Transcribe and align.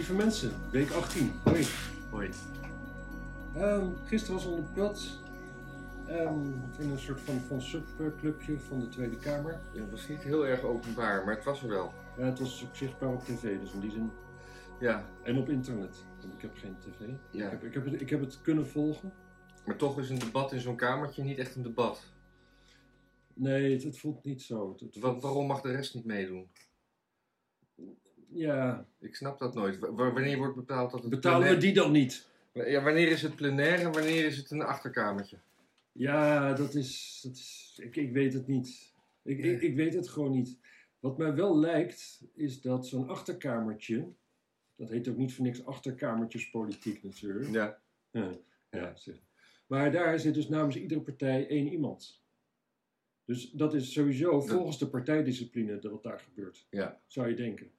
Lieve 0.00 0.14
mensen, 0.14 0.52
week 0.70 0.90
18. 0.90 1.32
Hoi. 1.44 1.64
Hoi. 2.10 2.30
Ehm, 3.54 3.86
gisteren 4.04 4.34
was 4.34 4.44
een 4.44 4.64
debat 4.74 5.18
ehm, 6.06 6.46
in 6.78 6.90
een 6.90 6.98
soort 6.98 7.20
van, 7.20 7.40
van 7.40 7.60
subclubje 7.62 8.58
van 8.58 8.80
de 8.80 8.88
Tweede 8.88 9.16
Kamer. 9.16 9.60
Ja, 9.72 9.80
het 9.80 9.90
was 9.90 10.08
niet 10.08 10.22
heel 10.22 10.46
erg 10.46 10.62
openbaar, 10.62 11.24
maar 11.24 11.34
het 11.34 11.44
was 11.44 11.62
er 11.62 11.68
wel. 11.68 11.92
Ja, 12.18 12.24
het 12.24 12.38
was 12.38 12.64
ook 12.68 12.76
zichtbaar 12.76 13.08
op 13.08 13.24
tv, 13.24 13.60
dus 13.60 13.72
in 13.72 13.80
die 13.80 13.90
zin. 13.90 14.10
Ja, 14.78 15.08
En 15.22 15.38
op 15.38 15.48
internet, 15.48 16.04
want 16.20 16.34
ik 16.34 16.40
heb 16.40 16.56
geen 16.56 16.76
tv. 16.78 17.06
Ja. 17.30 17.44
Ik, 17.44 17.50
heb, 17.50 17.64
ik, 17.64 17.74
heb 17.74 17.84
het, 17.84 18.00
ik 18.00 18.10
heb 18.10 18.20
het 18.20 18.40
kunnen 18.42 18.66
volgen. 18.68 19.12
maar 19.66 19.76
toch 19.76 19.98
is 19.98 20.10
een 20.10 20.18
debat 20.18 20.52
in 20.52 20.60
zo'n 20.60 20.76
kamertje 20.76 21.22
niet 21.22 21.38
echt 21.38 21.54
een 21.56 21.62
debat. 21.62 22.02
Nee, 23.34 23.72
het, 23.72 23.82
het 23.82 23.98
voelt 23.98 24.24
niet 24.24 24.42
zo. 24.42 24.70
Het, 24.72 24.80
het 24.80 24.98
Wa- 24.98 25.10
voelt- 25.10 25.22
waarom 25.22 25.46
mag 25.46 25.60
de 25.60 25.70
rest 25.70 25.94
niet 25.94 26.04
meedoen? 26.04 26.48
Ja, 28.32 28.86
Ik 28.98 29.14
snap 29.14 29.38
dat 29.38 29.54
nooit. 29.54 29.78
Wa- 29.78 29.92
wa- 29.92 30.12
wanneer 30.12 30.36
wordt 30.38 30.54
bepaald 30.54 30.90
dat 30.90 31.00
het 31.00 31.10
betalen 31.10 31.48
we 31.48 31.56
die 31.56 31.72
dan 31.72 31.92
niet? 31.92 32.28
Ja, 32.52 32.82
wanneer 32.82 33.08
is 33.08 33.22
het 33.22 33.36
plenair 33.36 33.78
en 33.80 33.92
wanneer 33.92 34.24
is 34.24 34.36
het 34.36 34.50
een 34.50 34.62
achterkamertje? 34.62 35.36
Ja, 35.92 36.52
dat 36.52 36.74
is. 36.74 37.20
Dat 37.22 37.32
is 37.32 37.78
ik, 37.82 37.96
ik 37.96 38.12
weet 38.12 38.32
het 38.32 38.46
niet. 38.46 38.92
Ik, 39.22 39.38
ik, 39.38 39.44
Nee. 39.44 39.60
ik 39.60 39.74
weet 39.76 39.94
het 39.94 40.08
gewoon 40.08 40.30
niet. 40.32 40.58
Wat 41.00 41.18
mij 41.18 41.34
wel 41.34 41.58
lijkt, 41.58 42.22
is 42.34 42.60
dat 42.60 42.86
zo'n 42.86 43.08
achterkamertje. 43.08 44.08
Dat 44.76 44.88
heet 44.88 45.08
ook 45.08 45.16
niet 45.16 45.34
voor 45.34 45.44
niks 45.44 45.64
achterkamertjespolitiek 45.66 47.02
natuurlijk. 47.02 47.50
Ja. 47.50 47.78
Ja, 48.10 48.32
ja. 48.70 48.94
Maar 49.66 49.92
daar 49.92 50.18
zit 50.18 50.34
dus 50.34 50.48
namens 50.48 50.76
iedere 50.76 51.00
partij 51.00 51.48
één 51.48 51.68
iemand. 51.68 52.20
Dus 53.24 53.50
dat 53.50 53.74
is 53.74 53.92
sowieso 53.92 54.40
volgens 54.40 54.78
de 54.78 54.88
partijdiscipline 54.88 55.78
dat 55.78 55.90
wat 55.92 56.02
daar 56.02 56.18
gebeurt, 56.20 56.66
Ja. 56.70 57.00
zou 57.06 57.28
je 57.28 57.34
denken. 57.34 57.70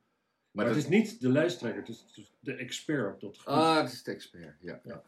Maar, 0.51 0.65
Maar 0.65 0.73
dat... 0.73 0.83
het 0.83 0.93
is 0.93 0.99
niet 0.99 1.21
de 1.21 1.29
lijsttrekker, 1.29 1.79
het 1.79 1.89
is 1.89 2.13
dus 2.13 2.33
de 2.39 2.53
expert 2.55 3.13
op 3.13 3.19
dat 3.21 3.37
gebied. 3.37 3.53
Ah, 3.59 3.81
het 3.81 3.91
is 3.91 4.03
de 4.03 4.11
expert. 4.11 4.55
Ja. 4.61 4.81
Ja. 4.83 5.03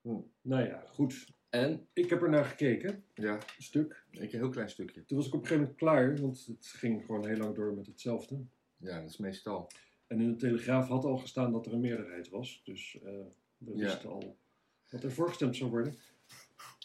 Hm. 0.00 0.16
Nou 0.40 0.66
ja, 0.66 0.84
goed. 0.86 1.26
En? 1.48 1.86
Ik 1.92 2.10
heb 2.10 2.22
er 2.22 2.30
naar 2.30 2.44
gekeken, 2.44 3.04
Ja, 3.14 3.34
een 3.34 3.62
stuk. 3.62 4.04
een 4.10 4.28
heel 4.28 4.48
klein 4.48 4.70
stukje. 4.70 5.04
Toen 5.04 5.16
was 5.16 5.26
ik 5.26 5.34
op 5.34 5.40
een 5.40 5.46
gegeven 5.46 5.62
moment 5.62 5.78
klaar, 5.78 6.20
want 6.20 6.46
het 6.46 6.66
ging 6.66 7.04
gewoon 7.04 7.26
heel 7.26 7.36
lang 7.36 7.54
door 7.54 7.74
met 7.74 7.86
hetzelfde. 7.86 8.44
Ja, 8.76 9.00
dat 9.00 9.10
is 9.10 9.16
meestal. 9.16 9.70
En 10.06 10.20
in 10.20 10.30
de 10.30 10.36
Telegraaf 10.36 10.88
had 10.88 11.04
al 11.04 11.16
gestaan 11.18 11.52
dat 11.52 11.66
er 11.66 11.72
een 11.72 11.80
meerderheid 11.80 12.28
was. 12.28 12.60
Dus 12.64 12.98
we 13.02 13.30
Ja. 13.58 13.72
wisten 13.76 14.10
al 14.10 14.36
wat 14.90 15.02
er 15.04 15.12
voorgestemd 15.12 15.56
zou 15.56 15.70
worden. 15.70 15.94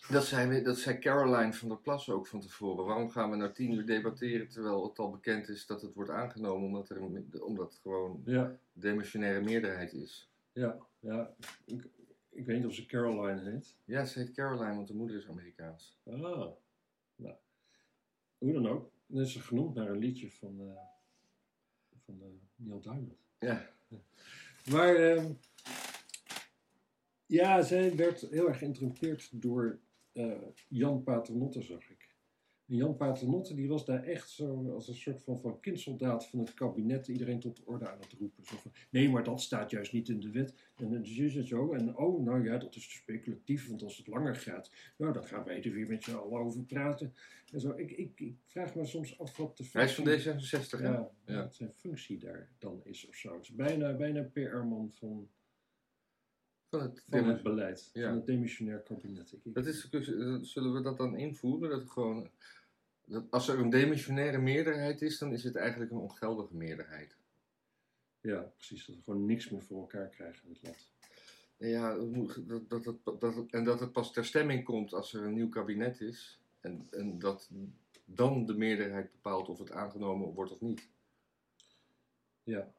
Dat 0.09 0.25
zei, 0.25 0.49
we- 0.49 0.61
dat 0.61 0.77
zei 0.77 0.97
Caroline 0.99 1.53
van 1.53 1.67
der 1.69 1.77
Plas 1.77 2.09
ook 2.09 2.27
van 2.27 2.41
tevoren. 2.41 2.85
Waarom 2.85 3.09
gaan 3.09 3.29
we 3.29 3.35
nou 3.35 3.53
tien 3.53 3.71
uur 3.71 3.85
debatteren 3.85 4.47
terwijl 4.47 4.87
het 4.87 4.99
al 4.99 5.11
bekend 5.11 5.49
is 5.49 5.65
dat 5.65 5.81
het 5.81 5.93
wordt 5.93 6.09
aangenomen 6.11 6.65
omdat, 6.67 6.89
er 6.89 7.01
omdat 7.43 7.71
het 7.71 7.79
gewoon 7.81 8.21
Ja, 8.25 8.57
demissionaire 8.73 9.41
meerderheid 9.41 9.93
is? 9.93 10.29
ja, 10.51 10.77
ja. 10.99 11.35
Ik, 11.65 11.87
ik 12.29 12.45
weet 12.45 12.57
niet 12.57 12.65
of 12.65 12.73
ze 12.73 12.85
Caroline 12.85 13.51
heet. 13.51 13.75
Ja, 13.85 14.05
ze 14.05 14.19
heet 14.19 14.31
Caroline, 14.31 14.75
want 14.75 14.87
de 14.87 14.93
moeder 14.93 15.17
is 15.17 15.27
Amerikaans. 15.29 15.97
Ah, 16.05 16.13
nou. 16.19 16.53
Hoe 18.37 18.53
dan 18.53 18.67
ook. 18.67 18.91
Dan 19.07 19.21
is 19.21 19.31
ze 19.33 19.41
genoemd 19.41 19.73
naar 19.75 19.89
een 19.89 19.97
liedje 19.97 20.31
van, 20.31 20.59
eh, 20.59 20.77
van 22.05 22.21
eh, 22.21 22.27
Neil 22.55 22.81
Diamond. 22.81 23.17
Ja, 23.39 23.69
Maar 24.69 24.95
ehm, 24.95 25.31
ja, 27.25 27.61
zij 27.61 27.95
werd 27.95 28.21
heel 28.21 28.47
erg 28.47 28.57
geïnterrumpeerd 28.57 29.41
door 29.41 29.79
eh, 30.17 30.31
Jan 30.67 31.03
Paternotte, 31.03 31.61
zag 31.61 31.89
ik. 31.89 32.15
En 32.67 32.75
Jan 32.75 32.95
Paternotte 32.95 33.55
die 33.55 33.67
was 33.67 33.85
daar 33.85 34.03
echt 34.03 34.29
zo 34.29 34.71
als 34.73 34.87
een 34.87 34.95
soort 34.95 35.23
van, 35.23 35.39
van 35.39 35.59
kindsoldaat 35.59 36.27
van 36.27 36.39
het 36.39 36.53
kabinet 36.53 37.07
iedereen 37.07 37.39
tot 37.39 37.55
de 37.55 37.65
orde 37.65 37.89
aan 37.89 37.99
het 37.99 38.13
roepen. 38.19 38.43
Zo 38.45 38.55
van, 38.57 38.71
nee, 38.91 39.09
maar 39.09 39.23
dat 39.23 39.41
staat 39.41 39.69
juist 39.71 39.93
niet 39.93 40.09
in 40.09 40.19
de 40.19 40.31
wet. 40.31 40.53
En, 40.75 40.93
en 40.93 41.45
zo. 41.45 41.73
En 41.73 41.97
oh, 41.97 42.23
nou 42.23 42.43
ja, 42.43 42.57
dat 42.57 42.75
is 42.75 42.87
te 42.87 42.95
speculatief, 42.95 43.67
want 43.67 43.83
als 43.83 43.97
het 43.97 44.07
langer 44.07 44.35
gaat, 44.35 44.71
nou, 44.97 45.13
dan 45.13 45.23
gaan 45.23 45.43
wij 45.43 45.63
er 45.63 45.71
weer 45.71 45.87
met 45.87 46.03
z'n 46.03 46.15
allen 46.15 46.39
over 46.39 46.63
praten. 46.63 47.13
En 47.51 47.59
zo. 47.59 47.71
Ik, 47.75 47.91
ik, 47.91 48.19
ik 48.19 48.35
vraag 48.45 48.75
me 48.75 48.85
soms 48.85 49.19
af 49.19 49.37
wat 49.37 49.57
de 49.57 49.67
hij 49.71 49.83
is 49.83 49.95
van 49.95 50.05
functie- 50.05 50.57
D66, 50.57 50.81
hè? 50.81 50.87
ja, 50.87 51.11
Ja. 51.25 51.41
wat 51.43 51.55
zijn 51.55 51.73
functie 51.73 52.17
daar 52.19 52.51
dan 52.59 52.79
is 52.83 53.07
of 53.07 53.15
zo. 53.15 53.33
Het 53.33 53.43
is 53.43 53.55
bijna, 53.55 53.93
bijna 53.95 54.21
PR-man 54.23 54.91
van, 54.93 55.29
Van 56.69 56.81
het, 56.81 57.03
van 57.09 57.19
demis- 57.19 57.33
het 57.33 57.43
beleid, 57.43 57.89
Ja. 57.93 58.07
van 58.07 58.15
het 58.17 58.25
demissionair 58.25 58.79
kabinet. 58.79 59.31
Ik, 59.31 59.45
ik- 59.45 59.53
dat 59.53 59.65
is, 59.65 59.89
zullen 60.41 60.73
we 60.73 60.81
dat 60.81 60.97
dan 60.97 61.15
invoeren? 61.15 61.69
Dat 61.69 61.89
gewoon, 61.89 62.29
dat 63.05 63.31
als 63.31 63.47
er 63.47 63.59
een 63.59 63.69
demissionaire 63.69 64.37
meerderheid 64.37 65.01
is, 65.01 65.17
dan 65.17 65.33
is 65.33 65.43
het 65.43 65.55
eigenlijk 65.55 65.91
een 65.91 65.97
ongeldige 65.97 66.55
meerderheid. 66.55 67.17
Ja, 68.21 68.39
precies. 68.55 68.85
Dat 68.85 68.95
we 68.95 69.01
gewoon 69.03 69.25
niks 69.25 69.49
meer 69.49 69.61
voor 69.63 69.79
elkaar 69.79 70.09
krijgen 70.09 70.47
in 70.47 70.53
het 70.53 70.63
land. 70.63 70.91
Ja, 71.57 71.95
dat, 72.67 72.83
dat, 73.03 73.19
dat, 73.21 73.45
en 73.49 73.63
dat 73.63 73.79
het 73.79 73.91
pas 73.91 74.13
ter 74.13 74.25
stemming 74.25 74.63
komt 74.63 74.93
als 74.93 75.13
er 75.13 75.23
een 75.23 75.33
nieuw 75.33 75.49
kabinet 75.49 76.01
is. 76.01 76.39
En, 76.59 76.87
en 76.91 77.19
dat 77.19 77.49
dan 78.05 78.45
de 78.45 78.53
meerderheid 78.57 79.11
bepaalt 79.11 79.49
of 79.49 79.59
het 79.59 79.71
aangenomen 79.71 80.33
wordt 80.33 80.51
of 80.51 80.61
niet. 80.61 80.89
Ja, 82.43 82.71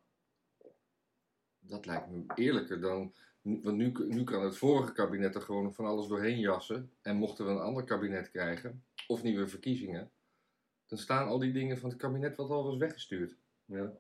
Dat 1.59 1.87
lijkt 1.87 2.11
me 2.11 2.25
eerlijker 2.35 2.81
dan. 2.81 3.15
Want 3.63 3.77
nu, 3.77 3.93
nu 4.09 4.25
kan 4.25 4.45
het 4.45 4.57
vorige 4.57 4.93
kabinet 4.93 5.35
er 5.35 5.43
gewoon 5.43 5.75
van 5.75 5.85
alles 5.85 6.07
doorheen 6.07 6.39
jassen. 6.39 6.91
En 7.03 7.17
mochten 7.17 7.45
we 7.45 7.51
een 7.51 7.59
ander 7.59 7.85
kabinet 7.85 8.31
krijgen, 8.31 8.85
of 9.07 9.23
nieuwe 9.23 9.49
verkiezingen, 9.49 10.11
dan 10.87 10.99
staan 10.99 11.29
al 11.29 11.39
die 11.39 11.53
dingen 11.53 11.79
van 11.79 11.91
het 11.91 11.99
kabinet 11.99 12.37
wat 12.37 12.51
al 12.51 12.65
was 12.65 12.77
weggestuurd. 12.77 13.37
ja. 13.65 13.93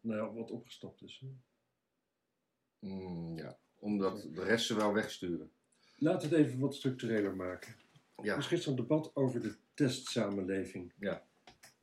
Nou 0.00 0.16
ja, 0.16 0.32
wat 0.32 0.50
opgestapt 0.50 1.00
dus. 1.00 1.20
hè. 1.20 1.26
Mm, 2.78 3.36
ja, 3.36 3.58
omdat 3.78 4.26
de 4.32 4.44
rest 4.44 4.66
ze 4.66 4.74
wel 4.74 4.92
wegsturen. 4.92 5.50
Laten 5.96 6.30
we 6.30 6.36
het 6.36 6.46
even 6.46 6.60
wat 6.60 6.74
structureler 6.74 7.36
maken. 7.36 7.74
Er 8.16 8.24
Ja, 8.24 8.36
was 8.36 8.46
gisteren 8.46 8.78
een 8.78 8.82
debat 8.82 9.10
over 9.14 9.40
de 9.40 9.54
testsamenleving. 9.74 10.92
Ja. 10.98 11.26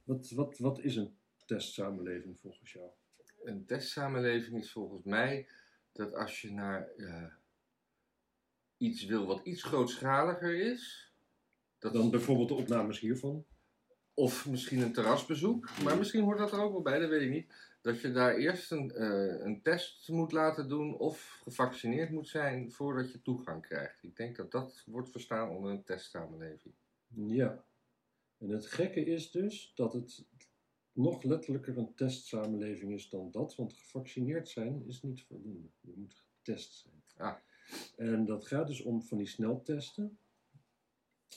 Wat, 0.04 0.30
wat, 0.30 0.58
wat 0.58 0.80
is 0.80 0.96
een 0.96 1.16
testsamenleving 1.46 2.40
volgens 2.40 2.74
jou? 2.74 2.90
een 3.44 3.66
testsamenleving 3.66 4.58
is 4.58 4.72
volgens 4.72 5.04
mij 5.04 5.48
dat 5.98 6.14
als 6.14 6.42
je 6.42 6.52
naar 6.52 6.90
eh, 6.98 7.34
iets 8.78 9.06
wil 9.06 9.26
wat 9.26 9.46
iets 9.46 9.64
grootschaliger 9.64 10.72
is, 10.72 11.12
dat 11.80 11.94
Dan 11.94 12.12
bijvoorbeeld 12.12 12.48
de 12.48 12.54
opnames 12.54 13.00
hiervan. 13.00 13.46
Of 14.14 14.48
misschien 14.48 14.82
een 14.82 14.94
terrasbezoek, 14.94 15.70
maar 15.84 15.98
misschien 15.98 16.24
hoort 16.24 16.38
dat 16.38 16.52
er 16.52 16.60
ook 16.60 16.72
wel 16.72 16.82
bij, 16.82 17.00
dat 17.00 17.10
weet 17.10 17.22
ik 17.22 17.30
niet. 17.30 17.54
Dat 17.82 18.02
je 18.02 18.12
daar 18.12 18.36
eerst 18.36 18.72
een, 18.72 18.92
eh, 18.92 19.46
een 19.46 19.62
test 19.62 20.10
moet 20.10 20.32
laten 20.32 20.70
doen 20.70 20.98
of 20.98 21.40
gevaccineerd 21.44 22.10
moet 22.10 22.28
zijn 22.28 22.72
voordat 22.72 23.12
je 23.12 23.22
toegang 23.22 23.62
krijgt. 23.62 24.04
Ik 24.04 24.16
denk 24.16 24.36
dat 24.36 24.52
dat 24.52 24.84
wordt 24.86 25.10
verstaan 25.10 25.50
onder 25.50 25.72
een 25.72 25.84
testsamenleving. 25.84 26.74
Ja. 27.08 27.64
En 28.38 28.50
het 28.50 28.66
gekke 28.66 29.06
is 29.06 29.32
dus 29.32 29.72
dat 29.76 29.94
het 29.94 30.26
nog 30.98 31.24
letterlijker 31.24 31.78
een 31.78 31.94
testsamenleving 31.96 32.94
is 32.94 33.10
dan 33.10 33.32
dat, 33.32 33.56
want 33.56 33.74
gevaccineerd 33.74 34.50
zijn 34.50 34.86
is 34.88 35.02
niet 35.02 35.22
voldoende. 35.24 35.68
Je 35.82 35.94
moet 35.96 36.16
getest 36.16 36.74
zijn. 36.74 37.04
Ah. 37.16 37.36
En 37.96 38.26
dat 38.26 38.48
gaat 38.48 38.68
dus 38.68 38.82
om 38.82 39.02
van 39.02 39.18
die 39.18 39.28
sneltesten, 39.28 40.18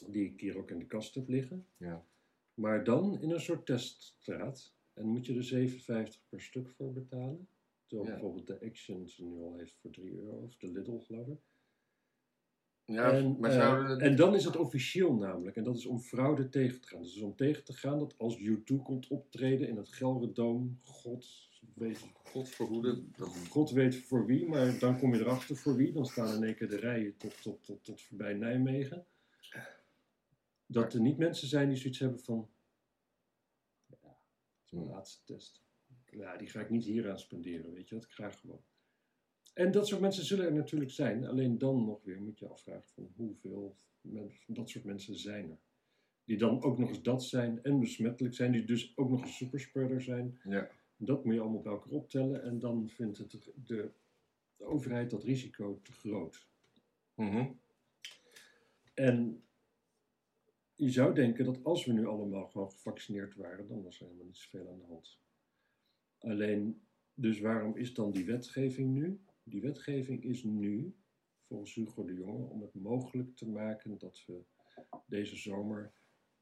die 0.07 0.25
ik 0.25 0.41
hier 0.41 0.59
ook 0.59 0.71
in 0.71 0.79
de 0.79 0.87
kast 0.87 1.15
heb 1.15 1.29
liggen. 1.29 1.67
Ja. 1.77 2.07
Maar 2.55 2.85
dan 2.85 3.21
in 3.21 3.31
een 3.31 3.41
soort 3.41 3.67
teststraat. 3.67 4.75
En 4.93 5.07
moet 5.07 5.27
je 5.27 5.35
er 5.35 6.09
7,50 6.13 6.29
per 6.29 6.41
stuk 6.41 6.69
voor 6.69 6.93
betalen. 6.93 7.49
Terwijl 7.87 8.09
Ja. 8.09 8.15
bijvoorbeeld 8.15 8.47
de 8.47 8.61
Action 8.67 9.09
ze 9.09 9.25
nu 9.25 9.41
al 9.41 9.57
heeft 9.57 9.75
voor 9.81 9.91
3 9.91 10.13
euro, 10.15 10.37
of 10.37 10.57
de 10.57 10.73
Lidl 10.73 10.99
geloof 10.99 11.27
ik. 11.27 11.41
Ja, 12.93 13.13
en, 13.13 13.37
maar 13.41 13.51
eh, 13.51 13.57
zouden 13.57 14.01
en 14.01 14.17
dan 14.17 14.35
is 14.35 14.45
het 14.45 14.57
officieel 14.57 15.15
namelijk. 15.15 15.57
En 15.57 15.65
dat 15.65 15.77
is 15.77 15.87
om 15.87 15.99
fraude 15.99 16.49
tegen 16.49 16.81
te 16.81 16.89
gaan. 16.89 17.03
Dus 17.03 17.21
om 17.21 17.37
tegen 17.37 17.65
te 17.65 17.73
gaan 17.73 17.99
dat 17.99 18.15
als 18.19 18.39
U2 18.39 18.75
komt 18.83 19.09
optreden 19.09 19.69
in 19.69 19.77
het 19.77 19.89
Gelredome, 19.89 20.71
God 20.83 21.49
weet, 21.75 22.07
God 22.15 22.49
verhoede, 22.49 23.03
dat, 23.17 23.29
God 23.49 23.71
weet 23.71 23.97
voor 23.97 24.27
wie, 24.27 24.47
maar 24.47 24.79
dan 24.79 24.99
kom 24.99 25.15
je 25.15 25.21
erachter 25.21 25.57
voor 25.57 25.77
wie. 25.77 25.93
Dan 25.93 26.07
staan 26.07 26.37
in 26.37 26.45
één 26.45 26.55
keer 26.55 26.69
de 26.69 26.77
rijen 26.79 27.17
tot, 27.17 27.43
tot, 27.43 27.65
tot, 27.65 27.85
tot 27.85 28.03
voorbij 28.03 28.35
Nijmegen. 28.35 29.07
Dat 30.67 30.95
er 30.95 31.01
niet 31.01 31.19
mensen 31.19 31.49
zijn 31.49 31.69
die 31.69 31.77
zoiets 31.77 31.99
hebben 31.99 32.21
van... 32.21 32.49
Ja, 33.87 33.97
dat 34.03 34.19
is 34.65 34.71
mijn 34.71 34.85
Hmm. 34.85 34.95
laatste 34.95 35.25
test. 35.25 35.63
Ja, 36.11 36.37
die 36.37 36.49
ga 36.49 36.61
ik 36.61 36.71
niet 36.71 36.85
hier 36.85 37.11
aan 37.11 37.19
spenderen, 37.19 37.73
weet 37.73 37.89
je 37.89 37.95
wat? 37.95 38.05
Ik 38.05 38.11
ga 38.11 38.31
gewoon. 38.31 38.63
En 39.53 39.71
dat 39.71 39.87
soort 39.87 40.01
mensen 40.01 40.25
zullen 40.25 40.45
er 40.47 40.53
natuurlijk 40.53 40.91
zijn. 40.91 41.27
Alleen 41.27 41.59
dan 41.59 41.85
nog 41.85 42.05
weer 42.05 42.21
moet 42.21 42.39
je 42.39 42.49
afvragen 42.49 42.89
van 42.95 43.13
hoeveel 43.17 43.77
men- 44.01 44.33
van 44.33 44.55
dat 44.55 44.71
soort 44.71 44.85
mensen 44.85 45.19
zijn 45.19 45.51
er. 45.51 45.59
Die 46.25 46.39
dan 46.39 46.63
ook 46.63 46.79
nog 46.79 46.89
eens 46.89 47.03
dat 47.03 47.25
zijn 47.25 47.63
en 47.63 47.81
besmettelijk 47.81 48.35
zijn. 48.35 48.53
Die 48.53 48.65
dus 48.65 48.97
ook 48.97 49.11
nog 49.11 49.23
een 49.23 49.29
superspreader 49.29 50.03
zijn. 50.03 50.41
ja. 50.45 50.71
Dat 50.97 51.25
moet 51.25 51.35
je 51.35 51.41
allemaal 51.41 51.63
bij 51.63 51.73
elkaar 51.73 51.93
optellen. 51.93 52.43
En 52.43 52.59
dan 52.59 52.89
vindt 52.89 53.19
het 53.19 53.31
de, 53.31 53.53
de, 53.65 53.91
overheid 54.59 55.11
dat 55.11 55.25
risico 55.25 55.81
te 55.83 55.93
groot. 55.93 56.47
Mhm. 57.15 57.47
En 58.95 59.43
je 60.75 60.91
zou 60.91 61.15
denken 61.15 61.45
dat 61.45 61.65
als 61.65 61.85
we 61.85 61.93
nu 61.93 62.07
allemaal 62.07 62.47
gewoon 62.47 62.71
gevaccineerd 62.71 63.35
waren, 63.35 63.67
dan 63.69 63.83
was 63.83 64.01
er 64.01 64.05
helemaal 64.05 64.27
niet 64.27 64.37
zoveel 64.37 64.69
aan 64.71 64.79
de 64.79 64.85
hand. 64.85 65.19
Alleen 66.19 66.83
dus 67.15 67.41
waarom 67.41 67.77
is 67.77 67.95
dan 67.95 68.11
die 68.11 68.25
wetgeving 68.25 68.95
nu? 68.95 69.21
Die 69.51 69.61
wetgeving 69.61 70.25
is 70.25 70.43
nu, 70.45 70.95
volgens 71.47 71.75
Hugo 71.75 72.05
de 72.05 72.15
Jonge, 72.15 72.45
om 72.47 72.61
het 72.63 72.75
mogelijk 72.75 73.37
te 73.37 73.49
maken 73.49 73.99
dat 73.99 74.25
we 74.27 74.45
deze 75.07 75.37
zomer 75.37 75.93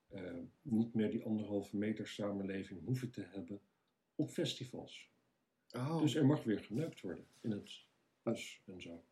eh, 0.08 0.38
niet 0.62 0.94
meer 0.94 1.10
die 1.10 1.25
anderhalve 1.25 1.76
meter 1.76 2.08
samenleving 2.08 2.84
hoeven 2.84 3.10
te 3.10 3.22
hebben 3.22 3.60
op 4.14 4.31
festivals. 4.31 5.10
Oh, 5.70 6.00
Dus 6.00 6.14
er 6.14 6.26
mag 6.26 6.44
weer 6.44 6.60
geneukt 6.60 7.00
worden 7.00 7.26
in 7.40 7.50
het 7.50 7.87
bos 8.22 8.62
en 8.66 8.81
zo. 8.82 9.05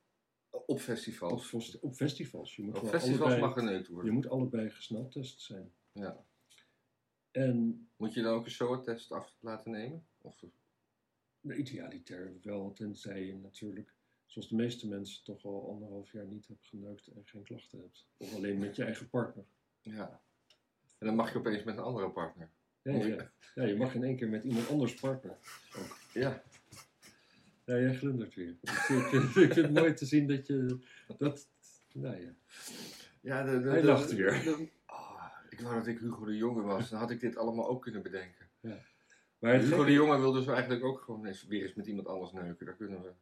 op 0.50 0.81
festivals. 0.81 1.76
op 1.81 1.94
festivals. 1.94 2.56
Je 2.56 2.62
moet, 2.62 2.78
Op 2.78 2.87
festivals 2.88 3.20
allebei, 3.20 3.40
mag 3.40 3.52
geneukt 3.52 3.87
je 3.87 3.92
worden. 3.92 4.12
moet 4.14 4.28
allebei 4.28 4.70
gesneltest 4.70 5.40
zijn. 5.40 5.72
Ja. 5.92 6.25
En 7.31 7.88
Moet 7.96 8.14
je 8.14 8.22
dan 8.22 8.34
ook 8.34 8.44
een 8.44 8.50
SOA-test 8.50 9.12
af 9.12 9.37
laten 9.40 9.70
nemen? 9.70 10.06
Of, 10.20 10.44
idealiter 11.54 12.32
wel, 12.43 12.72
tenzij 12.72 13.26
je 13.26 13.34
natuurlijk, 13.34 13.94
zoals 14.26 14.48
de 14.48 14.54
meeste 14.54 14.88
mensen, 14.88 15.25
toch 15.25 15.44
al 15.44 15.69
anderhalf 15.70 16.12
jaar 16.12 16.26
niet 16.26 16.46
hebt 16.46 16.66
geneukt 16.66 17.06
en 17.06 17.22
geen 17.25 17.43
klachten 17.43 17.78
hebt. 17.81 18.06
Of 18.16 18.34
alleen 18.34 18.58
met 18.58 18.76
je 18.76 18.84
eigen 18.84 19.08
partner. 19.08 19.44
ja. 19.81 20.20
En 20.98 21.06
dan 21.06 21.16
mag 21.16 21.32
je 21.32 21.38
opeens 21.38 21.64
met 21.64 21.76
een 21.76 21.82
andere 21.82 22.10
partner. 22.10 22.50
Ja, 22.82 22.93
ja. 22.93 23.31
ja, 23.54 23.64
je 23.64 23.76
mag 23.76 23.94
in 23.94 24.04
één 24.04 24.16
keer 24.16 24.28
met 24.28 24.44
iemand 24.44 24.69
anders 24.69 24.94
partner. 24.94 25.37
Ja. 26.12 26.43
Ja, 27.64 27.78
jij 27.78 27.94
glundert 27.94 28.34
weer. 28.34 28.56
Ik 28.60 28.70
vind, 28.70 29.37
ik 29.37 29.52
het 29.52 29.72
mooi 29.72 29.92
te 29.94 30.06
zien 30.06 30.26
dat 30.28 30.46
je 30.46 30.78
dat. 31.19 31.49
Nou 31.92 32.16
ja. 32.20 32.34
ja 33.20 33.42
de, 33.42 33.60
de, 33.62 33.69
Hij 33.69 33.81
de- 33.81 33.87
lacht 33.87 34.12
weer. 34.14 34.58
oh, 34.87 35.26
ik 35.50 35.60
wou 35.60 35.75
dat 35.75 35.87
ik 35.87 35.99
Hugo 35.99 36.25
de 36.25 36.37
Jonge 36.37 36.62
was. 36.62 36.90
Dan 36.90 36.99
had 36.99 37.10
ik 37.10 37.20
dit 37.20 37.37
allemaal 37.37 37.69
ook 37.69 37.82
kunnen 37.82 38.02
bedenken. 38.02 38.46
Maar 39.38 39.61
Hugo 39.61 39.85
de 39.85 39.93
Jonge 39.93 40.19
wil 40.19 40.33
dus 40.33 40.47
eigenlijk 40.47 40.85
ook 40.85 41.00
gewoon 41.00 41.27
eens, 41.27 41.47
weer 41.47 41.62
eens 41.62 41.75
met 41.75 41.87
iemand 41.87 42.06
anders 42.06 42.33
neuken. 42.33 42.67
Daar 42.67 42.77
kunnen 42.77 43.03
we. 43.03 43.12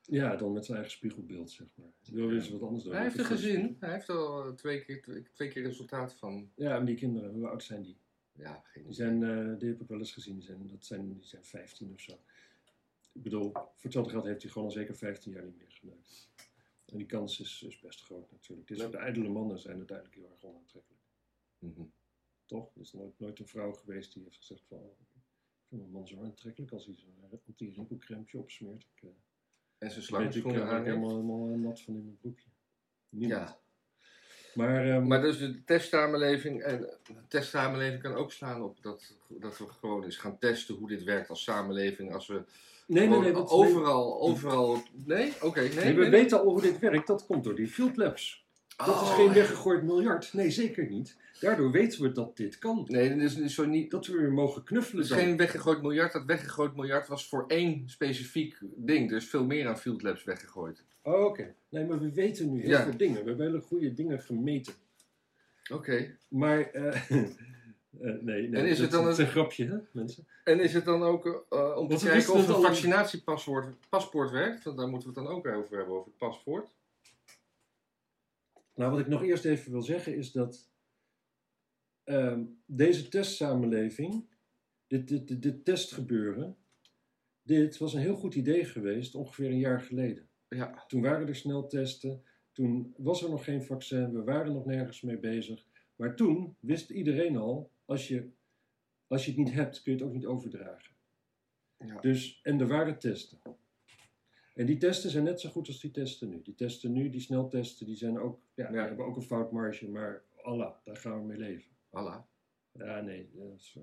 Ja, 0.00 0.36
dan 0.36 0.52
met 0.52 0.64
zijn 0.64 0.76
eigen 0.76 0.96
spiegelbeeld, 0.96 1.50
zeg 1.50 1.66
maar. 1.74 1.92
Je 2.00 2.14
wil 2.14 2.26
weer 2.26 2.36
eens 2.36 2.50
wat 2.50 2.62
anders 2.62 2.84
doen. 2.84 2.92
Hij 2.92 3.02
heeft 3.02 3.18
een 3.18 3.24
gezin. 3.24 3.76
Hij 3.80 3.92
heeft 3.92 4.08
al 4.08 4.44
eh, 4.46 4.52
twee 4.52 4.84
keer, 4.84 5.02
twee, 5.02 5.22
twee 5.32 5.48
keer 5.48 5.62
resultaat 5.62 6.14
van. 6.14 6.50
Ja, 6.54 6.76
en 6.76 6.84
die 6.84 6.96
kinderen, 6.96 7.32
hoe 7.32 7.48
oud 7.48 7.62
zijn 7.62 7.82
die? 7.82 7.96
Ja, 8.32 8.62
geen 8.64 8.84
Die, 8.84 8.92
zijn, 8.92 9.22
eh, 9.22 9.58
die 9.58 9.68
heb 9.68 9.80
ik 9.80 9.88
wel 9.88 9.98
eens 9.98 10.12
gezien. 10.12 10.34
Die 10.34 10.44
zijn, 10.44 10.68
dat 10.68 10.84
zijn, 10.84 11.12
die 11.12 11.26
zijn 11.26 11.44
15 11.44 11.92
of 11.92 12.00
zo. 12.00 12.12
Ik 13.12 13.22
bedoel, 13.22 13.50
voor 13.52 13.70
hetzelfde 13.80 14.10
geld 14.10 14.24
heeft 14.24 14.42
hij 14.42 14.50
gewoon 14.50 14.68
al 14.68 14.74
zeker 14.74 14.96
15 14.96 15.32
jaar 15.32 15.44
niet 15.44 15.58
meer 15.58 15.70
geneukt. 15.70 16.30
En 16.86 16.98
die 16.98 17.06
kans 17.06 17.40
is, 17.40 17.62
is 17.62 17.80
best 17.80 18.02
groot 18.02 18.30
natuurlijk. 18.30 18.68
Dus 18.68 18.78
de 18.78 18.96
ijdele 18.96 19.28
mannen 19.28 19.58
zijn 19.58 19.76
uiteindelijk 19.76 20.16
heel 20.16 20.30
erg 20.30 20.44
onaantrekkelijk. 20.44 21.02
Mhm. 21.58 21.82
Toch? 22.46 22.74
Er 22.74 22.80
is 22.80 22.92
nooit, 22.92 23.18
nooit 23.18 23.38
een 23.38 23.48
vrouw 23.48 23.72
geweest 23.72 24.12
die 24.12 24.22
heeft 24.22 24.36
gezegd 24.36 24.62
van... 24.68 24.80
"Oh, 25.72 25.78
Ik 25.78 25.78
vind 25.78 25.82
een 25.82 25.90
man 25.90 26.08
zo 26.08 26.24
aantrekkelijk 26.24 26.72
als 26.72 26.86
hij 26.86 26.94
zo'n 26.96 27.40
anti-rimpelcrempje 27.46 28.38
opsmeert. 28.38 28.86
Ik, 28.94 29.02
eh, 29.02 29.08
En 29.78 29.90
zijn 29.90 30.04
slangschoenen 30.04 30.62
eh, 30.62 30.68
aan. 30.68 30.80
ik 30.80 30.84
helemaal, 30.86 31.10
helemaal 31.10 31.48
eh, 31.52 31.58
nat 31.58 31.80
van 31.80 31.94
in 31.94 32.04
mijn 32.04 32.16
broekje. 32.16 32.48
Niemand. 33.08 33.40
Ja. 33.40 33.60
Maar, 34.54 34.88
ehm, 34.88 35.06
Maar 35.06 35.20
dus 35.20 35.38
de 35.38 35.64
testsamenleving, 35.64 36.62
en 36.62 36.80
de 36.80 37.26
testsamenleving 37.28 38.02
kan 38.02 38.14
ook 38.14 38.32
slaan 38.32 38.62
op 38.62 38.82
dat, 38.82 39.16
dat 39.28 39.58
we 39.58 39.68
gewoon 39.68 40.04
eens 40.04 40.16
gaan 40.16 40.38
testen 40.38 40.74
hoe 40.74 40.88
dit 40.88 41.02
werkt 41.02 41.28
als 41.28 41.42
samenleving. 41.42 42.12
Als 42.12 42.26
we 42.26 42.44
nee, 42.86 43.08
nee, 43.08 43.18
nee, 43.18 43.34
overal, 43.34 44.20
overal. 44.20 44.82
Nee? 44.92 45.32
Oké, 45.42 45.60
nee. 45.60 45.74
nee, 45.74 45.94
we 45.94 46.00
nee, 46.00 46.10
weten 46.10 46.38
al 46.38 46.44
hoe 46.44 46.60
dit 46.60 46.78
werkt. 46.78 47.06
Dat 47.06 47.26
komt 47.26 47.44
door 47.44 47.54
die 47.54 47.68
field 47.68 47.96
labs. 47.96 48.41
Dat 48.76 48.86
is 48.88 48.92
Oh, 48.94 49.14
geen 49.14 49.32
weggegooid 49.32 49.82
miljard. 49.82 50.32
Nee, 50.32 50.50
zeker 50.50 50.88
niet. 50.90 51.16
Daardoor 51.40 51.70
weten 51.70 52.02
we 52.02 52.12
dat 52.12 52.36
dit 52.36 52.58
kan. 52.58 52.84
Nee, 52.88 53.08
dit 53.08 53.18
is, 53.22 53.36
is 53.36 53.54
zo 53.54 53.64
niet. 53.64 53.90
Dat 53.90 54.06
we 54.06 54.16
weer 54.16 54.32
mogen 54.32 54.54
Het 54.54 54.64
knuffelen 54.64 55.02
is 55.02 55.08
dan. 55.08 55.18
geen 55.18 55.36
weggegooid 55.36 55.82
miljard. 55.82 56.12
Dat 56.12 56.24
weggegooid 56.24 56.76
miljard 56.76 57.08
was 57.08 57.28
voor 57.28 57.44
één 57.46 57.82
specifiek 57.88 58.58
ding. 58.62 59.10
Er 59.10 59.16
is 59.16 59.28
veel 59.28 59.44
meer 59.44 59.68
aan 59.68 59.78
Field 59.78 60.02
Labs 60.02 60.24
weggegooid. 60.24 60.84
Oh, 61.02 61.24
Oké. 61.24 61.54
Nee, 61.68 61.84
maar 61.86 62.00
we 62.00 62.12
weten 62.12 62.52
nu 62.52 62.60
heel 62.60 62.70
Ja. 62.70 62.82
veel 62.82 62.96
dingen. 62.96 63.22
We 63.22 63.28
hebben 63.28 63.46
hele 63.46 63.60
goede 63.60 63.94
dingen 63.94 64.20
gemeten. 64.20 64.72
Oké. 65.72 66.16
Maar, 66.28 66.60
eh, 66.70 67.10
eh, 67.10 67.22
nee, 68.00 68.48
nee. 68.48 68.60
En 68.60 68.66
is 68.66 68.70
dat, 68.76 68.78
het 68.78 68.90
dan 68.90 69.04
dat 69.04 69.12
is 69.12 69.18
een- 69.18 69.24
een 69.24 69.30
grapje, 69.30 69.66
hè, 69.66 69.76
mensen? 69.92 70.26
En 70.44 70.60
is 70.60 70.74
het 70.74 70.84
dan 70.84 71.02
ook 71.02 71.46
eh, 71.50 71.76
om 71.76 71.88
te 71.88 72.04
kijken 72.04 72.32
of 72.32 72.46
het 72.46 72.56
vaccinatiepaspoort 72.56 73.74
paspoort 73.88 74.30
werkt? 74.30 74.64
Want 74.64 74.76
daar 74.76 74.88
moeten 74.88 75.08
we 75.12 75.18
het 75.20 75.24
dan 75.28 75.36
ook 75.36 75.46
over 75.46 75.76
hebben, 75.76 75.94
over 75.96 76.06
het 76.06 76.16
paspoort. 76.18 76.70
Nou, 78.82 78.94
wat 78.94 79.02
ik 79.02 79.08
nog 79.08 79.22
eerst 79.22 79.44
even 79.44 79.72
wil 79.72 79.82
zeggen 79.82 80.16
is 80.16 80.32
dat 80.32 80.70
ehm, 82.04 82.44
deze 82.66 83.08
testsamenleving, 83.08 84.24
dit, 84.86 85.08
dit, 85.08 85.28
dit, 85.28 85.42
dit 85.42 85.64
testgebeuren, 85.64 86.56
dit 87.42 87.78
was 87.78 87.94
een 87.94 88.00
heel 88.00 88.14
goed 88.14 88.34
idee 88.34 88.64
geweest 88.64 89.14
ongeveer 89.14 89.50
een 89.50 89.58
jaar 89.58 89.80
geleden. 89.80 90.28
Ja. 90.48 90.84
Toen 90.86 91.02
waren 91.02 91.28
er 91.28 91.36
sneltesten, 91.36 92.22
toen 92.52 92.94
was 92.96 93.22
er 93.22 93.30
nog 93.30 93.44
geen 93.44 93.62
vaccin, 93.62 94.12
we 94.12 94.22
waren 94.22 94.52
nog 94.52 94.66
nergens 94.66 95.00
mee 95.00 95.18
bezig. 95.18 95.66
Maar 95.96 96.16
toen 96.16 96.56
wist 96.60 96.90
iedereen 96.90 97.36
al, 97.36 97.70
als 97.84 98.08
je, 98.08 98.30
als 99.06 99.24
je 99.24 99.30
het 99.30 99.40
niet 99.40 99.52
hebt, 99.52 99.82
kun 99.82 99.92
je 99.92 99.98
het 99.98 100.08
ook 100.08 100.14
niet 100.14 100.26
overdragen. 100.26 100.94
Ja. 101.78 102.00
Dus, 102.00 102.40
en 102.42 102.60
er 102.60 102.68
waren 102.68 102.98
testen. 102.98 103.40
En 104.54 104.66
die 104.66 104.76
testen 104.76 105.10
zijn 105.10 105.24
net 105.24 105.40
zo 105.40 105.50
goed 105.50 105.66
als 105.66 105.80
die 105.80 105.90
testen 105.90 106.28
nu. 106.28 106.42
Die 106.42 106.54
testen 106.54 106.92
nu, 106.92 107.10
die 107.10 107.20
sneltesten, 107.20 107.86
die 107.86 107.96
zijn 107.96 108.18
ook, 108.18 108.40
ja, 108.54 108.66
die 108.68 108.76
Ja. 108.76 108.86
hebben 108.86 109.06
ook 109.06 109.16
een 109.16 109.22
foutmarge, 109.22 109.88
maar 109.88 110.22
Allah, 110.42 110.74
daar 110.84 110.96
gaan 110.96 111.20
we 111.20 111.26
mee 111.26 111.38
leven. 111.38 111.70
Voilà. 111.70 112.30
Ja, 112.72 113.00
nee, 113.00 113.30
dat 113.34 113.54
is, 113.56 113.78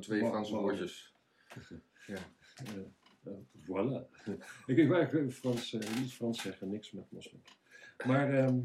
twee 0.00 0.20
Franse 0.20 0.56
woordjes. 0.56 1.14
eh, 2.06 3.32
voilà. 3.54 4.08
ik, 4.66 4.76
ik 4.78 4.88
wou 4.88 5.00
eigenlijk 5.00 5.32
Frans, 5.32 5.72
eh, 5.72 6.02
iets 6.02 6.14
Frans 6.14 6.42
zeggen, 6.42 6.68
niks 6.68 6.90
met 6.90 7.10
moslim. 7.10 7.40
Maar, 8.06 8.34
ehm, 8.34 8.60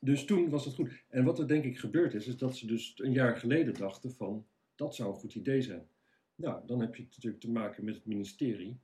dus 0.00 0.24
toen 0.24 0.50
was 0.50 0.64
het 0.64 0.74
goed. 0.74 1.04
En 1.08 1.24
wat 1.24 1.38
er 1.38 1.48
denk 1.48 1.64
ik 1.64 1.78
gebeurd 1.78 2.14
is, 2.14 2.26
is 2.26 2.36
dat 2.36 2.56
ze 2.56 2.66
dus 2.66 2.92
een 2.96 3.12
jaar 3.12 3.36
geleden 3.36 3.74
dachten 3.74 4.12
van, 4.12 4.46
dat 4.74 4.94
zou 4.94 5.10
een 5.12 5.18
goed 5.18 5.34
idee 5.34 5.62
zijn. 5.62 5.88
Nou, 6.34 6.66
dan 6.66 6.80
heb 6.80 6.94
je 6.94 7.02
natuurlijk 7.02 7.42
te 7.42 7.50
maken 7.50 7.84
met 7.84 7.94
het 7.94 8.06
ministerie. 8.06 8.80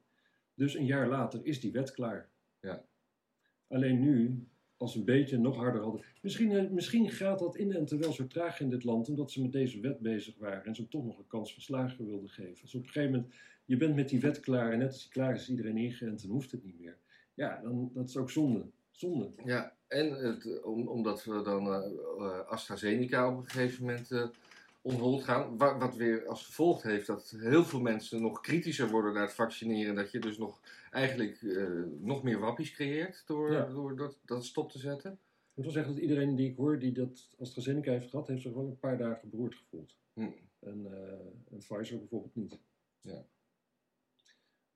Dus 0.56 0.74
een 0.74 0.86
jaar 0.86 1.08
later 1.08 1.40
is 1.42 1.60
die 1.60 1.72
wet 1.72 1.90
klaar. 1.90 2.30
Ja. 2.60 2.84
Alleen 3.68 4.00
nu, 4.00 4.46
als 4.76 4.94
een 4.94 5.04
beetje 5.04 5.38
nog 5.38 5.56
harder 5.56 5.82
hadden. 5.82 6.04
Misschien, 6.22 6.52
eh, 6.52 6.70
misschien 6.70 7.10
gaat 7.10 7.38
dat 7.38 7.56
inenten 7.56 7.98
wel 7.98 8.12
zo 8.12 8.26
traag 8.26 8.60
in 8.60 8.70
dit 8.70 8.84
land, 8.84 9.08
omdat 9.08 9.30
ze 9.30 9.42
met 9.42 9.52
deze 9.52 9.80
wet 9.80 9.98
bezig 9.98 10.38
waren 10.38 10.64
en 10.64 10.74
ze 10.74 10.80
hem 10.80 10.90
toch 10.90 11.04
nog 11.04 11.18
een 11.18 11.26
kans 11.26 11.52
van 11.52 11.62
slagen 11.62 12.06
wilden 12.06 12.30
geven. 12.30 12.62
Dus 12.62 12.74
op 12.74 12.82
een 12.82 12.90
gegeven 12.90 13.14
moment, 13.14 13.34
je 13.64 13.76
bent 13.76 13.94
met 13.94 14.08
die 14.08 14.20
wet 14.20 14.40
klaar 14.40 14.72
en 14.72 14.78
net 14.78 14.88
als 14.88 15.02
die 15.02 15.12
klaar 15.12 15.34
is, 15.34 15.50
iedereen 15.50 15.76
ingeënt 15.76 16.22
en 16.22 16.28
hoeft 16.28 16.50
het 16.50 16.64
niet 16.64 16.78
meer. 16.78 16.98
Ja, 17.34 17.60
dan, 17.62 17.90
dat 17.94 18.08
is 18.08 18.16
ook 18.16 18.30
zonde. 18.30 18.66
Zonde. 18.90 19.32
Ja, 19.44 19.76
en 19.88 20.10
het, 20.12 20.62
om, 20.62 20.88
omdat 20.88 21.24
we 21.24 21.42
dan 21.42 21.66
eh, 21.66 21.90
eh, 22.18 22.46
AstraZeneca 22.48 23.30
op 23.30 23.38
een 23.38 23.50
gegeven 23.50 23.84
moment 23.84 24.30
onhold 24.86 25.24
gaan. 25.24 25.56
Wat, 25.58 25.96
weer 25.96 26.26
als 26.26 26.44
gevolg 26.44 26.82
heeft 26.82 27.06
dat 27.06 27.34
heel 27.38 27.64
veel 27.64 27.80
mensen 27.80 28.22
nog 28.22 28.40
kritischer 28.40 28.90
worden 28.90 29.12
naar 29.12 29.22
het 29.22 29.34
vaccineren. 29.34 29.94
Dat 29.94 30.10
je 30.10 30.18
dus 30.18 30.38
nog 30.38 30.60
eigenlijk 30.90 31.42
eh, 31.42 31.82
nog 32.00 32.22
meer 32.22 32.38
wappies 32.38 32.72
creëert 32.72 33.22
door, 33.26 33.52
Ja. 33.52 33.64
door 33.66 33.96
dat, 33.96 34.18
dat 34.24 34.44
stop 34.44 34.70
te 34.70 34.78
zetten. 34.78 35.12
Ik 35.12 35.54
moet 35.54 35.64
wel 35.64 35.74
zeggen 35.74 35.94
dat 35.94 36.02
iedereen 36.02 36.36
die 36.36 36.50
ik 36.50 36.56
hoor 36.56 36.78
die 36.78 36.92
dat 36.92 37.30
AstraZeneca 37.38 37.90
heeft 37.92 38.10
gehad, 38.10 38.28
heeft 38.28 38.42
zich 38.42 38.52
wel 38.52 38.66
een 38.66 38.78
paar 38.78 38.98
dagen 38.98 39.30
beroerd 39.30 39.54
gevoeld. 39.54 39.96
Hm. 40.12 40.28
En, 40.60 40.86
en 41.50 41.58
Pfizer 41.58 41.98
bijvoorbeeld 41.98 42.34
niet. 42.34 42.58
Ja. 43.00 43.26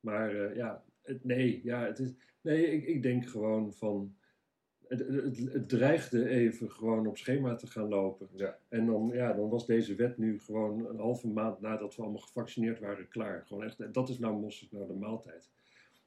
Maar 0.00 0.34
eh, 0.34 0.56
ja, 0.56 0.84
het, 1.02 1.24
nee, 1.24 1.60
ja, 1.64 1.84
het 1.84 1.98
is, 1.98 2.12
nee 2.40 2.66
ik, 2.66 2.86
ik 2.86 3.02
denk 3.02 3.28
gewoon 3.28 3.72
van. 3.72 4.14
Het, 4.90 4.98
het, 5.08 5.52
het 5.52 5.68
dreigde 5.68 6.28
even 6.28 6.70
gewoon 6.70 7.06
op 7.06 7.16
schema 7.16 7.54
te 7.54 7.66
gaan 7.66 7.88
lopen. 7.88 8.28
Ja. 8.32 8.58
En 8.68 8.86
dan, 8.86 9.10
ja, 9.14 9.32
dan 9.32 9.48
was 9.48 9.66
deze 9.66 9.94
wet 9.94 10.18
nu 10.18 10.40
gewoon 10.40 10.86
een 10.86 10.98
halve 10.98 11.28
maand 11.28 11.60
nadat 11.60 11.96
we 11.96 12.02
allemaal 12.02 12.20
gevaccineerd 12.20 12.80
waren 12.80 13.08
klaar. 13.08 13.46
Gewoon 13.46 13.64
echt, 13.64 13.94
dat 13.94 14.08
is 14.08 14.18
nou 14.18 14.40
mosterd 14.40 14.72
nou 14.72 14.86
de 14.86 14.92
maaltijd. 14.92 15.50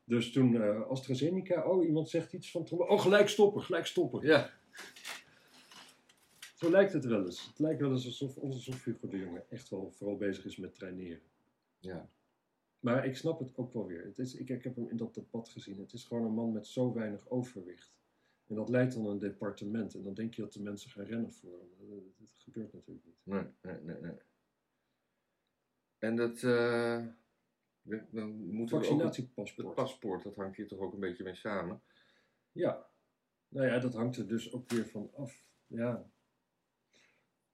Dus 0.04 0.32
toen 0.32 0.62
eh, 0.62 0.88
AstraZeneca, 0.90 1.66
oh 1.66 1.86
iemand 1.86 2.10
zegt 2.10 2.34
iets 2.34 2.52
van, 2.52 2.70
oh 2.70 3.00
gelijk 3.02 3.28
stoppen, 3.28 3.62
gelijk 3.62 3.86
stoppen. 3.86 4.26
Ja, 4.28 4.50
Zo 6.56 6.70
lijkt 6.70 6.94
het 6.94 7.06
wel 7.06 7.26
eens. 7.26 7.48
Het 7.48 7.60
lijkt 7.60 7.82
wel 7.82 7.92
eens 7.92 8.06
alsof, 8.06 8.38
alsof 8.38 8.84
Hugo 8.84 9.08
de 9.08 9.18
Jonge 9.18 9.44
echt 9.50 9.70
wel 9.70 9.92
vooral 9.92 10.18
bezig 10.18 10.46
is 10.46 10.58
met 10.58 10.74
traineren. 10.74 11.22
ja. 11.80 12.10
Maar 12.80 13.06
ik 13.06 13.16
snap 13.16 13.40
het 13.40 13.52
ook 13.56 13.74
wel 13.74 13.86
weer. 13.86 14.04
Het 14.04 14.20
is, 14.20 14.36
ik, 14.36 14.50
ik 14.50 14.64
heb 14.64 14.76
hem 14.76 14.90
in 14.90 14.98
dat 14.98 15.14
debat 15.14 15.50
gezien. 15.50 15.80
Het 15.80 15.94
is 15.94 16.04
gewoon 16.04 16.24
een 16.24 16.34
man 16.34 16.52
met 16.52 16.68
zo 16.68 16.94
weinig 16.94 17.30
overwicht. 17.30 17.96
En 18.48 18.56
dat 18.56 18.70
leidt 18.70 18.94
dan 18.94 19.06
een 19.06 19.20
departement. 19.20 19.96
En 19.96 20.04
dan 20.04 20.14
denk 20.14 20.34
je 20.34 20.42
dat 20.42 20.54
de 20.54 20.62
mensen 20.62 20.92
gaan 20.92 21.06
rennen 21.06 21.34
voor 21.34 21.60
hem. 21.60 22.14
Dat, 22.18 22.34
gebeurt 22.38 22.74
natuurlijk 22.74 23.06
niet. 23.06 23.18
Nee, 23.24 23.46
nee, 23.62 23.82
nee, 23.82 24.02
nee. 24.02 24.18
En 25.98 26.16
dat. 26.16 26.44
eh, 26.44 27.06
ja, 27.82 28.08
dan 28.12 28.30
moeten 28.46 28.76
ook 28.76 28.82
het 28.84 28.92
Vaccinatiepaspoort. 28.92 29.76
paspoort, 29.76 30.24
dat 30.24 30.36
hangt 30.36 30.58
hier 30.58 30.68
toch 30.68 30.80
ook 30.80 30.94
een 30.94 31.00
beetje 31.00 31.24
mee 31.24 31.36
samen. 31.36 31.82
Ja. 32.52 32.90
Nou 33.48 33.68
ja, 33.68 33.80
dat 33.80 33.94
hangt 33.94 34.18
er 34.18 34.28
dus 34.28 34.54
ook 34.54 34.70
weer 34.70 34.88
van 34.88 35.12
af. 35.16 35.44
Ja. 35.68 36.12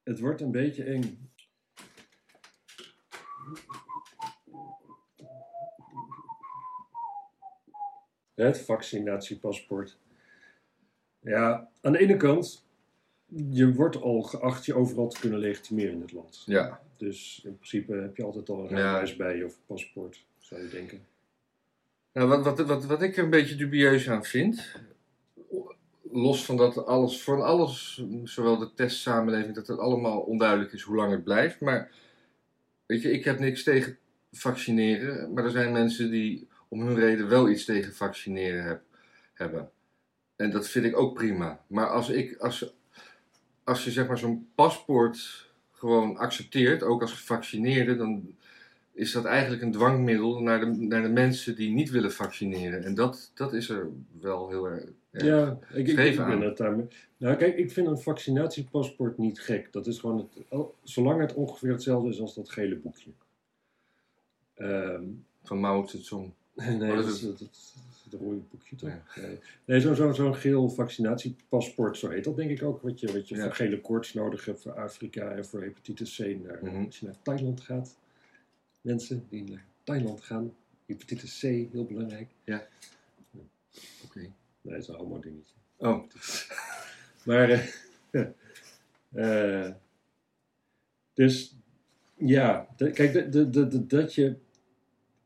Het 0.03 0.19
wordt 0.19 0.41
een 0.41 0.51
beetje 0.51 0.83
eng. 0.83 1.31
Het 8.33 8.59
vaccinatiepaspoort. 8.59 9.99
Ja, 11.19 11.69
aan 11.81 11.91
de 11.91 11.99
ene 11.99 12.17
kant, 12.17 12.65
je 13.49 13.73
wordt 13.73 13.95
al 14.01 14.21
geacht 14.21 14.65
je 14.65 14.73
overal 14.75 15.07
te 15.07 15.19
kunnen 15.19 15.39
legitimeren 15.39 15.93
in 15.93 16.01
het 16.01 16.11
land. 16.11 16.43
Ja, 16.45 16.81
Dus 16.97 17.41
in 17.45 17.55
principe 17.55 17.93
heb 17.93 18.17
je 18.17 18.23
altijd 18.23 18.49
al 18.49 18.59
een 18.59 18.69
Ja. 18.69 18.75
rijbewijs 18.75 19.15
bij 19.15 19.37
je 19.37 19.45
of 19.45 19.51
een 19.55 19.65
paspoort, 19.65 20.25
zou 20.37 20.61
je 20.61 20.67
denken. 20.69 21.05
Nou, 22.13 22.27
wat, 22.29 22.43
wat, 22.43 22.59
wat, 22.67 22.85
wat 22.85 23.01
ik 23.01 23.17
er 23.17 23.23
een 23.23 23.29
beetje 23.29 23.55
dubieus 23.55 24.09
aan 24.09 24.23
vind, 24.25 24.75
los 26.11 26.45
van 26.45 26.57
dat 26.57 26.85
alles, 26.85 27.21
voor 27.23 27.43
alles, 27.43 28.03
zowel 28.23 28.57
de 28.57 28.73
testsamenleving, 28.73 29.55
dat 29.55 29.67
het 29.67 29.79
allemaal 29.79 30.19
onduidelijk 30.19 30.71
is 30.73 30.81
hoe 30.81 30.95
lang 30.95 31.11
het 31.11 31.23
blijft. 31.23 31.59
Maar 31.59 31.91
weet 32.85 33.01
je, 33.01 33.11
ik 33.11 33.23
heb 33.23 33.39
niks 33.39 33.63
tegen 33.63 33.97
vaccineren, 34.31 35.33
maar 35.33 35.43
er 35.43 35.51
zijn 35.51 35.71
mensen 35.71 36.11
die 36.11 36.47
om 36.67 36.81
hun 36.81 36.95
reden 36.95 37.27
wel 37.29 37.49
iets 37.49 37.65
tegen 37.65 37.93
vaccineren 37.93 38.63
heb, 38.63 38.81
hebben. 39.33 39.69
En 40.39 40.51
dat 40.51 40.67
vind 40.67 40.85
ik 40.85 40.97
ook 40.97 41.13
prima. 41.13 41.59
Maar 41.67 41.89
als, 41.89 42.09
ik, 42.09 42.37
als, 42.37 42.73
als 43.63 43.83
je 43.83 43.91
zeg 43.91 44.07
maar 44.07 44.17
zo'n 44.17 44.47
paspoort 44.55 45.49
gewoon 45.71 46.17
accepteert, 46.17 46.83
ook 46.83 47.01
als 47.01 47.11
gevaccineerde, 47.11 47.95
dan 47.95 48.35
is 48.91 49.11
dat 49.11 49.25
eigenlijk 49.25 49.61
een 49.61 49.71
dwangmiddel 49.71 50.39
naar 50.41 50.59
de, 50.59 50.65
naar 50.65 51.01
de 51.01 51.09
mensen 51.09 51.55
die 51.55 51.69
niet 51.73 51.89
willen 51.89 52.11
vaccineren. 52.11 52.83
En 52.83 52.93
dat, 52.93 53.31
dat 53.33 53.53
is 53.53 53.69
er 53.69 53.87
wel 54.19 54.49
heel 54.49 54.65
erg. 54.65 54.83
erg. 55.11 55.23
Ja, 55.25 55.57
ik, 55.73 55.87
ik, 55.87 55.97
ik 55.97 56.15
ben 56.17 56.41
het 56.41 56.57
daarmee. 56.57 56.87
Nou, 57.17 57.35
kijk, 57.35 57.57
ik 57.57 57.71
vind 57.71 57.87
een 57.87 57.99
vaccinatiepaspoort 57.99 59.17
niet 59.17 59.39
gek. 59.39 59.73
Dat 59.73 59.87
is 59.87 59.99
gewoon, 59.99 60.17
het, 60.17 60.43
al- 60.49 60.75
zolang 60.83 61.21
het 61.21 61.33
ongeveer 61.33 61.71
hetzelfde 61.71 62.09
is 62.09 62.19
als 62.21 62.35
dat 62.35 62.49
gele 62.49 62.75
boekje. 62.75 63.09
Ehm, 64.53 65.03
Van 65.43 65.59
Mao 65.59 65.85
Zedong. 65.87 66.31
nee, 66.53 66.77
Maar 66.77 66.87
dat 66.87 67.05
dat 67.05 67.13
is 67.15 67.23
is- 67.23 67.73
het, 68.11 68.21
rode 68.21 68.41
boekje 68.51 68.75
toch? 68.75 68.89
Ja. 68.89 69.21
Nee, 69.21 69.39
nee 69.65 69.81
zo'n 69.81 69.95
zo, 69.95 70.11
zo'n 70.11 70.35
geel 70.35 70.69
vaccinatiepaspoort, 70.69 71.97
zo 71.97 72.09
heet 72.09 72.23
dat 72.23 72.35
denk 72.35 72.49
ik 72.49 72.63
ook. 72.63 72.81
Wat 72.81 72.99
je, 72.99 73.11
wat 73.11 73.27
je 73.29 73.35
Ja. 73.35 73.43
voor 73.43 73.53
gele 73.55 73.81
koorts 73.81 74.13
nodig 74.13 74.45
hebt 74.45 74.61
voor 74.61 74.73
Afrika 74.73 75.31
en 75.31 75.45
voor 75.45 75.61
hepatitis 75.61 76.15
C. 76.15 76.19
Naar, 76.43 76.59
Mhm. 76.63 76.85
Als 76.85 76.99
je 76.99 77.05
naar 77.05 77.21
Thailand 77.21 77.61
gaat. 77.61 77.97
Mensen 78.81 79.25
die 79.29 79.43
naar 79.43 79.65
Thailand 79.83 80.21
gaan. 80.21 80.53
Hepatitis 80.85 81.37
C, 81.39 81.41
heel 81.41 81.85
belangrijk. 81.85 82.29
Oké. 84.03 84.19
Nee, 84.19 84.31
dat 84.61 84.77
is 84.81 84.87
een 84.87 84.95
homo 84.95 85.19
dingetje. 85.19 85.53
Oh, 85.77 86.03
Maar, 87.25 87.49
eh, 87.49 88.25
eh, 89.65 89.73
dus 91.13 91.55
ja, 92.17 92.67
de- 92.77 92.91
kijk, 92.91 93.31
de, 93.31 93.49
de- 93.49 93.85
dat 93.85 94.13
je 94.15 94.35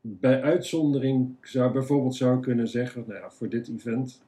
bij 0.06 0.42
uitzondering 0.42 1.36
zou 1.42 1.72
bijvoorbeeld 1.72 2.14
zou 2.14 2.40
kunnen 2.40 2.68
zeggen, 2.68 3.04
nou 3.06 3.20
ja, 3.20 3.30
voor 3.30 3.48
dit 3.48 3.68
event, 3.68 4.22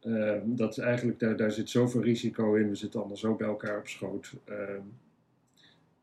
eh, 0.00 0.40
dat 0.44 0.70
is 0.70 0.78
eigenlijk, 0.78 1.18
daar, 1.18 1.36
daar 1.36 1.52
zit 1.52 1.70
zoveel 1.70 2.02
risico 2.02 2.54
in, 2.54 2.68
we 2.68 2.74
zitten 2.74 3.00
allemaal 3.00 3.16
zo 3.16 3.34
bij 3.34 3.46
elkaar 3.46 3.78
op 3.78 3.88
schoot. 3.88 4.32
eh, 4.44 4.78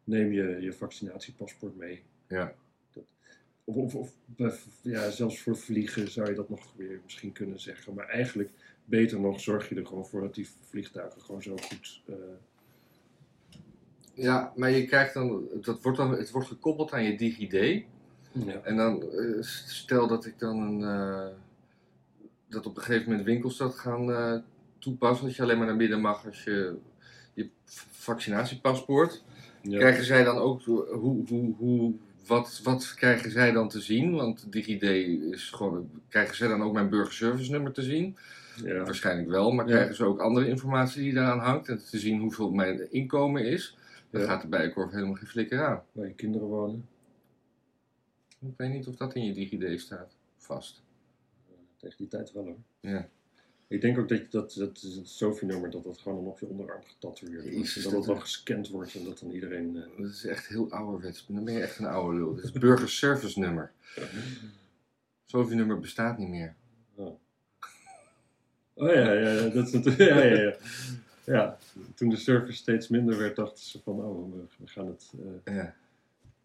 neem 0.04 0.32
je 0.32 0.58
je 0.62 0.74
vaccinatiepaspoort 0.74 1.78
mee. 1.78 2.02
Ja. 2.28 2.54
Dat, 2.94 3.04
of, 3.64 3.96
of, 3.96 4.14
ja, 4.82 5.10
zelfs 5.10 5.42
voor 5.42 5.58
vliegen 5.58 6.12
zou 6.12 6.30
je 6.30 6.36
dat 6.36 6.50
nog 6.50 6.74
weer 6.76 7.00
misschien 7.04 7.32
kunnen 7.32 7.60
zeggen. 7.60 7.94
Maar 7.94 8.08
eigenlijk 8.08 8.50
beter 8.86 9.20
nog 9.20 9.40
zorg 9.40 9.70
je 9.70 9.76
er 9.76 9.86
gewoon 9.86 10.06
voor 10.06 10.22
dat 10.22 10.36
die 10.36 10.48
vliegtuigen 10.70 11.22
gewoon 11.22 11.44
zo 11.44 11.56
goed. 11.58 12.02
eh, 12.06 12.16
ja, 14.14 14.54
maar 14.56 14.72
je 14.72 14.86
krijgt 14.86 15.14
dan, 15.14 15.48
dat 15.62 15.82
wordt 15.82 15.98
dan, 15.98 16.12
het 16.12 16.32
wordt 16.32 16.48
gekoppeld 16.48 16.92
aan 16.92 17.04
je 17.04 17.18
DigiD. 17.18 17.86
Ja. 18.32 18.62
En 18.64 18.76
dan, 18.76 19.02
eh, 19.02 19.42
stel 19.66 20.08
dat 20.08 20.26
ik 20.26 20.40
dan 20.40 20.60
een, 20.62 20.84
eh, 20.84 21.28
dat 22.50 22.66
op 22.66 22.76
een 22.78 22.84
gegeven 22.84 23.10
moment 23.10 23.26
winkels 23.28 23.58
dat 23.58 23.76
gaan 23.76 24.12
eh, 24.12 24.36
toepassen, 24.80 25.26
dat 25.26 25.36
je 25.36 25.42
alleen 25.42 25.58
maar 25.58 25.68
naar 25.68 25.78
binnen 25.78 26.02
mag 26.02 26.26
als 26.26 26.44
je 26.44 26.76
je 27.34 27.50
vaccinatiepaspoort. 27.90 29.24
Ja. 29.62 29.78
Krijgen 29.78 30.06
zij 30.06 30.24
dan 30.24 30.38
ook, 30.38 30.64
hoe, 30.64 31.28
hoe, 31.28 31.54
hoe, 31.58 31.94
wat, 32.28 32.60
wat 32.64 32.94
krijgen 32.96 33.32
zij 33.32 33.52
dan 33.52 33.70
te 33.70 33.80
zien? 33.82 34.14
Want 34.16 34.52
DigiD 34.52 34.84
is 35.34 35.50
gewoon, 35.50 35.90
krijgen 36.10 36.36
zij 36.36 36.48
dan 36.48 36.64
ook 36.64 36.74
mijn 36.74 36.90
burgerservice 36.90 37.52
nummer 37.52 37.72
te 37.72 37.82
zien? 37.82 38.18
ja. 38.64 38.84
Waarschijnlijk 38.84 39.30
wel, 39.30 39.52
maar 39.52 39.68
Ja. 39.68 39.74
krijgen 39.74 39.96
ze 39.96 40.06
ook 40.06 40.20
andere 40.20 40.48
informatie 40.48 41.02
die 41.04 41.14
daaraan 41.14 41.40
hangt? 41.40 41.68
En 41.68 41.78
te 41.90 42.00
zien 42.00 42.20
hoeveel 42.20 42.52
mijn 42.52 42.92
inkomen 42.92 43.46
is? 43.46 43.78
Dan 44.10 44.22
gaat 44.22 44.42
de 44.42 44.48
Bijenkorf 44.48 44.92
helemaal 44.92 45.16
geen 45.16 45.28
flikker 45.28 45.64
aan. 45.66 45.82
Waar 45.92 46.08
je 46.08 46.14
kinderen 46.14 46.48
wonen. 46.48 46.88
Ik 48.40 48.54
weet 48.58 48.70
niet 48.72 48.88
of 48.88 48.96
dat 48.96 49.16
in 49.16 49.26
je 49.26 49.34
DigiD 49.34 49.82
staat, 49.82 50.16
vast. 50.38 50.82
Tegen 51.78 51.98
die 51.98 52.08
tijd 52.08 52.32
wel 52.32 52.44
hoor. 52.46 52.58
Ja. 52.80 53.08
Ik 53.68 53.82
denk 53.82 53.98
ook 53.98 54.10
dat 54.10 54.32
dat, 54.32 54.54
dat, 54.58 54.88
Sophie-nummer, 55.04 55.70
dat 55.72 55.84
dat 55.84 55.98
gewoon 55.98 56.18
dan 56.18 56.28
op 56.32 56.40
je 56.40 56.48
onderarm 56.48 56.84
getatoeëerd 56.84 57.46
En 57.46 57.52
dat 57.62 57.84
dat 57.84 57.92
het 57.94 58.04
dan 58.04 58.22
gescand 58.22 58.70
wordt 58.70 58.96
en 58.96 59.04
dat 59.04 59.20
dan 59.20 59.32
iedereen... 59.32 59.76
eh, 59.76 60.02
Dat 60.02 60.10
is 60.12 60.26
echt 60.26 60.48
heel 60.48 60.72
ouderwets. 60.72 61.26
Dan 61.28 61.44
ben 61.44 61.54
je 61.54 61.62
echt 61.62 61.80
een 61.80 61.86
oude 61.86 62.18
lul. 62.18 62.36
Dit 62.36 62.44
is 62.44 62.52
burgerservice 62.52 63.40
nummer. 63.40 63.72
Zoveel 65.26 65.56
nummer 65.62 65.80
bestaat 65.80 66.18
niet 66.18 66.30
meer. 66.30 66.56
Oh 68.74 68.94
ja, 68.94 69.14
ja, 69.14 69.32
ja, 69.32 69.48
dat 69.50 69.74
is. 69.74 69.96
Ja, 69.98 70.24
ja, 70.24 70.42
ja. 70.42 70.56
ja, 71.26 71.58
toen 71.96 72.10
de 72.10 72.16
service 72.16 72.58
steeds 72.58 72.88
minder 72.88 73.18
werd, 73.18 73.36
dachten 73.36 73.64
ze 73.66 73.80
van, 73.84 74.00
oh, 74.00 74.34
we, 74.58 74.68
gaan 74.68 74.88
het, 74.88 75.14
eh, 75.46 75.56
Ja. 75.56 75.76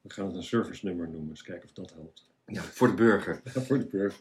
We 0.04 0.10
gaan 0.12 0.26
het 0.26 0.34
een 0.36 0.42
service-nummer 0.42 1.08
noemen. 1.08 1.28
Eens 1.30 1.42
kijken 1.42 1.64
of 1.64 1.72
dat 1.74 1.92
helpt. 1.92 2.30
ja, 2.46 2.62
voor 2.62 2.88
de 2.88 2.94
burger. 2.94 3.40
Ja, 3.54 3.60
voor 3.60 3.78
de 3.78 3.86
burger. 3.86 4.20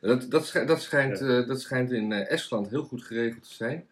Dat, 0.00 0.30
dat, 0.30 0.46
schijnt, 0.46 0.68
dat, 0.68 0.82
schijnt, 0.82 1.18
Ja. 1.18 1.26
eh, 1.40 1.46
dat 1.48 1.60
schijnt 1.60 1.90
in 1.92 2.12
eh, 2.12 2.30
Estland 2.30 2.68
heel 2.70 2.84
goed 2.84 3.02
geregeld 3.04 3.42
te 3.48 3.54
zijn. 3.54 3.86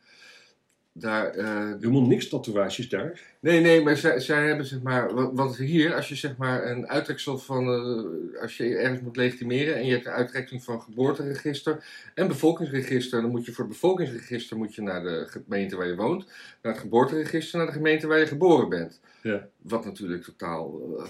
Daar, 0.95 1.27
eh, 1.31 1.67
Helemaal 1.67 2.07
niks 2.07 2.29
tatoeages 2.29 2.89
daar. 2.89 3.21
nee, 3.41 3.61
nee, 3.61 3.83
maar 3.83 3.97
zij, 3.97 4.21
zij 4.21 4.47
hebben 4.47 4.67
zeg 4.67 4.83
maar. 4.83 5.15
Wat, 5.15 5.31
wat 5.33 5.57
hier, 5.57 5.95
als 5.95 6.09
je 6.09 6.15
zeg 6.15 6.37
maar 6.37 6.67
een 6.71 6.89
uittreksel 6.89 7.39
van. 7.39 7.67
eh, 7.69 8.41
als 8.43 8.57
je 8.57 8.77
ergens 8.77 9.01
moet 9.01 9.17
legitimeren 9.17 9.75
en 9.75 9.85
je 9.87 9.93
hebt 9.93 10.07
een 10.07 10.13
uittrekking 10.13 10.65
van 10.65 10.81
geboorteregister 10.83 11.85
en 12.15 12.29
bevolkingsregister, 12.29 13.21
dan 13.23 13.31
moet 13.31 13.45
je 13.45 13.53
voor 13.53 13.65
het 13.65 13.73
bevolkingsregister 13.73 14.57
moet 14.57 14.75
je 14.75 14.83
naar 14.83 15.03
de 15.03 15.27
gemeente 15.29 15.77
waar 15.77 15.87
je 15.87 15.97
woont, 15.97 16.27
naar 16.63 16.73
het 16.73 16.83
geboorteregister, 16.83 17.59
naar 17.59 17.67
de 17.67 17.73
gemeente 17.73 18.07
waar 18.07 18.19
je 18.19 18.27
geboren 18.27 18.69
bent. 18.69 19.01
Ja. 19.23 19.49
Wat 19.63 19.85
natuurlijk 19.85 20.23
totaal 20.23 20.81
eh, 20.99 21.05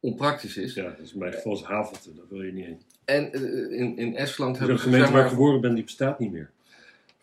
onpraktisch 0.00 0.56
is. 0.56 0.74
Ja, 0.74 0.82
dat 0.82 0.98
is 0.98 1.12
in 1.12 1.18
mijn 1.18 1.32
geval 1.32 1.52
is 1.52 1.62
Havelte, 1.62 2.14
daar 2.14 2.24
wil 2.28 2.42
je 2.42 2.52
niet 2.52 2.64
heen. 2.64 2.82
En 3.04 3.32
in, 3.70 3.96
in 3.98 4.16
Estland 4.16 4.58
hebben 4.58 4.76
de 4.76 4.82
ze. 4.82 4.88
gemeente 4.88 5.06
zeg 5.06 5.16
waar 5.16 5.24
ik 5.24 5.30
geboren 5.30 5.60
ben, 5.60 5.74
die 5.74 5.84
bestaat 5.84 6.18
niet 6.18 6.32
meer. 6.32 6.50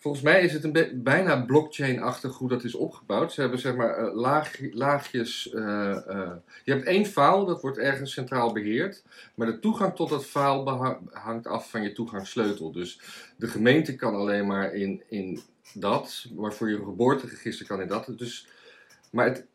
Volgens 0.01 0.23
mij 0.23 0.41
is 0.41 0.53
het 0.53 0.63
een 0.63 1.01
bijna 1.03 1.41
blockchain-achtig 1.41 2.37
hoe 2.37 2.49
dat 2.49 2.63
is 2.63 2.75
opgebouwd. 2.75 3.33
Ze 3.33 3.41
hebben 3.41 3.59
zeg 3.59 3.75
maar 3.75 3.97
eh, 3.97 4.13
laag, 4.15 4.57
laagjes. 4.71 5.49
eh, 5.49 6.07
eh, 6.07 6.31
je 6.63 6.71
hebt 6.71 6.85
één 6.85 7.05
file, 7.05 7.45
dat 7.45 7.61
wordt 7.61 7.77
ergens 7.77 8.13
centraal 8.13 8.53
beheerd. 8.53 9.03
Maar 9.35 9.47
de 9.47 9.59
toegang 9.59 9.95
tot 9.95 10.09
dat 10.09 10.25
file 10.25 10.97
hangt 11.11 11.47
af 11.47 11.69
van 11.69 11.81
je 11.83 11.91
toegangssleutel. 11.93 12.71
Dus 12.71 13.01
de 13.37 13.47
gemeente 13.47 13.95
kan 13.95 14.15
alleen 14.15 14.47
maar 14.47 14.73
in, 14.73 15.03
in 15.09 15.39
dat, 15.73 16.25
maar 16.35 16.53
voor 16.53 16.69
je 16.69 16.77
geboorteregister 16.77 17.65
kan 17.65 17.81
in 17.81 17.87
dat. 17.87 18.13
Dus, 18.17 18.47
maar, 19.11 19.25
het, 19.25 19.45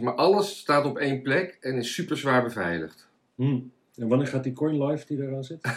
maar 0.00 0.14
alles 0.14 0.58
staat 0.58 0.84
op 0.84 0.98
één 0.98 1.22
plek 1.22 1.56
en 1.60 1.74
is 1.76 1.94
super 1.94 2.16
zwaar 2.16 2.42
beveiligd. 2.42 3.08
Hm. 3.34 3.60
En 3.96 4.08
wanneer 4.08 4.26
gaat 4.26 4.44
die 4.44 4.52
coin 4.52 4.84
live 4.84 5.06
die 5.06 5.22
eraan 5.22 5.44
zit? 5.44 5.60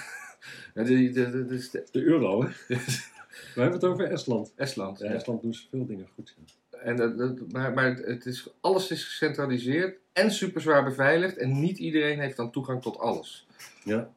De, 0.73 0.83
de, 0.83 1.11
de, 1.11 1.45
de- 1.45 1.69
de- 1.71 1.87
De 1.91 2.03
euro, 2.03 2.43
hè? 2.43 2.49
We 3.55 3.61
hebben 3.61 3.79
het 3.79 3.83
over 3.89 4.05
Estland. 4.11 4.53
Estland. 4.55 4.99
Ja, 4.99 5.05
Estland 5.05 5.41
doen 5.41 5.53
ze 5.53 5.67
veel 5.69 5.85
dingen 5.85 6.07
goed. 6.15 6.35
En 6.83 6.95
dat, 6.95 7.17
dat- 7.17 7.51
maar 7.51 7.73
maar 7.73 7.95
het 7.95 8.25
is, 8.25 8.47
alles 8.61 8.91
is 8.91 9.03
gecentraliseerd 9.03 9.97
en 10.13 10.31
super 10.31 10.61
zwaar 10.61 10.83
beveiligd. 10.83 11.37
En 11.37 11.59
niet 11.59 11.77
iedereen 11.77 12.19
heeft 12.19 12.37
dan 12.37 12.51
toegang 12.51 12.81
tot 12.81 12.97
alles. 12.97 13.47
Ja. 13.83 14.09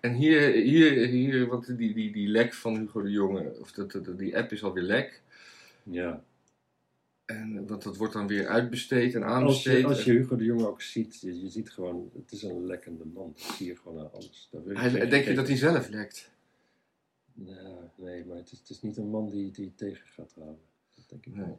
En 0.00 0.14
hier, 0.14 0.52
hier, 0.52 1.06
hier 1.06 1.46
want 1.46 1.76
die, 1.76 1.94
die, 1.94 2.12
die 2.12 2.28
lek 2.28 2.54
van 2.54 2.76
Hugo 2.76 3.02
de 3.02 3.10
Jonge, 3.10 3.56
of 3.60 3.72
dat, 3.72 3.92
dat- 3.92 4.18
die 4.18 4.36
app 4.36 4.52
is 4.52 4.62
alweer 4.64 4.82
lek. 4.82 5.22
ja. 5.82 6.22
En, 7.24 7.66
want 7.66 7.82
dat 7.82 7.96
wordt 7.96 8.12
dan 8.12 8.26
weer 8.26 8.46
uitbesteed 8.46 9.14
en 9.14 9.22
Als 9.22 9.32
aanbesteed. 9.32 9.80
je, 9.80 9.86
als 9.86 10.04
je 10.04 10.12
Hugo 10.12 10.36
de 10.36 10.44
Jonge 10.44 10.66
ook 10.68 10.82
ziet, 10.82 11.20
je, 11.20 11.40
je 11.42 11.48
ziet 11.48 11.70
gewoon, 11.70 12.10
het 12.14 12.32
is 12.32 12.42
een 12.42 12.66
lekkende 12.66 13.04
man. 13.14 13.32
Dat 13.36 13.54
zie 13.56 13.66
je 13.66 13.76
gewoon 13.76 13.98
aan 13.98 14.12
alles. 14.12 14.48
Daar 14.50 14.64
wil 14.64 14.72
je 14.72 14.78
Hij- 14.80 15.08
denk 15.08 15.24
je 15.24 15.34
dat 15.34 15.46
hij 15.48 15.56
zelf 15.56 15.88
lekt? 15.88 16.30
Nou, 17.46 17.84
nee, 17.94 18.24
maar 18.24 18.36
het 18.36 18.52
is, 18.52 18.58
het 18.58 18.70
is 18.70 18.82
niet 18.82 18.96
een 18.96 19.10
man 19.10 19.30
die, 19.30 19.50
die 19.50 19.74
tegen 19.74 20.06
gaat 20.06 20.34
houden. 20.34 20.60
Dat 20.94 21.08
denk 21.08 21.26
ik 21.26 21.34
Nee. 21.34 21.46
niet. 21.46 21.56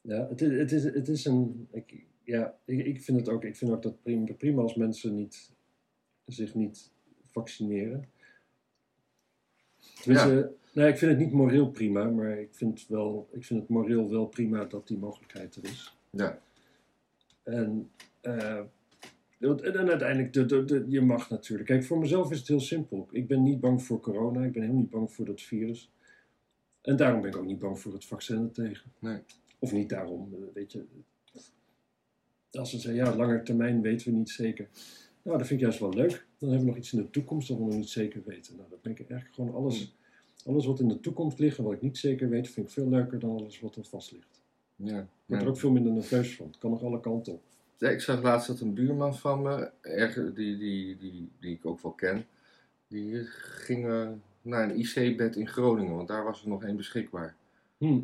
Ja, 0.00 0.28
het 0.28 0.40
is, 0.40 0.58
het 0.58 0.72
is, 0.72 0.84
het 0.84 1.08
is 1.08 1.24
een. 1.24 1.68
Ik, 1.70 2.04
ja, 2.22 2.58
ik, 2.64 2.86
ik 2.86 3.02
vind 3.02 3.18
het 3.18 3.28
ook. 3.28 3.44
Ik 3.44 3.56
vind 3.56 3.70
ook 3.70 3.82
dat 3.82 4.02
prima, 4.02 4.32
prima 4.32 4.62
als 4.62 4.74
mensen 4.74 5.14
niet, 5.14 5.50
zich 6.24 6.54
niet 6.54 6.90
vaccineren. 7.30 8.08
Tenminste, 10.02 10.54
nee, 10.72 10.88
ik 10.88 10.98
vind 10.98 11.10
het 11.10 11.20
niet 11.20 11.32
moreel 11.32 11.70
prima, 11.70 12.04
maar 12.04 12.38
ik 12.38 12.54
vind, 12.54 12.86
wel, 12.88 13.28
ik 13.32 13.44
vind 13.44 13.60
het 13.60 13.68
moreel 13.68 14.10
wel 14.10 14.26
prima 14.26 14.64
dat 14.64 14.86
die 14.86 14.98
mogelijkheid 14.98 15.56
er 15.56 15.64
is. 15.64 15.96
Ja. 16.10 16.38
En 17.42 17.90
eh, 18.20 18.62
En 19.38 19.88
uiteindelijk, 19.88 20.32
de, 20.32 20.46
de, 20.46 20.64
de- 20.64 20.84
je 20.88 21.00
mag 21.00 21.30
natuurlijk. 21.30 21.68
Kijk, 21.68 21.84
voor 21.84 21.98
mezelf 21.98 22.30
is 22.30 22.38
het 22.38 22.48
heel 22.48 22.60
simpel. 22.60 23.08
Ik 23.10 23.26
ben 23.26 23.42
niet 23.42 23.60
bang 23.60 23.82
voor 23.82 24.00
corona. 24.00 24.44
Ik 24.44 24.52
ben 24.52 24.60
helemaal 24.62 24.82
niet 24.82 24.90
bang 24.90 25.12
voor 25.12 25.24
dat 25.24 25.40
virus. 25.40 25.90
En 26.80 26.96
daarom 26.96 27.20
ben 27.20 27.30
ik 27.30 27.36
ook 27.36 27.46
niet 27.46 27.58
bang 27.58 27.78
voor 27.80 27.92
het 27.92 28.04
vaccin 28.04 28.42
ertegen. 28.42 28.92
Nee. 28.98 29.18
Of 29.58 29.72
niet 29.72 29.88
daarom, 29.88 30.28
eh, 30.34 30.38
weet 30.54 30.72
je. 30.72 30.84
Als 32.50 32.70
ze 32.70 32.78
zeggen, 32.78 33.04
ja, 33.04 33.16
langer 33.16 33.44
termijn 33.44 33.80
weten 33.82 34.10
we 34.12 34.16
niet 34.18 34.30
zeker. 34.30 34.68
Nou, 35.22 35.38
dat 35.38 35.46
vind 35.46 35.60
ik 35.60 35.66
juist 35.66 35.80
wel 35.80 35.92
leuk. 35.94 36.26
Dan 36.38 36.48
hebben 36.48 36.58
we 36.58 36.64
nog 36.72 36.76
iets 36.76 36.92
in 36.92 36.98
de 36.98 37.10
toekomst 37.10 37.48
dat 37.48 37.56
we 37.58 37.64
nog 37.64 37.74
niet 37.74 37.88
zeker 37.88 38.22
weten. 38.26 38.56
Nou, 38.56 38.68
dat 38.70 38.82
ben 38.82 38.92
ik 38.92 38.98
eigenlijk 38.98 39.34
gewoon 39.34 39.54
alles, 39.54 39.96
alles 40.46 40.66
wat 40.66 40.80
in 40.80 40.88
de 40.88 41.00
toekomst 41.00 41.38
ligt 41.38 41.58
en 41.58 41.64
wat 41.64 41.72
ik 41.72 41.82
niet 41.82 41.98
zeker 41.98 42.28
weet, 42.28 42.48
vind 42.50 42.66
ik 42.66 42.72
veel 42.72 42.88
leuker 42.88 43.18
dan 43.18 43.30
alles 43.30 43.60
wat 43.60 43.76
er 43.76 43.84
vast 43.84 44.12
ligt. 44.12 44.42
Ja. 44.76 45.00
Ik 45.00 45.06
word 45.26 45.42
er 45.42 45.48
ook 45.48 45.58
veel 45.58 45.70
minder 45.70 45.92
nerveus 45.92 46.36
van. 46.36 46.46
Het 46.46 46.58
kan 46.58 46.70
nog 46.70 46.82
alle 46.82 47.00
kanten 47.00 47.32
op. 47.32 47.42
Ja, 47.78 47.88
ik 47.88 48.00
zag 48.00 48.22
laatst 48.22 48.46
dat 48.48 48.60
een 48.60 48.74
buurman 48.74 49.16
van 49.16 49.42
me, 49.42 49.70
die, 50.34 50.56
die, 50.56 50.96
die, 50.96 51.30
die 51.40 51.54
ik 51.54 51.66
ook 51.66 51.80
wel 51.82 51.92
ken, 51.92 52.26
die 52.88 53.24
ging 53.24 53.86
eh, 53.86 54.08
naar 54.42 54.62
een 54.70 54.78
IC-bed 54.78 55.36
in 55.36 55.48
Groningen, 55.48 55.96
want 55.96 56.08
daar 56.08 56.24
was 56.24 56.42
er 56.42 56.48
nog 56.48 56.64
één 56.64 56.76
beschikbaar. 56.76 57.36
Hm. 57.78 58.00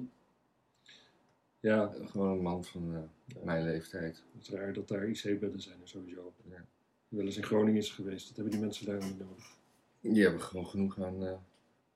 Ja, 1.60 1.92
Gewoon 2.04 2.30
een 2.36 2.42
man 2.42 2.64
van 2.64 2.94
eh, 2.94 3.44
mijn 3.44 3.64
leeftijd. 3.64 4.22
het 4.32 4.42
is 4.42 4.50
raar 4.50 4.72
dat 4.72 4.88
daar 4.88 5.08
IC-bedden 5.08 5.60
zijn 5.60 5.80
en 5.80 5.88
sowieso. 5.88 6.32
Ja. 6.50 6.64
Wel 7.08 7.24
eens 7.24 7.36
in 7.36 7.44
Groningen 7.44 7.80
is 7.80 7.90
geweest, 7.90 8.26
dat 8.26 8.34
hebben 8.36 8.52
die 8.52 8.62
mensen 8.62 8.86
daar 8.86 9.04
niet 9.04 9.18
nodig. 9.18 9.56
Die 10.00 10.22
hebben 10.22 10.42
gewoon 10.42 10.66
genoeg 10.66 11.00
aan, 11.02 11.24
eh, 11.26 11.32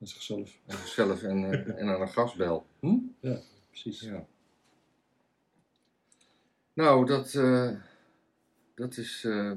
Aan 0.00 0.07
zichzelf. 0.07 0.59
aan 0.66 0.76
zichzelf 0.76 1.23
en, 1.23 1.45
en 1.78 1.88
aan 1.88 2.00
een 2.00 2.09
gasbel. 2.09 2.66
Hm? 2.81 2.97
Precies. 3.71 4.00
Ja. 4.00 4.26
Nou, 6.75 7.07
dat, 7.07 7.35
eh, 7.35 7.71
dat 8.75 8.97
is 8.97 9.25
eh, 9.25 9.52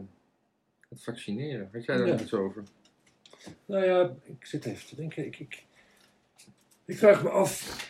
het 0.90 1.04
vaccineren. 1.04 1.70
Had 1.74 1.86
jij 1.86 1.98
daar 1.98 2.08
Ja. 2.08 2.20
iets 2.20 2.34
over? 2.34 2.64
Nou 3.66 3.86
ja, 3.86 4.16
ik 4.24 4.46
zit 4.46 4.66
even 4.66 4.88
te 4.88 4.96
denken. 4.96 5.26
Ik, 5.26 5.40
ik, 5.40 5.64
ik 6.86 6.98
vraag 6.98 7.24
me 7.24 7.30
af 7.30 7.86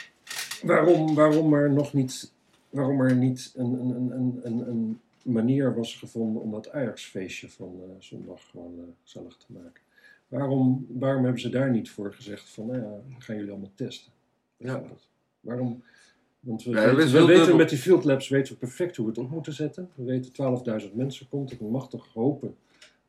waarom, 0.64 1.16
waarom 1.16 1.54
er 1.54 1.72
nog 1.72 1.94
niet, 1.94 2.34
waarom 2.70 3.02
er 3.02 3.16
niet 3.16 3.54
een, 3.56 3.74
een, 3.74 4.12
een, 4.12 4.40
een, 4.44 4.68
een 4.70 5.02
manier 5.22 5.76
was 5.76 5.96
gevonden 5.96 6.42
om 6.42 6.52
dat 6.52 6.72
Ajax-feestje 6.72 7.50
van 7.50 7.82
eh, 7.84 7.90
zondag 8.00 8.50
gewoon 8.50 8.96
gezellig 9.04 9.38
te 9.38 9.46
maken. 9.48 9.82
Waarom, 10.28 10.86
waarom 10.90 11.24
hebben 11.24 11.42
ze 11.42 11.50
daar 11.50 11.72
niet 11.72 11.90
voor 11.90 12.14
gezegd 12.14 12.50
van, 12.50 12.66
nou 12.66 12.80
ja, 12.82 13.02
gaan 13.18 13.36
jullie 13.36 13.52
allemaal 13.52 13.72
testen? 13.76 14.12
bijvoorbeeld? 14.58 15.10
Waarom? 15.40 15.84
Want 16.48 16.64
we, 16.64 16.70
Ja, 16.70 16.96
weten, 16.96 17.14
we 17.14 17.26
weten 17.26 17.36
dubbel. 17.36 17.56
met 17.56 17.70
die 17.70 17.78
field 17.78 18.04
labs 18.04 18.30
weten 18.30 18.54
we 18.54 18.60
perfect 18.60 18.96
hoe 18.96 19.06
we 19.06 19.12
het 19.12 19.20
op 19.22 19.30
moeten 19.30 19.54
zetten. 19.54 19.90
We 19.96 20.04
weten 20.04 20.32
12.000 20.90 20.94
mensen 20.94 21.28
komt. 21.30 21.52
Ik 21.52 21.62
mag 21.62 21.90
toch 21.90 22.08
hopen 22.14 22.56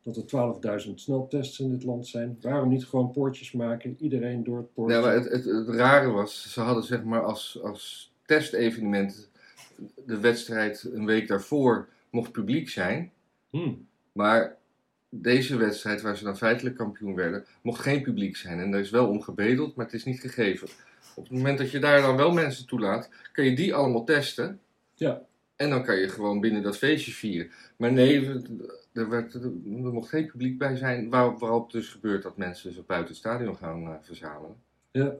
dat 0.02 0.16
er 0.16 0.82
12.000 0.86 0.94
sneltests 0.94 1.60
in 1.60 1.70
dit 1.70 1.84
land 1.84 2.06
zijn. 2.06 2.38
Waarom 2.40 2.68
niet 2.68 2.84
gewoon 2.84 3.10
poortjes 3.10 3.52
maken, 3.52 3.96
iedereen 4.00 4.44
door 4.44 4.56
het 4.56 4.74
poortje? 4.74 4.96
Ja, 4.96 5.02
maar 5.02 5.14
het, 5.14 5.28
het, 5.28 5.44
het 5.44 5.68
rare 5.68 6.10
was, 6.10 6.52
ze 6.52 6.60
hadden 6.60 6.84
zeg 6.84 7.04
maar 7.04 7.22
als, 7.22 7.58
als 7.62 8.12
testevenement 8.26 9.30
de 10.06 10.20
wedstrijd 10.20 10.88
een 10.92 11.06
week 11.06 11.28
daarvoor 11.28 11.88
mocht 12.10 12.32
publiek 12.32 12.68
zijn. 12.68 13.10
Hmm. 13.50 13.86
Maar 14.12 14.56
deze 15.08 15.56
wedstrijd, 15.56 16.00
waar 16.00 16.16
ze 16.16 16.24
dan 16.24 16.36
feitelijk 16.36 16.76
kampioen 16.76 17.14
werden, 17.14 17.44
mocht 17.62 17.80
geen 17.80 18.02
publiek 18.02 18.36
zijn. 18.36 18.58
En 18.58 18.70
daar 18.70 18.80
is 18.80 18.90
wel 18.90 19.08
om 19.08 19.22
gebedeld, 19.22 19.74
maar 19.74 19.84
het 19.84 19.94
is 19.94 20.04
niet 20.04 20.20
gegeven. 20.20 20.68
Op 21.18 21.28
het 21.28 21.36
moment 21.36 21.58
dat 21.58 21.70
je 21.70 21.78
daar 21.78 22.00
dan 22.00 22.16
wel 22.16 22.32
mensen 22.32 22.66
toelaat, 22.66 23.10
kan 23.32 23.44
je 23.44 23.56
die 23.56 23.74
allemaal 23.74 24.04
testen. 24.04 24.60
Ja. 24.94 25.22
En 25.56 25.70
dan 25.70 25.84
kan 25.84 25.96
je 25.96 26.08
gewoon 26.08 26.40
binnen 26.40 26.62
dat 26.62 26.78
feestje 26.78 27.12
vieren. 27.12 27.50
Maar 27.76 27.92
nee, 27.92 28.28
er, 28.92 29.08
werd, 29.08 29.34
er 29.34 29.50
mocht 29.70 30.08
geen 30.08 30.26
publiek 30.26 30.58
bij 30.58 30.76
zijn. 30.76 31.10
Waarop, 31.10 31.38
waarop 31.38 31.70
dus 31.70 31.88
gebeurt 31.88 32.22
dat 32.22 32.36
mensen 32.36 32.72
zich 32.72 32.86
buiten 32.86 33.08
het 33.08 33.18
stadion 33.18 33.56
gaan 33.56 33.82
eh, 33.82 33.94
verzamelen. 34.00 34.56
Ja. 34.90 35.14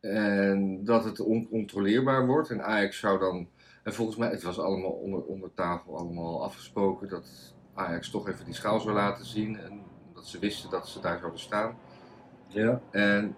En 0.00 0.84
dat 0.84 1.04
het 1.04 1.20
oncontroleerbaar 1.20 2.26
wordt. 2.26 2.50
En 2.50 2.64
Ajax 2.64 2.98
zou 2.98 3.18
dan. 3.18 3.48
En 3.82 3.94
volgens 3.94 4.16
mij, 4.16 4.30
het 4.30 4.42
was 4.42 4.58
allemaal 4.58 4.90
onder, 4.90 5.22
onder 5.22 5.54
tafel 5.54 5.98
allemaal 5.98 6.44
afgesproken 6.44 7.08
dat 7.08 7.54
Ajax 7.74 8.10
toch 8.10 8.28
even 8.28 8.44
die 8.44 8.54
schaal 8.54 8.80
zou 8.80 8.94
laten 8.94 9.24
zien. 9.24 9.58
En 9.58 9.80
dat 10.14 10.26
ze 10.26 10.38
wisten 10.38 10.70
dat 10.70 10.88
ze 10.88 11.00
daar 11.00 11.18
zouden 11.18 11.40
staan. 11.40 11.78
Ja. 12.48 12.80
En, 12.90 13.36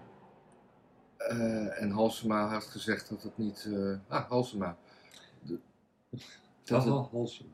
eh, 1.29 1.83
en 1.83 1.91
Halsema 1.91 2.47
had 2.49 2.65
gezegd 2.65 3.09
dat 3.09 3.23
het 3.23 3.39
niet. 3.39 3.69
eh, 3.73 3.97
ah, 4.09 4.29
Halsema. 4.29 4.77
De- 5.43 5.59
dat 6.65 6.85
het- 6.85 6.93
Haha, 6.93 7.09
Halsema. 7.11 7.51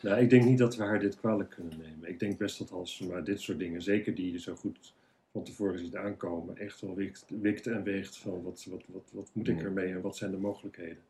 Nou, 0.00 0.20
ik 0.20 0.30
denk 0.30 0.44
niet 0.44 0.58
dat 0.58 0.76
we 0.76 0.82
haar 0.82 0.98
dit 1.00 1.16
kwalijk 1.16 1.50
kunnen 1.50 1.78
nemen. 1.78 2.08
Ik 2.08 2.18
denk 2.18 2.38
best 2.38 2.58
dat 2.58 2.70
Halsema 2.70 3.20
dit 3.20 3.40
soort 3.40 3.58
dingen, 3.58 3.82
zeker 3.82 4.14
die 4.14 4.32
je 4.32 4.38
zo 4.38 4.54
goed 4.54 4.94
van 5.32 5.42
tevoren 5.44 5.78
ziet 5.78 5.96
aankomen, 5.96 6.56
echt 6.58 6.80
wel 6.80 6.94
wikt, 6.94 7.24
wikt 7.40 7.66
en 7.66 7.82
weegt 7.82 8.16
van 8.18 8.42
wat, 8.42 8.66
wat, 8.70 8.82
wat, 8.86 9.10
wat 9.12 9.30
moet 9.32 9.48
ik 9.48 9.56
Hmm. 9.56 9.64
ermee 9.64 9.92
en 9.92 10.00
wat 10.00 10.16
zijn 10.16 10.30
de 10.30 10.36
mogelijkheden. 10.36 11.02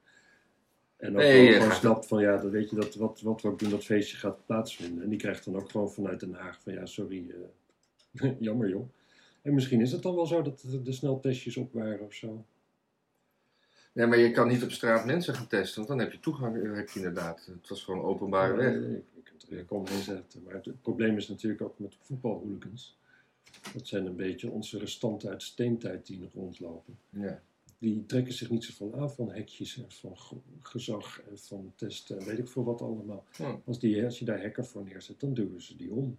En 0.96 1.10
ook 1.10 1.16
Nee, 1.16 1.52
gewoon 1.52 1.68
gaat- 1.70 1.78
snapt 1.80 2.06
van 2.06 2.20
ja, 2.22 2.36
dan 2.36 2.50
weet 2.50 2.70
je 2.70 2.76
dat 2.76 2.94
wat, 2.94 3.20
wat 3.20 3.42
we 3.42 3.48
ook 3.48 3.58
doen, 3.58 3.70
dat 3.70 3.84
feestje 3.84 4.16
gaat 4.16 4.46
plaatsvinden. 4.46 5.02
En 5.02 5.08
die 5.08 5.18
krijgt 5.18 5.44
dan 5.44 5.56
ook 5.56 5.70
gewoon 5.70 5.90
vanuit 5.92 6.20
Den 6.20 6.34
Haag 6.34 6.60
van 6.62 6.72
ja, 6.72 6.86
sorry, 6.86 7.34
eh, 8.14 8.30
jammer 8.40 8.68
joh. 8.68 8.88
En 9.42 9.54
misschien 9.54 9.80
is 9.80 9.92
het 9.92 10.02
dan 10.02 10.14
wel 10.14 10.26
zo 10.26 10.42
dat 10.42 10.60
de, 10.60 10.82
de 10.82 10.92
sneltestjes 10.92 11.56
op 11.56 11.72
waren 11.72 12.00
of 12.04 12.12
zo. 12.14 12.44
Ja, 13.92 14.06
maar 14.06 14.18
je 14.18 14.30
kan 14.30 14.48
niet 14.48 14.62
op 14.62 14.70
straat 14.70 15.04
mensen 15.06 15.34
gaan 15.34 15.46
testen, 15.46 15.76
want 15.76 15.88
dan 15.88 15.98
heb 15.98 16.12
je 16.12 16.20
toegang. 16.20 16.56
eh, 16.64 16.74
Heb 16.74 16.88
je 16.88 16.98
inderdaad. 16.98 17.46
Het 17.46 17.68
was 17.68 17.84
gewoon 17.84 18.02
openbare 18.02 18.56
weg. 18.56 18.74
Ik, 18.74 19.04
ik 19.14 19.24
kan 19.48 19.58
er 19.58 19.64
kom 19.64 19.86
inzetten. 19.86 20.42
Maar 20.42 20.54
het, 20.54 20.64
het 20.64 20.82
probleem 20.82 21.16
is 21.16 21.28
natuurlijk 21.28 21.62
ook 21.62 21.78
met 21.78 21.96
voetbalhooligans. 22.00 22.98
Dat 23.72 23.86
zijn 23.86 24.06
een 24.06 24.16
beetje 24.16 24.50
onze 24.50 24.78
restanten 24.78 25.30
uit 25.30 25.42
steentijd 25.42 26.06
die 26.06 26.18
nog 26.18 26.32
rondlopen. 26.34 26.98
Ja. 27.10 27.42
Die 27.78 28.06
trekken 28.06 28.32
zich 28.34 28.50
niet 28.50 28.64
zoveel 28.64 28.94
aan 29.00 29.10
van 29.12 29.32
hekjes 29.32 29.76
en 29.78 29.90
van 29.90 30.18
ge- 30.18 30.36
gezag 30.60 31.20
en 31.30 31.38
van 31.38 31.72
testen 31.76 32.18
en 32.18 32.24
weet 32.26 32.38
ik 32.38 32.48
veel 32.48 32.64
wat 32.64 32.80
allemaal. 32.82 33.24
Hm. 33.36 33.54
Als, 33.64 33.78
die, 33.78 34.04
als 34.04 34.18
je 34.18 34.24
daar 34.24 34.40
hekken 34.40 34.66
voor 34.66 34.84
neerzet, 34.84 35.20
dan 35.20 35.34
duwen 35.34 35.62
ze 35.62 35.76
die 35.76 35.92
om. 35.92 36.18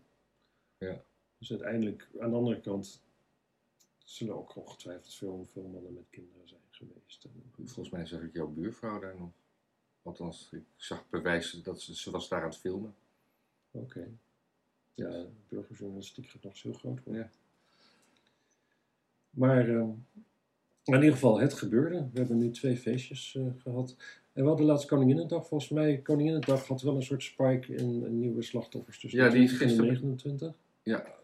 Ja. 0.77 1.03
Dus 1.37 1.49
uiteindelijk, 1.51 2.07
aan 2.19 2.29
de 2.29 2.35
andere 2.35 2.59
kant, 2.61 3.01
zullen 4.03 4.35
ook 4.35 4.55
ongetwijfeld 4.55 5.13
veel, 5.13 5.47
veel 5.51 5.63
mannen 5.73 5.93
met 5.93 6.03
kinderen 6.09 6.47
zijn 6.47 6.61
geweest. 6.69 7.23
En, 7.23 7.31
Volgens 7.65 7.89
mij 7.89 8.05
zag 8.05 8.21
ik 8.21 8.33
jouw 8.33 8.47
buurvrouw 8.47 8.99
daar 8.99 9.15
nog. 9.17 9.29
Althans, 10.01 10.49
ik 10.51 10.63
zag 10.75 11.09
bewijzen 11.09 11.63
dat 11.63 11.81
ze, 11.81 11.95
ze 11.95 12.11
was 12.11 12.29
daar 12.29 12.41
aan 12.41 12.49
het 12.49 12.57
filmen. 12.57 12.95
Oké. 13.71 14.07
Ja, 14.93 15.25
burgerjournalistiek 15.49 16.29
gaat 16.29 16.43
nog 16.43 16.51
eens 16.51 16.63
heel 16.63 16.73
groot 16.73 17.03
worden. 17.03 17.21
Ja. 17.23 17.29
Maar 19.29 19.69
ehm, 19.69 19.89
in 20.83 20.93
ieder 20.93 21.11
geval, 21.11 21.39
het 21.39 21.53
gebeurde. 21.53 22.09
We 22.13 22.19
hebben 22.19 22.37
nu 22.37 22.51
twee 22.51 22.77
feestjes 22.77 23.35
eh, 23.35 23.45
gehad. 23.57 23.95
En 24.33 24.41
we 24.43 24.47
hadden 24.47 24.65
laatst 24.65 24.87
Koninginnedag. 24.87 25.47
Volgens 25.47 25.69
mij, 25.69 25.97
Koninginnedag 25.97 26.67
had 26.67 26.81
wel 26.81 26.95
een 26.95 27.03
soort 27.03 27.23
spike 27.23 27.75
in, 27.75 28.05
in 28.05 28.19
nieuwe 28.19 28.41
slachtoffers. 28.41 28.99
tussen 28.99 29.19
Ja, 29.19 29.29
die 29.29 29.43
is 29.43 29.53
20 29.55 29.77
en 29.77 29.83
de 29.83 29.89
gisteren- 29.89 30.09
29. 30.09 30.55
Ja, 30.83 31.15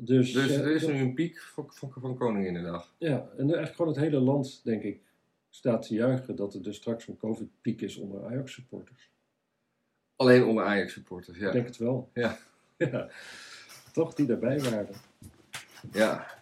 Dus, 0.00 0.32
dus 0.32 0.50
eh, 0.50 0.60
er 0.60 0.70
is 0.70 0.86
nu 0.86 0.92
een 0.92 1.14
piek 1.14 1.38
van, 1.40 1.66
van, 1.68 1.92
van 2.00 2.16
Koninginnedag. 2.16 2.94
Ja, 2.98 3.28
en 3.30 3.38
eigenlijk 3.44 3.74
gewoon 3.74 3.90
het 3.92 4.00
hele 4.00 4.18
land, 4.20 4.60
denk 4.64 4.82
ik, 4.82 5.00
staat 5.50 5.86
te 5.86 5.94
juichen 5.94 6.36
dat 6.36 6.54
er 6.54 6.62
dus 6.62 6.76
straks 6.76 7.08
een 7.08 7.16
COVID-piek 7.16 7.80
is 7.80 7.96
onder 7.96 8.24
Ajax-supporters. 8.24 9.10
Alleen 10.16 10.44
onder 10.44 10.64
Ajax-supporters, 10.64 11.36
Ik 11.36 11.42
ja. 11.42 11.50
denk 11.50 11.66
het 11.66 11.76
wel. 11.76 12.10
Ja. 12.14 12.38
ja. 12.76 13.08
Toch, 13.92 14.14
die 14.14 14.26
daarbij 14.26 14.60
waren. 14.60 14.94
ja. 15.92 16.36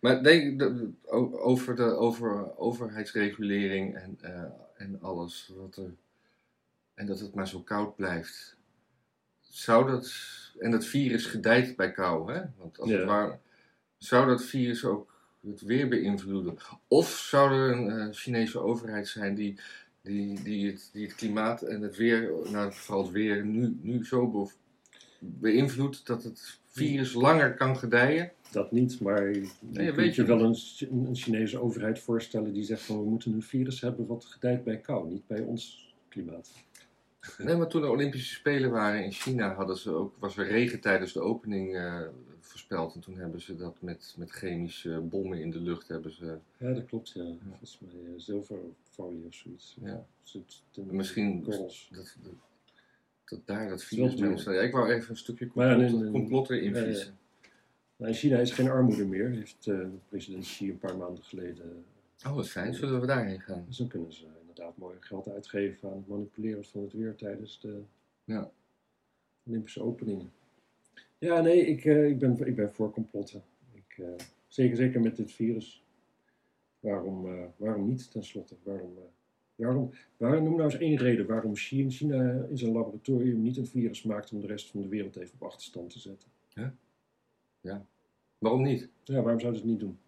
Maar 0.00 0.22
denk 0.22 0.58
de- 0.58 0.90
over 1.42 1.76
de 1.76 1.82
over, 1.82 2.56
overheidsregulering 2.58 3.94
en, 3.96 4.18
eh, 4.20 4.42
en 4.76 5.00
alles 5.00 5.52
wat 5.56 5.76
er. 5.76 5.94
En 6.94 7.06
dat 7.06 7.18
het 7.20 7.34
maar 7.34 7.48
zo 7.48 7.60
koud 7.60 7.96
blijft. 7.96 8.53
Zou 9.54 9.90
dat. 9.90 10.12
En 10.58 10.70
dat 10.70 10.86
virus 10.86 11.26
gedijt 11.26 11.76
bij 11.76 11.92
kou, 11.92 12.32
hè? 12.32 12.42
Want 12.58 12.78
als 12.80 12.90
Ja. 12.90 13.26
het. 13.28 13.38
Zou 13.98 14.26
dat 14.26 14.44
virus 14.44 14.84
ook 14.84 15.12
het 15.46 15.60
weer 15.60 15.88
beïnvloeden? 15.88 16.56
Of 16.88 17.08
zou 17.08 17.52
er 17.52 17.70
een 17.72 17.90
eh, 17.90 18.06
Chinese 18.10 18.58
overheid 18.58 19.08
zijn 19.08 19.34
die, 19.34 19.60
die, 20.02 20.42
die, 20.42 20.66
het, 20.70 20.90
die 20.92 21.06
het 21.06 21.14
klimaat 21.14 21.62
en 21.62 21.80
het 21.82 21.96
weer, 21.96 22.32
nou 22.50 22.72
vooral 22.72 23.02
het 23.02 23.12
weer, 23.12 23.44
nu, 23.44 23.78
nu 23.80 24.04
zo 24.04 24.26
be- 24.30 24.50
beïnvloedt 25.18 26.06
dat 26.06 26.22
het 26.22 26.58
virus 26.70 27.12
langer 27.12 27.54
kan 27.54 27.76
gedijen? 27.78 28.32
Dat 28.50 28.72
niet, 28.72 29.00
maar 29.00 29.28
je 29.32 29.40
weet 29.70 29.94
kunt 29.94 30.14
je 30.14 30.22
je 30.22 30.28
wel 30.28 30.40
een, 30.42 30.56
een 30.90 31.16
Chinese 31.16 31.58
overheid 31.58 31.98
voorstellen 31.98 32.52
die 32.52 32.64
zegt 32.64 32.82
van 32.82 32.98
we 32.98 33.10
moeten 33.10 33.32
een 33.32 33.42
virus 33.42 33.80
hebben 33.80 34.06
wat 34.06 34.24
gedijt 34.24 34.64
bij 34.64 34.78
kou, 34.78 35.08
niet 35.08 35.26
bij 35.26 35.40
ons 35.40 35.94
klimaat. 36.08 36.50
Nee, 37.38 37.56
maar 37.56 37.66
toen 37.66 37.80
de 37.80 37.88
Olympische 37.88 38.34
Spelen 38.34 38.70
waren 38.70 39.04
in 39.04 39.12
China, 39.12 39.54
hadden 39.54 39.76
ze 39.76 39.90
ook, 39.90 40.14
was 40.18 40.36
er 40.36 40.46
regen 40.46 40.80
tijdens 40.80 41.12
de 41.12 41.20
opening 41.20 41.76
eh, 41.76 42.00
voorspeld. 42.40 42.94
En 42.94 43.00
toen 43.00 43.18
hebben 43.18 43.40
ze 43.40 43.56
dat 43.56 43.76
met, 43.80 44.14
met 44.18 44.30
chemische 44.30 45.00
bommen 45.00 45.40
in 45.40 45.50
de 45.50 45.60
lucht 45.60 45.88
hebben 45.88 46.12
ze. 46.12 46.38
Ja, 46.56 46.72
dat 46.72 46.84
klopt, 46.84 47.10
ja. 47.10 47.24
Volgens 47.48 47.78
mij 47.80 48.04
eh, 48.04 48.12
zilverfolie 48.16 49.26
of 49.26 49.34
zoiets. 49.34 49.76
Ja. 49.80 50.06
In 50.74 50.96
Misschien 50.96 51.44
dat, 51.44 51.88
dat, 51.90 52.16
dat 53.24 53.40
daar 53.44 53.68
dat 53.68 53.84
virus 53.84 54.14
mee 54.14 54.30
ontstaat. 54.30 54.54
Ja, 54.54 54.60
ik 54.60 54.72
wou 54.72 54.92
even 54.92 55.10
een 55.10 55.16
stukje 55.16 55.50
Maar 55.54 55.66
ja, 55.68 55.74
complot, 55.74 55.92
nee, 55.92 56.02
nee, 56.02 56.20
complot 56.20 56.50
erin 56.50 56.74
ja, 56.74 56.80
ja. 56.80 57.04
Nou, 57.96 58.10
in 58.10 58.14
China 58.14 58.38
is 58.38 58.52
geen 58.52 58.70
armoede 58.70 59.04
meer, 59.04 59.30
heeft 59.30 59.66
eh, 59.66 59.78
president 60.08 60.44
Xi 60.44 60.70
een 60.70 60.78
paar 60.78 60.96
maanden 60.96 61.24
geleden. 61.24 61.84
Oh, 62.26 62.34
wat 62.34 62.48
fijn. 62.48 62.74
Zullen 62.74 63.00
we 63.00 63.06
daarheen 63.06 63.40
gaan? 63.40 63.64
Dus 63.66 63.76
dan 63.76 63.88
kunnen 63.88 64.12
ze 64.12 64.26
inderdaad 64.64 64.76
mooi 64.76 64.96
geld 65.00 65.28
uitgeven 65.28 65.90
aan 65.90 65.96
het 65.96 66.08
manipuleren 66.08 66.64
van 66.64 66.82
het 66.82 66.92
weer 66.92 67.14
tijdens 67.14 67.60
de 67.60 67.82
Ja. 68.24 68.50
Olympische 69.46 69.82
openingen. 69.82 70.32
Ja, 71.18 71.40
nee, 71.40 71.66
ik, 71.66 71.84
eh, 71.84 72.06
ik, 72.08 72.18
ben, 72.18 72.46
ik 72.46 72.56
ben 72.56 72.72
voor 72.72 72.90
complotten. 72.90 73.42
Ik, 73.72 73.98
eh, 73.98 74.26
zeker, 74.48 74.76
zeker 74.76 75.00
met 75.00 75.16
dit 75.16 75.32
virus. 75.32 75.84
Waarom, 76.80 77.26
eh, 77.26 77.44
waarom 77.56 77.86
niet, 77.86 78.10
tenslotte? 78.10 78.56
Waarom, 78.62 78.98
waarom, 79.54 79.90
waarom, 80.16 80.44
noem 80.44 80.56
nou 80.56 80.70
eens 80.70 80.80
één 80.80 80.96
reden 80.96 81.26
waarom 81.26 81.56
China 81.56 82.46
in 82.50 82.58
zijn 82.58 82.72
laboratorium 82.72 83.42
niet 83.42 83.56
een 83.56 83.66
virus 83.66 84.02
maakt 84.02 84.32
om 84.32 84.40
de 84.40 84.46
rest 84.46 84.70
van 84.70 84.80
de 84.80 84.88
wereld 84.88 85.16
even 85.16 85.34
op 85.34 85.42
achterstand 85.42 85.90
te 85.90 85.98
zetten. 85.98 86.28
Waarom 88.38 88.62
niet? 88.62 88.88
Ja, 89.04 89.22
waarom 89.22 89.40
zouden 89.40 89.60
ze 89.60 89.66
het 89.66 89.76
niet 89.76 89.80
doen? 89.80 89.98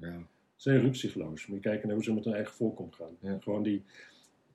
Ja. 0.00 0.28
Zijn 0.60 0.80
rukzichtloos. 0.80 1.46
Moet 1.46 1.56
je 1.62 1.68
kijken 1.68 1.86
naar 1.86 1.96
hoe 1.96 2.04
ze 2.04 2.12
met 2.14 2.24
hun 2.24 2.34
eigen 2.34 2.54
volk 2.54 2.78
omgaan. 2.80 3.16
Ja. 3.20 3.38
Gewoon 3.40 3.62
die, 3.62 3.82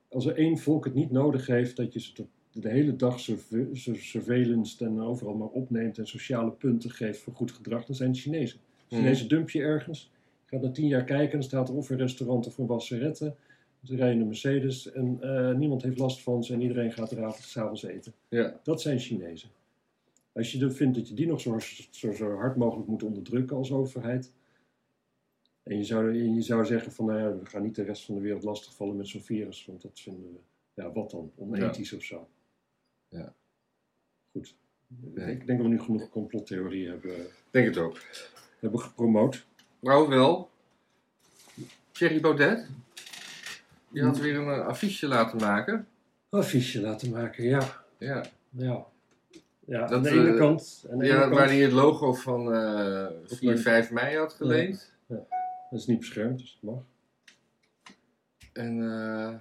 als 0.09 0.25
er 0.25 0.35
één 0.37 0.57
volk 0.57 0.85
het 0.85 0.93
niet 0.93 1.11
nodig 1.11 1.47
heeft 1.47 1.75
dat 1.75 1.93
je 1.93 1.99
ze 1.99 2.13
de, 2.13 2.25
de 2.51 2.69
hele 2.69 2.95
dag 2.95 3.19
surve- 3.19 3.69
sur- 3.73 3.95
surveillance 3.95 4.85
en 4.85 4.99
overal 5.01 5.33
maar 5.35 5.47
opneemt 5.47 5.97
en 5.97 6.07
sociale 6.07 6.51
punten 6.51 6.89
geeft 6.91 7.19
voor 7.19 7.33
goed 7.33 7.51
gedrag, 7.51 7.85
dan 7.85 7.95
zijn 7.95 8.09
het 8.09 8.19
Chinezen. 8.19 8.59
Mhm. 8.89 8.95
Chinezen 9.01 9.27
dump 9.27 9.49
je 9.49 9.61
ergens, 9.61 10.11
gaat 10.45 10.61
na 10.61 10.71
tien 10.71 10.87
jaar 10.87 11.03
kijken 11.03 11.31
en 11.31 11.39
dan 11.39 11.43
staat 11.43 11.69
er 11.69 11.75
of 11.75 11.89
een 11.89 11.97
restaurant 11.97 12.47
of 12.47 12.57
een 12.57 12.65
wasserette. 12.65 13.35
Ze 13.83 13.95
rijden 13.95 14.21
een 14.21 14.27
Mercedes 14.27 14.91
en 14.91 15.17
eh, 15.21 15.55
niemand 15.55 15.81
heeft 15.83 15.97
last 15.97 16.21
van 16.21 16.43
ze 16.43 16.53
en 16.53 16.61
iedereen 16.61 16.91
gaat 16.91 17.11
er 17.11 17.23
avonds- 17.23 17.51
's 17.51 17.57
avonds 17.57 17.83
eten. 17.83 18.13
Ja. 18.29 18.59
Dat 18.63 18.81
zijn 18.81 18.99
Chinezen. 18.99 19.49
Als 20.33 20.51
je 20.51 20.57
dan 20.57 20.71
vindt 20.71 20.95
dat 20.97 21.07
je 21.07 21.13
die 21.15 21.27
nog 21.27 21.41
zo, 21.41 21.59
zo, 21.91 22.11
zo 22.13 22.35
hard 22.35 22.55
mogelijk 22.55 22.87
moet 22.87 23.03
onderdrukken 23.03 23.57
als 23.57 23.71
overheid. 23.71 24.31
En 25.65 25.77
je 25.77 25.83
zou, 25.83 26.13
je 26.13 26.41
zou 26.41 26.65
zeggen 26.65 26.91
van, 26.91 27.05
nou 27.05 27.19
ja, 27.19 27.37
we 27.37 27.45
gaan 27.45 27.61
niet 27.63 27.75
de 27.75 27.83
rest 27.83 28.05
van 28.05 28.15
de 28.15 28.21
wereld 28.21 28.43
lastigvallen 28.43 28.95
met 28.97 29.07
zo'n 29.07 29.21
virus. 29.21 29.65
Want 29.65 29.81
dat 29.81 29.99
vinden 29.99 30.23
we, 30.33 30.39
ja 30.81 30.91
wat 30.91 31.11
dan, 31.11 31.31
onethisch 31.35 31.93
of 31.93 32.03
zo. 32.03 32.27
Ja. 33.09 33.33
Goed. 34.31 34.55
Nee. 34.87 35.31
Ik 35.31 35.47
denk 35.47 35.59
dat 35.59 35.67
we 35.67 35.73
nu 35.73 35.79
genoeg 35.79 36.09
complottheorieën 36.09 36.89
hebben, 36.89 37.15
Denk 37.51 37.65
het 37.67 37.77
ook. 37.77 37.97
hebben 38.59 38.79
gepromoot. 38.79 39.45
Nou 39.79 40.07
wel. 40.09 40.49
Thierry 41.91 42.21
Baudet. 42.21 42.67
Die 43.89 44.03
had 44.03 44.17
weer 44.19 44.35
een 44.35 44.53
eh, 44.59 44.65
affiche 44.67 45.07
laten 45.07 45.37
maken. 45.37 45.87
Affiche 46.29 46.81
laten 46.81 47.09
maken, 47.11 47.43
ja. 47.43 47.83
Ja. 47.97 48.25
Ja, 48.49 48.85
ja 49.65 49.79
Dat, 49.79 49.91
aan 49.91 50.03
de 50.03 50.09
ene 50.09 50.31
eh, 50.31 50.37
kant. 50.37 50.85
Aan 50.91 50.97
de 50.97 51.05
ene 51.05 51.13
ja 51.13 51.19
kant 51.21 51.33
waar 51.33 51.47
hij 51.47 51.59
het 51.59 51.71
logo 51.71 52.13
van 52.13 52.53
eh 52.53 53.07
Op 53.21 53.37
4, 53.37 53.37
mijn- 53.49 53.57
5 53.59 53.91
mei 53.91 54.17
had 54.17 54.33
geleend. 54.33 54.93
Dat 55.75 55.83
is 55.83 55.89
niet 55.89 55.99
beschermd, 55.99 56.39
dus 56.39 56.57
dat 56.61 56.71
mag. 56.73 56.83
En, 58.53 58.81
eh, 58.81 59.33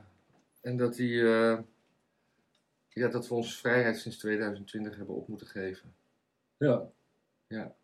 en 0.61 0.77
dat 0.77 0.97
hij... 0.97 1.07
eh, 1.25 1.59
ja, 2.89 3.09
dat 3.09 3.29
we 3.29 3.35
onze 3.35 3.57
vrijheid 3.59 3.99
sinds 3.99 4.19
2020 4.19 4.97
hebben 4.97 5.15
op 5.15 5.29
moeten 5.29 5.47
geven. 5.47 5.95
Ja, 6.59 7.75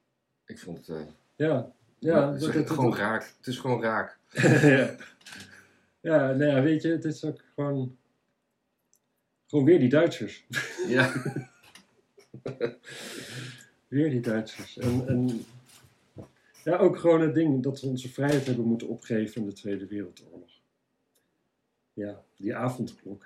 Ik 0.47 0.59
vond 0.59 0.87
het... 0.87 0.89
eh, 0.89 1.07
ja. 1.37 1.73
Ja, 1.99 2.27
het 2.33 2.41
is 2.41 2.47
dat- 2.47 2.55
dat- 2.55 2.71
gewoon 2.71 2.91
dat- 2.91 2.99
raak. 2.99 3.35
Het 3.37 3.47
is 3.47 3.59
gewoon 3.59 3.83
raak. 3.83 4.19
ja. 4.63 4.97
ja, 6.01 6.33
nou 6.33 6.45
ja, 6.45 6.63
weet 6.63 6.83
je, 6.83 6.89
het 6.89 7.05
is 7.05 7.25
ook 7.25 7.41
gewoon. 7.55 7.99
Gewoon 9.47 9.65
weer 9.65 9.79
die 9.79 9.89
Duitsers. 9.89 10.47
Ja. 10.89 11.13
Weer 13.89 14.11
die 14.11 14.21
Duitsers. 14.21 14.79
En, 14.79 15.09
en 15.09 15.45
ja, 16.65 16.77
ook 16.77 16.99
gewoon 16.99 17.21
het 17.21 17.35
ding 17.35 17.63
dat 17.63 17.81
we 17.81 17.87
onze 17.87 18.09
vrijheid 18.09 18.47
hebben 18.47 18.65
moeten 18.65 18.89
opgeven 18.89 19.41
in 19.41 19.49
de 19.49 19.55
Tweede 19.55 19.87
Wereldoorlog. 19.87 20.51
Ja, 21.93 22.23
die 22.37 22.55
avondklok. 22.57 23.25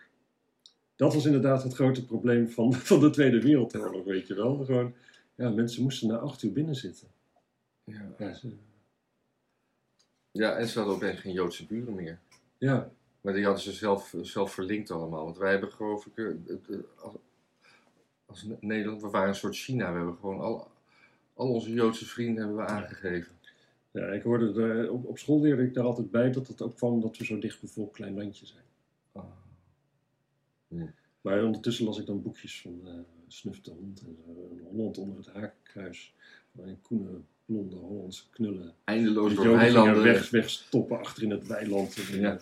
Dat 0.96 1.14
was 1.14 1.24
inderdaad 1.26 1.62
het 1.62 1.74
grote 1.74 2.04
probleem 2.04 2.48
van, 2.50 2.72
van 2.90 3.00
de 3.00 3.10
Tweede 3.10 3.40
Wereldoorlog, 3.42 4.04
weet 4.04 4.26
je 4.26 4.34
wel. 4.34 4.64
Gewoon, 4.64 4.94
ja, 5.34 5.50
mensen 5.50 5.82
moesten 5.82 6.08
na 6.08 6.16
acht 6.16 6.42
uur 6.42 6.52
binnen 6.52 6.74
zitten. 6.74 7.08
ja. 7.84 8.14
Ja, 8.18 8.32
ze- 8.34 8.56
Ja, 10.30 10.56
en 10.56 10.68
ze 10.68 10.78
hadden 10.78 10.96
opeens 10.96 11.20
geen 11.20 11.32
Joodse 11.32 11.66
buren 11.66 11.94
meer. 11.94 12.18
ja, 12.58 12.90
Maar 13.20 13.32
die 13.34 13.44
hadden 13.44 13.62
ze 13.62 13.72
zelf, 13.72 14.14
zelf 14.22 14.52
verlinkt 14.52 14.90
allemaal. 14.90 15.24
Want 15.24 15.38
wij 15.38 15.50
hebben 15.50 15.72
geloof 15.72 16.06
ik, 16.06 16.16
eh, 16.18 16.26
het, 16.46 16.68
eh, 16.70 16.76
als, 17.02 17.14
als 18.26 18.46
Nederland, 18.60 19.02
we 19.02 19.08
waren 19.10 19.28
een 19.28 19.34
soort 19.34 19.56
China. 19.56 19.90
We 19.90 19.96
hebben 19.96 20.16
gewoon 20.16 20.40
al, 20.40 20.68
al 21.34 21.48
onze 21.48 21.72
Joodse 21.72 22.06
vrienden 22.06 22.36
hebben 22.44 22.56
we 22.64 22.70
aangegeven. 22.70 23.32
ja 23.90 24.06
ik 24.06 24.22
hoorde 24.22 24.62
er, 24.62 24.90
op, 24.90 25.04
op 25.04 25.18
school 25.18 25.40
leerde 25.40 25.62
ik 25.62 25.74
daar 25.74 25.84
altijd 25.84 26.10
bij 26.10 26.30
dat 26.32 26.46
het 26.48 26.62
ook 26.62 26.76
kwam 26.76 26.92
omdat 26.92 27.16
we 27.16 27.24
zo 27.24 27.38
dicht 27.38 27.60
bevolkt 27.60 27.92
klein 27.94 28.14
landje 28.14 28.46
zijn. 28.46 28.62
Ah. 29.12 29.24
Maar 31.20 31.44
ondertussen 31.44 31.84
las 31.84 31.98
ik 31.98 32.06
dan 32.06 32.22
boekjes 32.22 32.60
van 32.60 32.80
eh 32.84 32.92
Snuf 33.28 33.60
de 33.60 33.70
Hond 33.70 34.00
en 34.00 34.16
Holland 34.70 34.98
onder 34.98 35.16
het 35.16 35.26
hakenkruis. 35.26 36.14
Waarin 36.52 36.80
koene, 36.82 37.20
blonde 37.46 37.76
Hollandse 37.76 38.30
knullen. 38.30 38.74
Eindeloos 38.84 39.34
door 39.34 39.56
weilanden. 39.56 40.02
weg, 40.02 40.30
wegstoppen 40.30 40.98
achter 40.98 41.22
in 41.22 41.30
het 41.30 41.46
weiland. 41.46 41.96
En 42.12 42.20
Ja. 42.20 42.32
eh, 42.34 42.40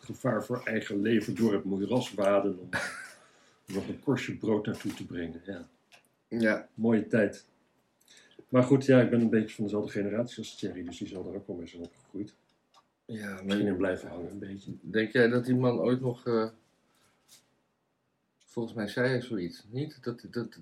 gevaar 0.00 0.44
voor 0.44 0.62
eigen 0.64 1.02
leven 1.02 1.34
door 1.34 1.52
het 1.52 1.64
moeras 1.64 2.14
waden 2.14 2.58
om 2.58 2.68
eh, 2.70 2.80
nog 3.66 3.88
een 3.88 4.00
korstje 4.00 4.36
brood 4.36 4.66
naartoe 4.66 4.94
te 4.94 5.06
brengen. 5.06 5.40
Ja, 5.46 5.68
Ja, 6.28 6.68
mooie 6.74 7.06
tijd. 7.06 7.46
Maar 8.48 8.62
goed, 8.62 8.84
ja, 8.84 9.00
ik 9.00 9.10
ben 9.10 9.20
een 9.20 9.30
beetje 9.30 9.54
van 9.54 9.64
dezelfde 9.64 9.90
generatie 9.90 10.38
als 10.38 10.56
Thierry, 10.56 10.84
dus 10.84 10.98
die 10.98 11.08
zal 11.08 11.28
er 11.28 11.34
ook 11.34 11.46
wel 11.46 11.56
mee 11.56 11.66
zijn 11.66 11.82
opgegroeid. 11.82 12.34
ja 13.04 13.40
Misschien 13.44 13.66
in 13.66 13.76
blijven 13.76 14.08
hangen, 14.08 14.30
een 14.30 14.38
beetje. 14.38 14.72
denk 14.80 15.12
jij 15.12 15.28
dat 15.28 15.44
die 15.44 15.54
man 15.56 15.78
ooit 15.78 16.00
nog... 16.00 16.26
eh, 16.26 16.48
volgens 18.46 18.74
mij 18.74 18.88
zei 18.88 19.08
hij 19.08 19.20
zoiets, 19.20 19.66
niet? 19.70 19.98
Dat, 20.02 20.24
dat, 20.30 20.58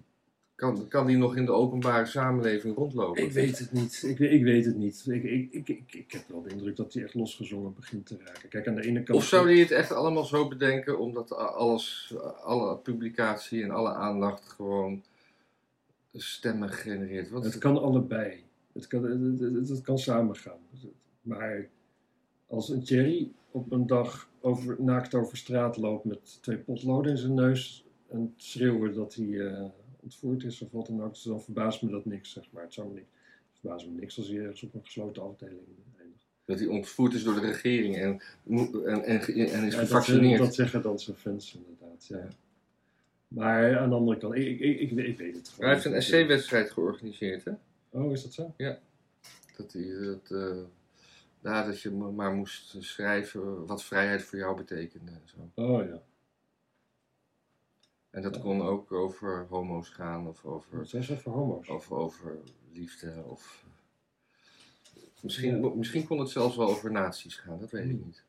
kan, 0.55 0.89
kan 0.89 1.07
die 1.07 1.17
nog 1.17 1.37
in 1.37 1.45
de 1.45 1.53
openbare 1.53 2.07
samenleving 2.07 2.77
rondlopen? 2.77 3.23
Ik 3.23 3.33
weet 3.33 3.59
het 3.59 3.73
niet. 3.73 4.03
Ik, 4.07 4.19
ik 4.19 4.43
weet 4.43 4.65
het 4.65 4.77
niet. 4.77 5.05
Ik, 5.07 5.23
ik, 5.23 5.53
ik, 5.53 5.69
ik, 5.69 5.95
ik 5.95 6.13
heb 6.13 6.29
wel 6.29 6.43
de 6.43 6.51
indruk 6.51 6.77
dat 6.77 6.93
hij 6.93 7.03
echt 7.03 7.15
losgezongen 7.15 7.75
begint 7.75 8.07
te 8.07 8.17
raken. 8.25 8.49
Kijk, 8.49 8.69
aan 8.69 8.75
de 8.75 8.83
ene 8.83 9.03
kant... 9.03 9.19
Of 9.19 9.25
zou 9.25 9.49
die 9.49 9.61
het 9.61 9.71
echt 9.71 9.93
allemaal 9.93 10.25
zo 10.25 10.49
bedenken, 10.49 10.99
omdat 10.99 11.33
alles, 11.37 12.15
alle 12.43 12.77
publicatie 12.77 13.63
en 13.63 13.71
alle 13.71 13.93
aandacht 13.93 14.49
gewoon 14.49 15.03
stemmen 16.13 16.71
genereert? 16.71 17.31
Wat, 17.31 17.45
Het 17.45 17.59
kan 17.59 17.79
allebei. 17.83 18.45
Het 18.73 18.87
kan, 18.87 19.03
het, 19.05 19.41
het, 19.41 19.69
het 19.69 19.81
kan 19.81 19.99
samengaan. 19.99 20.59
Maar 21.23 21.69
als 22.47 22.69
een 22.69 22.83
Thierry 22.83 23.31
op 23.51 23.73
een 23.73 23.87
dag 23.87 24.31
over, 24.41 24.77
naakt 24.83 25.15
over 25.15 25.37
straat 25.37 25.77
loopt 25.77 26.05
met 26.05 26.43
twee 26.43 26.59
potloden 26.59 27.11
in 27.11 27.19
zijn 27.19 27.35
neus 27.35 27.85
en 28.09 28.35
schreeuwen 28.37 28.95
dat 28.95 29.15
hij 29.15 29.47
eh, 29.47 29.65
ontvoerd 30.01 30.45
is 30.45 30.63
of 30.63 30.71
wat 30.71 30.87
dan 30.87 31.03
ook, 31.03 31.23
dan 31.23 31.43
verbaast 31.43 31.83
me 31.83 31.91
dat 31.91 32.05
niks, 32.05 32.33
zeg 32.33 32.45
maar. 32.51 32.63
Het 32.63 32.75
zou 32.75 32.89
me 32.89 32.95
niks, 32.95 33.09
verbaast 33.61 33.87
me 33.87 33.93
niks 33.93 34.19
als 34.19 34.29
hij 34.29 34.39
ergens 34.39 34.63
op 34.63 34.75
een 34.75 34.85
gesloten 34.85 35.23
afdeling 35.23 35.61
eindigt. 35.99 36.27
dat 36.45 36.59
hij 36.59 36.69
ontvoerd 36.69 37.15
is 37.15 37.25
door 37.25 37.35
de 37.35 37.41
regering 37.41 37.97
en, 37.97 38.21
en, 38.85 39.05
en, 39.05 39.21
is 39.27 39.53
Ja, 39.53 39.61
dat, 39.61 39.75
gevaccineerd. 39.75 40.39
dat 40.39 40.55
zeggen 40.55 40.83
dan 40.83 40.99
zijn 40.99 41.17
fans 41.17 41.55
inderdaad, 41.55 42.07
ja. 42.07 42.29
Maar 43.29 43.79
aan 43.79 43.89
de 43.89 43.95
andere 43.95 44.19
kant, 44.19 44.35
ik, 44.35 44.61
ik, 44.61 44.81
ik, 44.81 44.91
ik 44.91 45.17
weet 45.19 45.37
het 45.37 45.49
gewoon 45.49 45.71
hij 45.71 45.81
heeft 45.81 45.85
een. 45.95 46.03
SC-wedstrijd 46.03 46.71
georganiseerd, 46.71 47.45
hè? 47.45 47.53
Oh, 47.91 48.13
is 48.13 48.23
dat 48.23 48.33
zo? 48.33 48.55
Dat, 49.57 49.73
hij, 49.73 49.89
dat, 50.01 50.31
eh, 50.31 50.63
ja, 51.43 51.65
dat 51.65 51.81
je 51.81 51.91
maar 51.91 52.33
moest 52.33 52.77
schrijven 52.79 53.67
wat 53.67 53.85
vrijheid 53.85 54.23
voor 54.23 54.39
jou 54.39 54.57
betekende. 54.57 55.11
En, 55.11 55.23
zo. 55.25 55.63
Oh 55.63 55.87
ja. 55.89 56.03
en 58.11 58.23
dat 58.23 58.39
kon 58.41 58.63
ook 58.63 58.93
over 58.93 59.47
homo's 59.49 59.89
gaan 59.89 60.27
of 60.29 60.45
over, 60.45 60.79
Wat 60.79 60.89
zijn 60.89 61.05
voor 61.05 61.33
homo's? 61.33 61.69
of 61.69 61.93
over 61.93 62.39
liefde. 62.73 63.23
Of, 63.27 63.65
misschien, 65.23 65.61
Ja. 65.63 65.69
misschien 65.75 66.07
kon 66.07 66.19
het 66.19 66.29
zelfs 66.31 66.57
wel 66.57 66.69
over 66.69 66.93
nazi's 66.93 67.37
gaan, 67.37 67.59
dat 67.61 67.71
weet 67.71 67.85
ik 67.85 67.91
Hmm. 67.91 68.05
niet. 68.05 68.25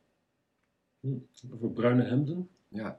Hm, 0.99 1.53
Over 1.53 1.69
bruine 1.71 2.03
hemden? 2.03 2.49
Ja. 2.67 2.97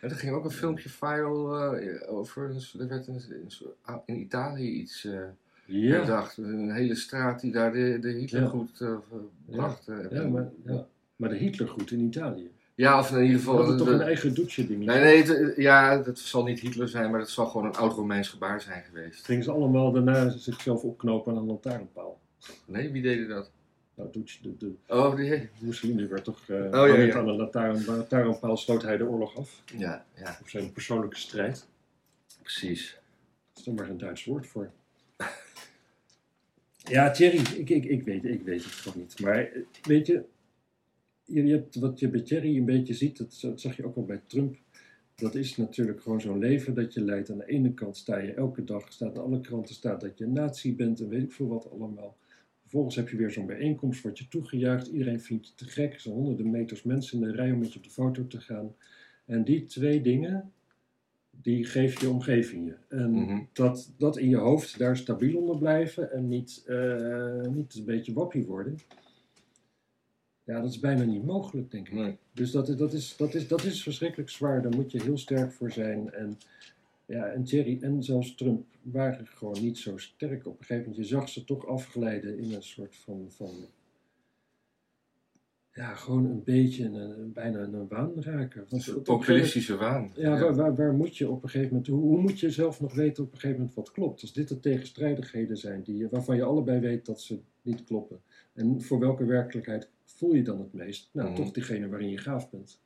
En 0.00 0.10
er 0.10 0.16
ging 0.16 0.32
ook 0.34 0.44
een 0.44 0.50
filmpje 0.50 0.88
viral 0.88 1.56
eh, 1.76 2.12
over, 2.16 2.42
er 2.78 2.88
werd 2.88 3.06
in, 3.06 3.14
in, 3.30 3.48
in 4.06 4.16
Italië 4.20 4.70
iets 4.70 5.04
eh 5.04 5.18
Ja. 5.64 6.00
bedacht. 6.00 6.36
Een 6.36 6.70
hele 6.72 6.94
straat 6.94 7.40
die 7.40 7.52
daar 7.52 7.72
de, 7.72 7.98
de 8.00 8.08
Hitlergoed 8.10 8.80
eh 8.80 8.94
bracht. 9.46 9.88
eh, 9.88 9.96
Ja, 10.10 10.26
maar, 10.28 10.48
ja. 10.64 10.86
maar 11.16 11.28
de 11.28 11.36
Hitlergoed 11.36 11.90
in 11.90 12.00
Italië. 12.00 12.50
Ja, 12.74 12.98
of 12.98 13.10
in 13.12 13.22
ieder 13.22 13.38
geval... 13.38 13.56
hadden 13.56 13.76
toch 13.76 13.86
de- 13.86 13.92
een 13.92 14.00
eigen 14.00 14.34
douche 14.34 14.66
ding. 14.66 14.84
Nee, 14.84 15.00
nee, 15.00 15.22
het- 15.22 15.56
ja, 15.56 15.96
dat 16.02 16.18
zal 16.18 16.44
niet 16.44 16.60
Hitler 16.60 16.88
zijn, 16.88 17.10
maar 17.10 17.20
dat 17.20 17.30
zal 17.30 17.46
gewoon 17.46 17.66
een 17.66 17.74
oud-Romeins 17.76 18.28
gebaar 18.28 18.60
zijn 18.60 18.82
geweest. 18.82 19.24
Gingen 19.24 19.44
ze 19.44 19.50
allemaal 19.50 19.92
daarna 19.92 20.28
zichzelf 20.30 20.82
opknopen 20.82 21.32
aan 21.32 21.38
een 21.38 21.46
lantaarnpaal. 21.46 22.20
Nee, 22.66 22.92
wie 22.92 23.02
deed 23.02 23.28
dat? 23.28 23.50
Nou, 23.98 24.10
Dutch, 24.12 24.40
de, 24.40 24.56
de, 24.56 24.74
Oh, 24.88 25.16
de 25.16 25.48
Mussolini 25.58 26.06
werd 26.06 26.24
toch 26.24 26.48
uh, 26.48 26.70
ja, 26.70 26.86
ja. 26.86 27.14
aan 27.14 27.28
een 27.28 27.84
lantaarnpaal 27.84 28.56
sloot 28.56 28.82
hij 28.82 28.96
de 28.96 29.04
oorlog 29.04 29.36
af. 29.36 29.62
Ja, 29.76 30.06
ja, 30.16 30.38
Op 30.40 30.48
zijn 30.48 30.72
persoonlijke 30.72 31.16
strijd. 31.16 31.66
precies. 32.42 32.98
Dat 33.52 33.58
is 33.60 33.66
er 33.66 33.74
maar 33.74 33.88
een 33.88 33.98
Duits 33.98 34.24
woord 34.24 34.46
voor. 34.46 34.70
Ja, 36.78 37.10
Thierry, 37.10 37.38
ik, 37.38 37.68
ik, 37.68 37.84
ik, 37.84 38.02
weet, 38.04 38.24
ik 38.24 38.42
weet 38.42 38.64
het 38.64 38.72
gewoon 38.72 38.98
niet. 38.98 39.20
Maar 39.20 39.38
eh, 39.38 39.62
weet 39.82 40.06
je, 40.06 40.24
je, 41.24 41.44
je 41.44 41.52
hebt, 41.52 41.74
wat 41.74 41.98
je 41.98 42.08
bij 42.08 42.20
Thierry 42.20 42.56
een 42.56 42.64
beetje 42.64 42.94
ziet, 42.94 43.18
dat, 43.18 43.38
dat 43.40 43.60
zag 43.60 43.76
je 43.76 43.84
ook 43.84 43.96
al 43.96 44.04
bij 44.04 44.20
Trump. 44.26 44.56
Dat 45.14 45.34
is 45.34 45.56
natuurlijk 45.56 46.02
gewoon 46.02 46.20
zo'n 46.20 46.38
leven 46.38 46.74
dat 46.74 46.94
je 46.94 47.00
leidt. 47.00 47.30
Aan 47.30 47.38
de 47.38 47.46
ene 47.46 47.74
kant 47.74 47.96
sta 47.96 48.18
je 48.18 48.32
elke 48.32 48.64
dag, 48.64 48.92
staat 48.92 49.14
in 49.14 49.20
alle 49.20 49.40
kranten 49.40 49.74
staat 49.74 50.00
dat 50.00 50.18
je 50.18 50.24
een 50.24 50.32
nazi 50.32 50.76
bent 50.76 51.00
en 51.00 51.08
weet 51.08 51.22
ik 51.22 51.32
veel 51.32 51.48
wat 51.48 51.70
allemaal. 51.70 52.16
Vervolgens 52.68 52.96
heb 52.96 53.08
je 53.08 53.16
weer 53.16 53.30
zo'n 53.30 53.46
bijeenkomst, 53.46 54.02
word 54.02 54.18
je 54.18 54.28
toegejuicht. 54.28 54.86
Iedereen 54.86 55.20
vindt 55.20 55.46
je 55.46 55.54
te 55.54 55.64
gek. 55.64 55.94
Er 55.94 56.00
zijn 56.00 56.14
honderden 56.14 56.50
meters 56.50 56.82
mensen 56.82 57.20
in 57.20 57.24
de 57.26 57.32
rij 57.32 57.52
om 57.52 57.58
met 57.58 57.72
je 57.72 57.78
op 57.78 57.84
de 57.84 57.90
foto 57.90 58.26
te 58.26 58.40
gaan. 58.40 58.74
En 59.24 59.44
die 59.44 59.64
twee 59.66 60.00
dingen, 60.00 60.52
die 61.30 61.64
geef 61.64 62.00
je 62.00 62.10
omgeving 62.10 62.66
je. 62.66 62.74
En 62.96 63.10
Mhm. 63.10 63.40
dat, 63.52 63.92
dat 63.96 64.18
in 64.18 64.28
je 64.28 64.36
hoofd 64.36 64.78
daar 64.78 64.96
stabiel 64.96 65.38
onder 65.40 65.58
blijven 65.58 66.12
en 66.12 66.28
niet, 66.28 66.62
eh, 66.66 67.40
niet 67.46 67.74
een 67.74 67.84
beetje 67.84 68.12
wappie 68.12 68.44
worden. 68.44 68.78
Ja, 70.44 70.60
dat 70.60 70.70
is 70.70 70.78
bijna 70.80 71.02
niet 71.04 71.24
mogelijk, 71.24 71.70
denk 71.70 71.88
ik. 71.88 71.94
Nee. 71.94 72.16
Dus 72.32 72.50
dat, 72.50 72.68
is- 72.68 72.76
dat, 72.76 72.92
is, 72.92 73.16
dat, 73.16 73.34
is, 73.34 73.48
dat 73.48 73.64
is 73.64 73.82
verschrikkelijk 73.82 74.30
zwaar. 74.30 74.62
Daar 74.62 74.74
moet 74.76 74.90
je 74.92 75.02
heel 75.02 75.18
sterk 75.18 75.52
voor 75.52 75.72
zijn. 75.72 76.10
En, 76.12 76.38
ja, 77.08 77.26
en 77.26 77.44
Thierry 77.44 77.78
en 77.82 78.02
zelfs 78.02 78.34
Trump 78.34 78.66
waren 78.82 79.26
gewoon 79.26 79.60
niet 79.62 79.78
zo 79.78 79.96
sterk. 79.96 80.46
Op 80.46 80.58
een 80.58 80.64
gegeven 80.64 80.90
moment, 80.90 81.08
je 81.08 81.14
zag 81.14 81.28
ze 81.28 81.44
toch 81.44 81.66
afglijden 81.66 82.38
in 82.38 82.52
een 82.54 82.62
soort 82.62 82.96
van... 82.96 83.26
van 83.28 83.50
ja, 85.72 85.94
gewoon 85.94 86.24
een 86.24 86.44
beetje 86.44 86.84
een, 86.84 86.94
een- 86.94 87.32
bijna 87.32 87.58
een 87.60 87.88
waan 87.88 88.22
raken. 88.22 88.66
Want 88.68 88.86
een 88.86 89.02
Populistische 89.02 89.76
waan. 89.76 90.10
ja, 90.14 90.40
Waar, 90.40 90.54
waar, 90.54 90.74
waar 90.76 90.92
moet 90.94 91.16
je 91.16 91.30
op 91.30 91.42
een 91.42 91.48
gegeven 91.48 91.68
moment, 91.70 91.86
hoe, 91.92 92.00
hoe 92.00 92.20
moet 92.20 92.40
je 92.40 92.50
zelf 92.50 92.80
nog 92.80 92.94
weten 92.94 93.24
op 93.24 93.32
een 93.32 93.38
gegeven 93.38 93.58
moment 93.58 93.76
wat 93.76 93.90
klopt? 93.90 94.22
Als 94.22 94.32
dit 94.32 94.48
de 94.48 94.60
tegenstrijdigheden 94.60 95.56
zijn 95.56 95.82
die, 95.82 96.08
waarvan 96.08 96.36
je 96.36 96.42
allebei 96.42 96.80
weet 96.80 97.06
dat 97.06 97.20
ze 97.20 97.40
niet 97.62 97.84
kloppen. 97.84 98.20
En 98.52 98.82
voor 98.82 98.98
welke 98.98 99.24
werkelijkheid 99.24 99.90
voel 100.04 100.34
je 100.34 100.42
dan 100.42 100.58
het 100.58 100.72
meest? 100.72 101.08
Nou, 101.12 101.28
Mhm. 101.30 101.36
toch 101.36 101.50
diegene 101.52 101.88
waarin 101.88 102.10
je 102.10 102.18
gaaf 102.18 102.50
bent. 102.50 102.80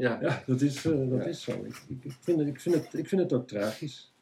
Ja. 0.00 0.18
Ja, 0.22 0.42
dat 0.46 0.60
is, 0.60 0.84
eh, 0.84 1.08
dat 1.08 1.22
Ja. 1.22 1.24
is 1.24 1.42
zo. 1.42 1.52
Ik, 1.52 1.82
ik, 1.88 2.04
ik 2.04 2.12
vind 2.20 2.38
het, 2.38 2.48
ik, 2.48 2.60
vind 2.60 2.74
het, 2.74 2.94
ik 2.94 3.08
vind 3.08 3.20
het 3.20 3.32
ook 3.32 3.48
tragisch. 3.48 4.12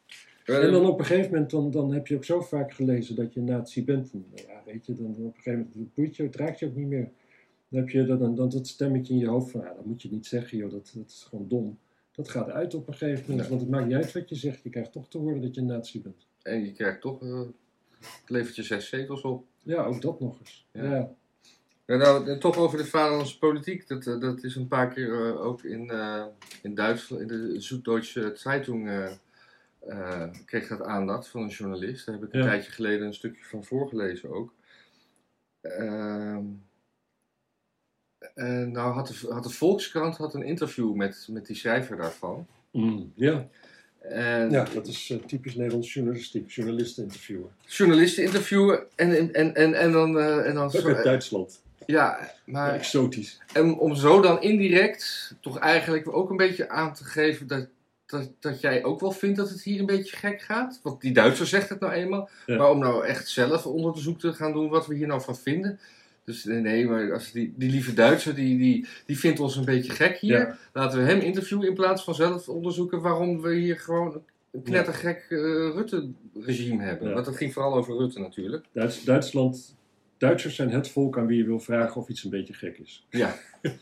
En 0.45 0.71
dan 0.71 0.85
op 0.85 0.99
een 0.99 1.05
gegeven 1.05 1.31
moment, 1.31 1.49
dan, 1.49 1.71
dan 1.71 1.93
heb 1.93 2.07
je 2.07 2.15
ook 2.15 2.23
zo 2.25 2.41
vaak 2.41 2.73
gelezen 2.73 3.15
dat 3.15 3.33
je 3.33 3.41
nazi 3.41 3.83
bent. 3.83 4.11
En, 4.11 4.25
nou 4.35 4.47
ja, 4.47 4.61
weet 4.65 4.85
je, 4.85 4.95
dan 4.95 5.05
op 5.05 5.17
een 5.17 5.41
gegeven 5.41 5.69
moment 5.73 5.93
boeit 5.93 6.15
je, 6.15 6.23
het 6.23 6.35
raakt 6.35 6.59
je 6.59 6.65
ook 6.65 6.75
niet 6.75 6.87
meer. 6.87 7.11
Dan 7.69 7.79
heb 7.79 7.89
je 7.89 8.05
dan, 8.05 8.19
dan, 8.19 8.35
dan 8.35 8.49
dat 8.49 8.67
stemmetje 8.67 9.13
in 9.13 9.19
je 9.19 9.27
hoofd 9.27 9.51
van, 9.51 9.61
ja, 9.61 9.73
dat 9.73 9.85
moet 9.85 10.01
je 10.01 10.09
niet 10.11 10.25
zeggen, 10.25 10.57
joh, 10.57 10.71
dat, 10.71 10.91
dat 10.95 11.07
is 11.07 11.25
gewoon 11.29 11.47
dom. 11.47 11.77
Dat 12.11 12.29
gaat 12.29 12.49
uit 12.49 12.73
op 12.73 12.87
een 12.87 12.93
gegeven 12.93 13.23
moment, 13.27 13.43
Ja. 13.43 13.49
want 13.49 13.61
het 13.61 13.69
maakt 13.69 13.85
niet 13.87 13.95
uit 13.95 14.11
wat 14.11 14.29
je 14.29 14.35
zegt. 14.35 14.63
Je 14.63 14.69
krijgt 14.69 14.91
toch 14.91 15.07
te 15.09 15.17
horen 15.17 15.41
dat 15.41 15.55
je 15.55 15.61
een 15.61 15.67
nazi 15.67 16.01
bent. 16.01 16.27
En 16.41 16.65
je 16.65 16.71
krijgt 16.71 17.01
toch, 17.01 17.21
eh, 17.23 17.39
het 17.99 18.29
levert 18.29 18.55
je 18.55 18.63
zes 18.63 18.89
zetels 18.89 19.21
op. 19.21 19.45
Ja, 19.63 19.83
ook 19.83 20.01
dat 20.01 20.19
nog 20.19 20.39
eens. 20.39 20.67
Ja. 20.71 20.83
Ja, 20.95 21.15
Ja, 21.89 21.95
nou, 21.95 22.29
en 22.29 22.39
toch 22.39 22.57
over 22.57 22.77
de 22.77 22.85
vaderlandse 22.85 23.37
politiek. 23.37 23.87
Dat, 23.87 24.07
eh, 24.07 24.19
dat 24.19 24.43
is 24.43 24.55
een 24.55 24.67
paar 24.67 24.93
keer 24.93 25.25
eh, 25.25 25.45
ook 25.45 25.63
in, 25.63 25.89
eh, 25.89 26.25
in 26.61 26.75
Duitsland, 26.75 27.21
in 27.21 27.27
de 27.27 27.61
Süddeutsche 27.61 28.31
Zeitung, 28.35 28.87
eh, 28.89 29.11
eh, 29.79 30.29
kreeg 30.45 30.67
dat 30.67 30.81
aandacht 30.83 31.27
van 31.27 31.41
een 31.41 31.47
journalist. 31.49 32.05
Daar 32.05 32.15
heb 32.15 32.23
ik 32.23 32.33
een 32.33 32.39
Ja. 32.39 32.45
tijdje 32.45 32.71
geleden 32.71 33.07
een 33.07 33.13
stukje 33.13 33.43
van 33.43 33.63
voorgelezen 33.63 34.29
ook. 34.29 34.53
Ehm, 35.61 36.43
en 38.35 38.71
nou 38.71 38.93
had 38.93 39.07
de, 39.07 39.27
had 39.33 39.43
de 39.43 39.49
Volkskrant 39.49 40.17
had 40.17 40.33
een 40.33 40.43
interview 40.43 40.93
met, 40.93 41.27
met 41.31 41.45
die 41.45 41.55
schrijver 41.55 41.97
daarvan. 41.97 42.47
Mm, 42.71 43.11
ja. 43.15 43.47
En 43.99 44.51
ja 44.51 44.63
dat 44.73 44.87
is 44.87 45.09
eh, 45.09 45.17
typisch 45.17 45.55
Nederlands 45.55 45.93
journalistiek, 45.93 46.51
journalisten 46.51 47.03
interviewen. 47.03 47.49
journalisten 47.65 48.23
interviewen 48.23 48.83
en, 48.95 49.33
en, 49.33 49.55
en, 49.55 49.73
en 49.73 49.91
dan... 49.91 50.17
eh, 50.19 50.47
en 50.47 50.55
dan 50.55 50.65
Ook 50.75 50.85
uit 50.85 51.03
Duitsland. 51.03 51.61
Ja, 51.91 52.31
maar... 52.45 52.73
Exotisch. 52.73 53.41
En 53.53 53.77
om 53.77 53.95
zo 53.95 54.21
dan 54.21 54.41
indirect 54.41 55.35
toch 55.41 55.59
eigenlijk 55.59 56.13
ook 56.15 56.29
een 56.29 56.37
beetje 56.37 56.69
aan 56.69 56.93
te 56.93 57.03
geven 57.03 57.47
dat, 57.47 57.67
dat, 58.05 58.31
dat 58.39 58.61
jij 58.61 58.83
ook 58.83 58.99
wel 58.99 59.11
vindt 59.11 59.37
dat 59.37 59.49
het 59.49 59.63
hier 59.63 59.79
een 59.79 59.85
beetje 59.85 60.15
gek 60.15 60.41
gaat. 60.41 60.79
Want 60.83 61.01
die 61.01 61.13
Duitser 61.13 61.47
zegt 61.47 61.69
het 61.69 61.79
nou 61.79 61.93
eenmaal. 61.93 62.29
Ja. 62.45 62.57
Maar 62.57 62.69
om 62.69 62.79
nou 62.79 63.05
echt 63.05 63.29
zelf 63.29 63.65
onderzoek 63.65 64.19
te 64.19 64.33
gaan 64.33 64.53
doen 64.53 64.69
wat 64.69 64.87
we 64.87 64.95
hier 64.95 65.07
nou 65.07 65.21
van 65.21 65.37
vinden. 65.37 65.79
Dus 66.25 66.43
nee, 66.43 66.87
maar 66.87 67.13
als 67.13 67.31
die, 67.31 67.53
die 67.57 67.69
lieve 67.69 67.93
Duitser 67.93 68.35
die, 68.35 68.57
die, 68.57 68.87
die 69.05 69.19
vindt 69.19 69.39
ons 69.39 69.55
een 69.55 69.65
beetje 69.65 69.91
gek 69.91 70.17
hier. 70.17 70.37
Ja. 70.37 70.57
Laten 70.73 70.99
we 70.99 71.05
hem 71.05 71.19
interviewen 71.19 71.67
in 71.67 71.73
plaats 71.73 72.03
van 72.03 72.15
zelf 72.15 72.49
onderzoeken 72.49 73.01
waarom 73.01 73.41
we 73.41 73.55
hier 73.55 73.79
gewoon 73.79 74.21
een 74.51 74.63
knettergek 74.63 75.25
eh, 75.29 75.37
Rutte-regime 75.75 76.83
hebben. 76.83 77.07
Ja. 77.07 77.13
Want 77.13 77.25
dat 77.25 77.37
ging 77.37 77.53
vooral 77.53 77.75
over 77.75 77.97
Rutte 77.97 78.19
natuurlijk. 78.19 78.65
Duits, 78.71 79.03
Duitsland, 79.03 79.77
Duitsers 80.19 80.55
zijn 80.55 80.69
het 80.69 80.89
volk 80.89 81.17
aan 81.17 81.25
wie 81.27 81.37
je 81.37 81.45
wil 81.45 81.59
vragen 81.59 82.01
of 82.01 82.09
iets 82.09 82.23
een 82.23 82.29
beetje 82.29 82.53
gek 82.53 82.77
is. 82.77 83.05
Ja. 83.09 83.35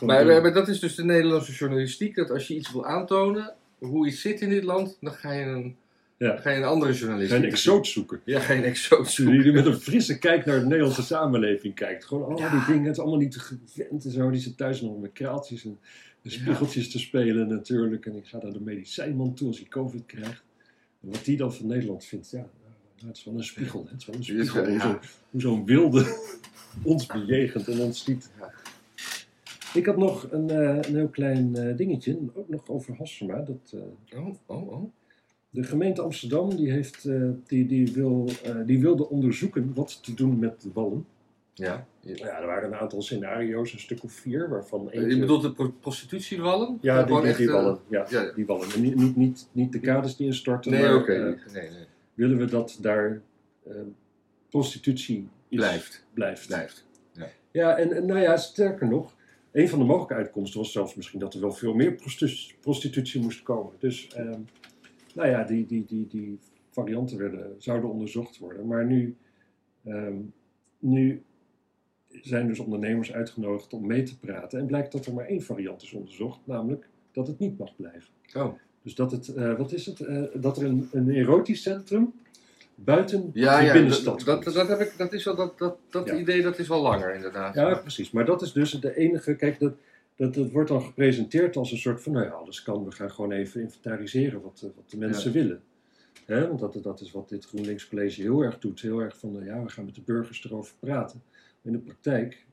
Maar, 0.00 0.26
maar 0.26 0.52
dat 0.52 0.68
is 0.68 0.80
dus 0.80 0.94
de 0.94 1.04
Nederlandse 1.04 1.52
journalistiek. 1.52 2.14
Dat 2.14 2.30
als 2.30 2.46
je 2.48 2.54
iets 2.54 2.72
wil 2.72 2.86
aantonen, 2.86 3.54
hoe 3.78 4.06
iets 4.06 4.20
zit 4.20 4.40
in 4.40 4.48
dit 4.48 4.64
land, 4.64 4.96
dan 5.00 5.12
ga 5.12 5.32
je 5.32 5.44
een, 5.44 5.76
Ja. 6.16 6.36
ga 6.36 6.50
je 6.50 6.56
een 6.56 6.64
andere 6.64 6.92
journalist 6.92 7.32
Geen 7.32 7.44
exoot 7.44 7.86
zoeken. 7.86 8.20
Ja, 8.24 8.40
geen 8.40 8.62
exoot 8.62 9.10
zoeken. 9.10 9.42
Die 9.42 9.52
met 9.52 9.66
een 9.66 9.80
frisse 9.80 10.18
kijk 10.18 10.44
naar 10.44 10.60
de 10.60 10.66
Nederlandse 10.66 11.02
samenleving 11.02 11.74
kijkt. 11.74 12.04
Gewoon 12.04 12.24
al 12.32 12.38
Ja. 12.38 12.50
die 12.50 12.64
dingen, 12.66 12.84
het 12.84 12.92
is 12.96 12.98
allemaal 13.02 13.18
niet 13.18 13.36
gewend 13.36 14.04
en 14.04 14.10
zo. 14.10 14.30
Die 14.30 14.40
zit 14.40 14.56
thuis 14.56 14.80
nog 14.80 15.00
met 15.00 15.12
kraaltjes 15.12 15.64
en 15.64 15.78
de 16.22 16.30
spiegeltjes 16.30 16.90
te 16.90 16.98
spelen 16.98 17.48
natuurlijk. 17.48 18.06
En 18.06 18.16
ik 18.16 18.26
ga 18.26 18.38
naar 18.42 18.52
de 18.52 18.60
medicijnman 18.60 19.34
toe 19.34 19.48
als 19.48 19.58
hij 19.58 19.68
covid 19.68 20.06
krijgt. 20.06 20.42
En 21.02 21.10
wat 21.10 21.24
die 21.24 21.36
dan 21.36 21.54
van 21.54 21.66
Nederland 21.66 22.04
vindt, 22.04 22.30
ja, 22.30 22.46
het 23.06 23.16
is 23.16 23.24
wel 23.24 23.34
een 23.34 23.44
spiegel. 23.44 23.84
hè. 23.84 23.90
Het 23.90 24.00
is 24.00 24.06
wel 24.06 24.16
een 24.16 24.24
spiegel 24.24 24.64
hoe 24.64 24.72
ja. 24.72 24.80
zo- 24.80 24.98
hoe 25.30 25.40
zo'n 25.40 25.64
wilde 25.64 26.16
ons 26.82 27.06
bejegent 27.06 27.68
en 27.68 27.80
ons 27.80 28.04
ziet. 28.04 28.30
Ik 29.74 29.86
had 29.86 29.96
nog 29.96 30.26
een, 30.30 30.50
eh, 30.50 30.76
een 30.88 30.94
heel 30.96 31.08
klein 31.08 31.56
eh, 31.56 31.76
dingetje, 31.76 32.18
ook 32.34 32.48
nog 32.48 32.68
over 32.68 32.96
Hassema. 32.96 33.38
Dat, 33.40 33.72
eh, 34.10 34.18
Oh, 34.18 34.34
oh, 34.46 34.72
oh. 34.72 34.92
de 35.50 35.62
gemeente 35.62 36.02
Amsterdam 36.02 36.56
die 36.56 36.70
heeft, 36.70 37.08
die, 37.46 37.66
die, 37.66 37.92
wil, 37.92 38.28
die 38.66 38.80
wilde 38.80 39.08
onderzoeken 39.08 39.72
wat 39.74 40.02
te 40.02 40.14
doen 40.14 40.38
met 40.38 40.60
de 40.62 40.70
wallen. 40.72 41.06
Ja. 41.54 41.86
Je, 42.00 42.16
Ja, 42.16 42.40
er 42.40 42.46
waren 42.46 42.72
een 42.72 42.78
aantal 42.78 43.02
scenario's, 43.02 43.72
een 43.72 43.78
stuk 43.78 44.02
of 44.04 44.12
vier, 44.12 44.48
waarvan 44.48 44.88
je 44.92 45.00
eentje... 45.02 45.18
bedoelt 45.18 45.42
de 45.42 45.52
pro- 45.52 45.74
prostitutiewallen? 45.80 46.78
Ja, 46.80 47.02
die, 47.02 47.16
die, 47.20 47.24
echt, 47.28 47.38
die 47.38 47.50
wallen. 47.50 47.78
Ja, 47.88 48.06
ja. 48.08 48.32
die 48.34 48.46
wallen. 48.46 48.72
En 48.74 48.80
niet, 48.80 49.16
niet, 49.16 49.48
niet, 49.52 49.72
de 49.72 49.80
kades 49.80 50.16
die 50.16 50.26
instorten, 50.26 50.70
Nee, 50.72 50.82
maar 50.82 50.94
oké. 50.96 51.18
nee, 51.52 51.70
nee. 51.70 51.86
Willen 52.14 52.38
we 52.38 52.44
dat 52.44 52.78
daar 52.80 53.22
eh, 53.66 53.74
prostitutie 54.48 55.28
is- 55.48 55.58
Blijft. 55.58 56.04
blijft. 56.14 56.46
Blijft. 56.46 56.86
Ja, 57.50 57.76
en, 57.76 57.92
en 57.92 58.06
nou 58.06 58.20
ja, 58.20 58.36
sterker 58.36 58.88
nog, 58.88 59.14
een 59.50 59.68
van 59.68 59.78
de 59.78 59.84
mogelijke 59.84 60.14
uitkomsten 60.14 60.60
was 60.60 60.72
zelfs 60.72 60.94
misschien 60.94 61.18
dat 61.20 61.34
er 61.34 61.40
wel 61.40 61.52
veel 61.52 61.74
meer 61.74 61.92
prostitu- 61.94 62.54
prostitutie 62.60 63.20
moest 63.20 63.42
komen. 63.42 63.72
Dus, 63.78 64.08
ehm, 64.14 64.40
nou 65.14 65.28
ja, 65.28 65.44
die, 65.44 65.66
die, 65.66 65.84
die, 65.84 66.06
die 66.06 66.38
varianten 66.70 67.18
werden, 67.18 67.54
zouden 67.58 67.90
onderzocht 67.90 68.38
worden. 68.38 68.66
Maar 68.66 68.86
nu, 68.86 69.16
ehm, 69.84 70.16
nu 70.78 71.22
zijn 72.10 72.46
dus 72.46 72.58
ondernemers 72.58 73.12
uitgenodigd 73.12 73.72
om 73.72 73.86
mee 73.86 74.02
te 74.02 74.18
praten. 74.18 74.58
En 74.58 74.66
blijkt 74.66 74.92
dat 74.92 75.06
er 75.06 75.14
maar 75.14 75.26
één 75.26 75.42
variant 75.42 75.82
is 75.82 75.92
onderzocht, 75.92 76.40
namelijk 76.44 76.88
dat 77.12 77.26
het 77.26 77.38
niet 77.38 77.58
mag 77.58 77.76
blijven. 77.76 78.12
Oh. 78.34 78.54
Dus 78.82 78.94
dat 78.94 79.10
het, 79.10 79.28
eh, 79.34 79.56
wat 79.58 79.72
is 79.72 79.86
het, 79.86 80.00
Eh, 80.00 80.22
dat 80.34 80.56
er 80.56 80.64
een, 80.64 80.88
een 80.92 81.10
erotisch 81.10 81.62
centrum 81.62 82.12
buiten 82.74 83.30
Ja, 83.32 83.58
de 83.60 83.64
ja, 83.66 83.72
binnenstad 83.72 84.04
dat, 84.18 84.26
dat, 84.26 84.42
komt. 84.44 84.54
dat, 84.56 84.68
heb 84.68 84.80
ik, 84.80 84.92
dat 84.96 85.12
is 85.12 85.24
wel, 85.24 85.36
dat, 85.36 85.58
dat, 85.58 85.76
dat 85.90 86.06
Ja. 86.06 86.16
idee 86.16 86.42
dat 86.42 86.58
is 86.58 86.68
wel 86.68 86.82
langer 86.82 87.14
inderdaad. 87.14 87.54
Ja, 87.54 87.74
precies. 87.74 88.10
Maar 88.10 88.24
dat 88.24 88.42
is 88.42 88.52
dus 88.52 88.70
de 88.70 88.96
enige. 88.96 89.34
Kijk, 89.36 89.58
dat, 89.58 89.72
dat, 90.16 90.34
dat 90.34 90.50
wordt 90.50 90.68
dan 90.68 90.82
gepresenteerd 90.82 91.56
als 91.56 91.72
een 91.72 91.78
soort 91.78 92.02
van. 92.02 92.12
Nou 92.12 92.24
ja, 92.24 92.30
alles 92.30 92.62
kan. 92.62 92.84
We 92.84 92.90
gaan 92.92 93.10
gewoon 93.10 93.32
even 93.32 93.60
inventariseren 93.60 94.40
wat, 94.42 94.60
eh, 94.64 94.70
wat 94.76 94.90
de 94.90 94.96
mensen 94.98 95.32
willen. 95.32 95.62
Hè, 96.26 96.48
want 96.48 96.60
dat, 96.60 96.78
dat 96.82 97.00
is 97.00 97.10
wat 97.12 97.28
dit 97.28 97.44
GroenLinks 97.44 97.88
College 97.88 98.22
heel 98.22 98.40
erg 98.42 98.58
doet. 98.58 98.80
Heel 98.80 99.00
erg 99.00 99.18
van. 99.18 99.40
eh, 99.40 99.46
ja, 99.46 99.62
we 99.62 99.68
gaan 99.68 99.84
met 99.84 99.94
de 99.94 100.00
burgers 100.04 100.44
erover 100.44 100.74
praten. 100.80 101.22
In 101.62 101.72
de 101.72 101.78
praktijk. 101.78 102.44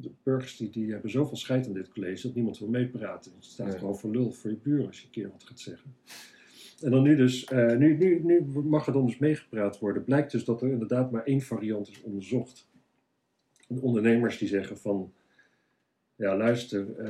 De 0.00 0.10
burgers 0.22 0.56
die, 0.56 0.70
die 0.70 0.90
hebben 0.92 1.10
zoveel 1.10 1.36
scheid 1.36 1.66
aan 1.66 1.72
dit 1.72 1.88
college 1.88 2.22
dat 2.26 2.34
niemand 2.34 2.58
wil 2.58 2.68
meepraten. 2.68 3.32
Je 3.38 3.44
staat 3.46 3.66
Nee. 3.66 3.78
gewoon 3.78 3.98
voor 3.98 4.10
lul 4.10 4.32
voor 4.32 4.50
je 4.50 4.56
buren 4.56 4.86
als 4.86 4.98
je 4.98 5.04
een 5.04 5.10
keer 5.10 5.30
wat 5.30 5.44
gaat 5.44 5.60
zeggen. 5.60 5.94
En 6.82 6.90
dan 6.90 7.02
nu 7.02 7.16
dus, 7.16 7.44
eh, 7.44 7.76
nu, 7.76 7.96
nu, 7.96 8.20
nu 8.24 8.40
mag 8.64 8.86
er 8.86 8.92
dan 8.92 9.06
dus 9.06 9.18
meegepraat 9.18 9.78
worden. 9.78 10.04
Blijkt 10.04 10.32
dus 10.32 10.44
dat 10.44 10.62
er 10.62 10.68
inderdaad 10.70 11.10
maar 11.10 11.24
één 11.24 11.40
variant 11.40 11.88
is 11.88 12.02
onderzocht. 12.02 12.68
En 13.68 13.80
ondernemers 13.80 14.38
die 14.38 14.48
zeggen 14.48 14.78
van, 14.78 15.12
Ja, 16.16 16.36
luister, 16.36 16.80
eh, 16.90 17.04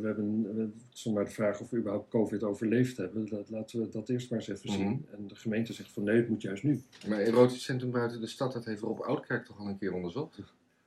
hebben 0.02 0.54
we- 0.54 0.60
het 0.60 0.94
is 0.94 1.04
nog 1.04 1.14
maar 1.14 1.24
de 1.24 1.30
vraag 1.30 1.60
of 1.60 1.70
we 1.70 1.76
überhaupt 1.76 2.08
COVID 2.10 2.42
overleefd 2.42 2.96
hebben. 2.96 3.28
Dat, 3.28 3.50
laten 3.50 3.80
we 3.80 3.88
dat 3.88 4.08
eerst 4.08 4.30
maar 4.30 4.38
eens 4.38 4.48
even 4.48 4.70
Mhm. 4.70 4.78
zien. 4.88 5.06
En 5.12 5.26
de 5.26 5.34
gemeente 5.34 5.72
zegt 5.72 5.90
van 5.92 6.02
nee, 6.04 6.16
het 6.16 6.28
moet 6.28 6.42
juist 6.42 6.62
nu. 6.62 6.80
Maar 7.08 7.18
erotisch 7.20 7.62
centrum 7.64 7.90
buiten 7.90 8.20
de 8.20 8.26
stad, 8.26 8.52
dat 8.52 8.64
heeft 8.64 8.80
Rob 8.82 9.00
Oudkerk 9.00 9.44
toch 9.44 9.58
al 9.58 9.66
een 9.68 9.78
keer 9.78 9.92
onderzocht? 9.92 10.38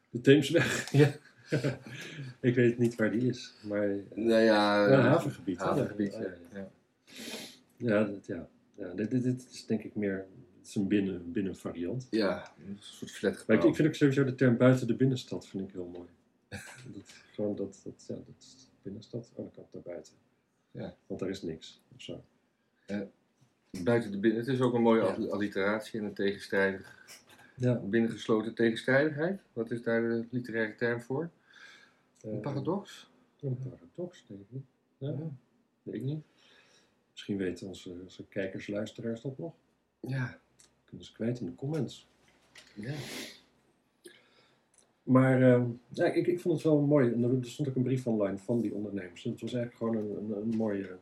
De 0.09 0.21
Theemsweg. 0.21 0.91
Ja. 0.91 1.11
ik 2.49 2.55
weet 2.55 2.77
niet 2.77 2.95
waar 2.95 3.11
die 3.11 3.27
is, 3.27 3.53
maar 3.63 3.87
Nou 4.13 4.41
ja, 4.41 4.87
Ja, 4.87 4.97
een 4.97 5.05
havengebied, 5.05 5.59
hè? 5.59 5.65
havengebied, 5.65 6.13
Ja, 6.53 6.67
ja. 7.77 8.03
dat, 8.03 8.25
ja. 8.25 8.47
ja 8.75 8.93
dit, 8.93 9.11
dit, 9.11 9.23
dit 9.23 9.47
is 9.51 9.65
denk 9.65 9.83
ik 9.83 9.95
meer 9.95 10.27
het 10.65 10.75
is 10.75 10.81
een 10.81 10.87
binnen, 10.87 11.31
binnenvariant. 11.31 12.07
Ja, 12.09 12.51
een 12.67 12.77
soort 12.79 13.01
Maar 13.01 13.19
flatgebouw. 13.19 13.57
ik, 13.57 13.63
ik 13.63 13.75
vind 13.75 13.87
ook 13.87 13.93
sowieso 13.93 14.23
de 14.23 14.35
term 14.35 14.57
buiten 14.57 14.87
de 14.87 14.95
binnenstad 14.95 15.47
vind 15.47 15.67
ik 15.67 15.73
heel 15.73 15.87
mooi. 15.93 16.09
dat, 16.95 17.13
gewoon 17.33 17.55
dat, 17.55 17.81
dat, 17.83 18.05
ja, 18.07 18.15
dat 18.15 18.35
is 18.39 18.69
binnenstad, 18.81 19.29
oh 19.29 19.35
dan 19.35 19.51
kan 19.51 19.65
naar 19.71 19.81
buiten. 19.81 20.13
Ja. 20.71 20.95
Want 21.07 21.19
daar 21.19 21.29
is 21.29 21.41
niks. 21.41 21.81
Of 21.95 22.01
zo. 22.01 22.23
Buiten 23.83 24.11
de 24.11 24.19
binnen, 24.19 24.39
het 24.39 24.49
is 24.49 24.61
ook 24.61 24.73
een 24.73 24.81
mooie 24.81 25.29
alliteratie 25.31 25.99
en 25.99 26.05
een 26.05 26.13
tegenstrijdig, 26.13 27.05
Ja. 27.55 27.73
binnengesloten 27.75 28.53
tegenstrijdigheid. 28.53 29.41
Wat 29.53 29.71
is 29.71 29.81
daar 29.83 30.01
de 30.01 30.25
literaire 30.31 30.75
term 30.75 31.01
voor? 31.01 31.29
Een 32.21 32.31
eh, 32.31 32.39
paradox? 32.39 33.09
Een 33.41 33.57
paradox, 33.57 34.25
denk 34.27 34.39
ik. 34.51 34.61
Ja, 34.97 35.09
Ja. 35.09 35.29
weet 35.83 35.95
ik 35.95 36.01
niet. 36.01 36.23
Misschien 37.11 37.37
weten 37.37 37.67
onze, 37.67 37.89
onze 38.03 38.27
kijkers, 38.27 38.67
luisteraars 38.67 39.21
dat 39.21 39.37
nog. 39.37 39.53
Ja. 39.99 40.39
Kunnen 40.85 41.05
ze 41.05 41.13
kwijt 41.13 41.39
in 41.39 41.45
de 41.45 41.55
comments. 41.55 42.07
ja. 42.73 42.93
Maar 45.03 45.41
eh, 45.41 45.63
ja, 45.89 46.05
ik, 46.05 46.27
ik 46.27 46.39
vond 46.39 46.53
het 46.55 46.63
wel 46.63 46.79
mooi. 46.81 47.11
En 47.11 47.23
er 47.23 47.45
stond 47.49 47.69
ook 47.69 47.75
een 47.75 47.83
brief 47.83 48.07
online 48.07 48.37
van 48.37 48.61
die 48.61 48.73
ondernemers. 48.73 49.25
En 49.25 49.31
het 49.31 49.41
was 49.41 49.53
eigenlijk 49.53 49.83
gewoon 49.83 50.05
een, 50.05 50.23
een, 50.31 50.41
een 50.41 50.57
mooie, 50.57 50.97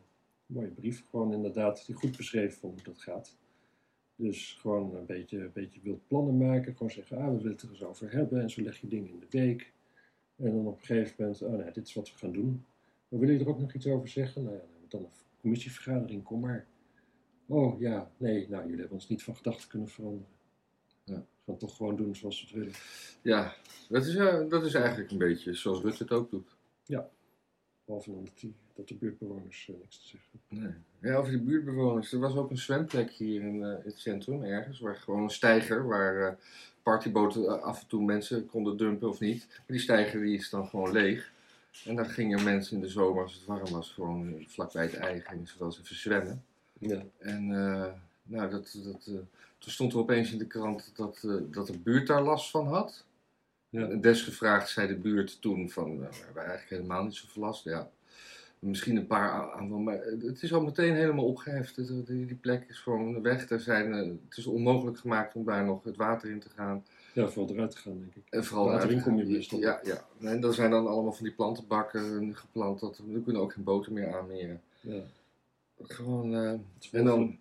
mooie 0.45 0.67
brief. 0.67 1.03
Gewoon 1.09 1.33
inderdaad, 1.33 1.85
die 1.85 1.95
goed 1.95 2.17
beschreef 2.17 2.59
hoe 2.59 2.73
dat 2.83 3.01
gaat. 3.01 3.37
Dus 4.15 4.57
gewoon 4.59 4.95
een 4.95 5.05
beetje, 5.05 5.39
een 5.39 5.51
beetje 5.53 5.79
wild 5.83 6.07
plannen 6.07 6.37
maken. 6.37 6.75
Gewoon 6.75 6.91
zeggen, 6.91 7.17
ah, 7.17 7.25
we 7.25 7.37
willen 7.37 7.51
het 7.51 7.61
er 7.61 7.69
eens 7.69 7.83
over 7.83 8.11
hebben. 8.11 8.41
En 8.41 8.49
zo 8.49 8.61
leg 8.61 8.81
je 8.81 8.87
dingen 8.87 9.09
in 9.09 9.19
de 9.19 9.27
week. 9.29 9.71
En 10.35 10.51
dan 10.51 10.67
op 10.67 10.79
een 10.79 10.85
gegeven 10.85 11.15
moment, 11.17 11.41
oh 11.41 11.51
nee, 11.51 11.71
dit 11.71 11.87
is 11.87 11.93
wat 11.93 12.11
we 12.11 12.17
gaan 12.17 12.31
doen. 12.31 12.65
Maar 13.07 13.19
willen 13.19 13.35
jullie 13.35 13.45
er 13.45 13.53
ook 13.53 13.59
nog 13.59 13.73
iets 13.73 13.87
over 13.87 14.07
zeggen? 14.07 14.43
Nou 14.43 14.55
ja, 14.55 14.61
dan 14.87 15.01
een 15.01 15.09
commissievergadering, 15.41 16.23
kom 16.23 16.39
maar. 16.39 16.65
Oh 17.45 17.79
ja, 17.79 18.11
nee, 18.17 18.49
nou 18.49 18.61
jullie 18.63 18.79
hebben 18.79 18.97
ons 18.97 19.09
niet 19.09 19.23
van 19.23 19.35
gedachten 19.35 19.69
kunnen 19.69 19.87
veranderen. 19.87 20.27
Ja. 21.03 21.15
We 21.15 21.51
gaan 21.51 21.57
toch 21.57 21.75
gewoon 21.75 21.95
doen 21.95 22.15
zoals 22.15 22.41
we 22.41 22.47
het 22.47 22.55
willen. 22.55 22.73
Ja, 23.21 23.55
dat 23.89 24.05
is, 24.05 24.15
eh, 24.15 24.49
dat 24.49 24.65
is 24.65 24.73
eigenlijk 24.73 25.11
een 25.11 25.17
beetje 25.17 25.53
zoals 25.53 25.81
Rutte 25.81 26.03
het 26.03 26.11
ook 26.11 26.29
doet. 26.29 26.55
Behalve 27.85 28.11
dan 28.11 28.23
dat, 28.23 28.39
die, 28.39 28.53
dat 28.73 28.87
de 28.87 28.95
buurtbewoners 28.95 29.69
eh, 29.69 29.75
niks 29.79 29.99
te 29.99 30.07
zeggen. 30.07 30.39
Nee. 30.47 30.73
Ja, 31.11 31.17
over 31.17 31.31
die 31.31 31.41
buurtbewoners. 31.41 32.13
Er 32.13 32.19
was 32.19 32.35
ook 32.35 32.49
een 32.49 32.57
zwemplek 32.57 33.11
hier 33.11 33.41
in, 33.41 33.63
eh, 33.63 33.83
het 33.83 33.99
centrum 33.99 34.43
ergens. 34.43 34.79
Waar 34.79 34.95
gewoon 34.95 35.23
een 35.23 35.29
steiger, 35.29 35.87
waar 35.87 36.27
eh, 36.27 36.33
partyboten 36.83 37.61
af 37.61 37.81
en 37.81 37.87
toe 37.87 38.03
mensen 38.03 38.45
konden 38.45 38.77
dumpen 38.77 39.09
of 39.09 39.19
niet. 39.19 39.47
Maar 39.47 39.63
die 39.67 39.79
steiger 39.79 40.21
die 40.21 40.37
is 40.37 40.49
dan 40.49 40.67
gewoon 40.67 40.91
leeg. 40.91 41.31
En 41.85 41.95
daar 41.95 42.05
gingen 42.05 42.43
mensen 42.43 42.75
in 42.75 42.81
de 42.81 42.89
zomer, 42.89 43.23
als 43.23 43.33
het 43.33 43.45
warm 43.45 43.71
was, 43.71 43.91
gewoon 43.91 44.45
vlakbij 44.47 44.83
het 44.83 44.93
ei 44.93 45.21
gingen 45.21 45.47
ze 45.47 45.57
wel 45.57 45.67
eens 45.67 45.79
even 45.79 45.95
zwemmen. 45.95 46.43
Ja. 46.79 47.03
En 47.17 47.47
nou, 48.23 48.49
dat, 48.49 48.79
dat, 48.83 49.03
toen 49.57 49.71
stond 49.71 49.93
er 49.93 49.99
opeens 49.99 50.31
in 50.31 50.37
de 50.37 50.47
krant 50.47 50.91
dat, 50.95 51.27
dat 51.51 51.67
de 51.67 51.77
buurt 51.77 52.07
daar 52.07 52.21
last 52.21 52.49
van 52.49 52.67
had. 52.67 53.05
Ja. 53.73 53.85
Desgevraagd 53.87 54.69
zei 54.69 54.87
de 54.87 54.95
buurt 54.95 55.41
toen 55.41 55.69
van, 55.69 55.87
nou, 55.87 56.09
we 56.09 56.21
hebben 56.25 56.43
eigenlijk 56.45 56.69
helemaal 56.69 57.03
niet 57.03 57.15
zoveel 57.15 57.41
last. 57.41 57.63
Ja, 57.63 57.89
misschien 58.59 58.95
een 58.95 59.07
paar 59.07 59.29
aan- 59.31 59.49
aanvallen, 59.51 59.83
maar 59.83 59.99
het 60.03 60.43
is 60.43 60.53
al 60.53 60.61
meteen 60.63 60.95
helemaal 60.95 61.25
opgeheft. 61.25 61.75
Het- 61.75 62.07
Die, 62.07 62.25
die 62.25 62.35
plek 62.35 62.65
is 62.69 62.77
gewoon 62.79 63.21
weg. 63.21 63.49
Er 63.49 63.59
zijn, 63.59 63.93
eh, 63.93 63.99
het 64.29 64.37
is 64.37 64.45
onmogelijk 64.45 64.97
gemaakt 64.97 65.35
om 65.35 65.45
daar 65.45 65.65
nog 65.65 65.83
het 65.83 65.95
water 65.95 66.29
in 66.29 66.39
te 66.39 66.49
gaan. 66.49 66.85
ja, 67.13 67.27
vooral 67.27 67.53
eruit 67.55 67.71
te 67.71 67.77
gaan, 67.77 67.99
denk 67.99 68.15
ik. 68.15 68.23
En 68.29 68.43
vooral 68.43 68.65
Water 68.67 68.89
in 68.89 68.95
uit- 68.95 69.03
kom 69.03 69.17
je 69.17 69.25
meestal. 69.25 69.59
Ja, 69.59 69.79
ja. 69.83 70.05
En 70.21 70.43
er 70.43 70.53
zijn 70.53 70.71
dan 70.71 70.87
allemaal 70.87 71.13
van 71.13 71.23
die 71.25 71.33
plantenbakken 71.33 72.35
geplant. 72.35 72.79
Dat, 72.79 72.97
er 72.97 73.21
kunnen 73.23 73.41
ook 73.41 73.53
geen 73.53 73.63
boten 73.63 73.93
meer 73.93 74.15
aanmeren. 74.17 74.61
Ja. 74.81 75.01
Gewoon, 75.81 76.33
eh, 76.35 76.49
Het 76.51 76.61
is 76.83 76.89
en 76.91 77.03
dan... 77.05 77.15
walgelijk. 77.15 77.39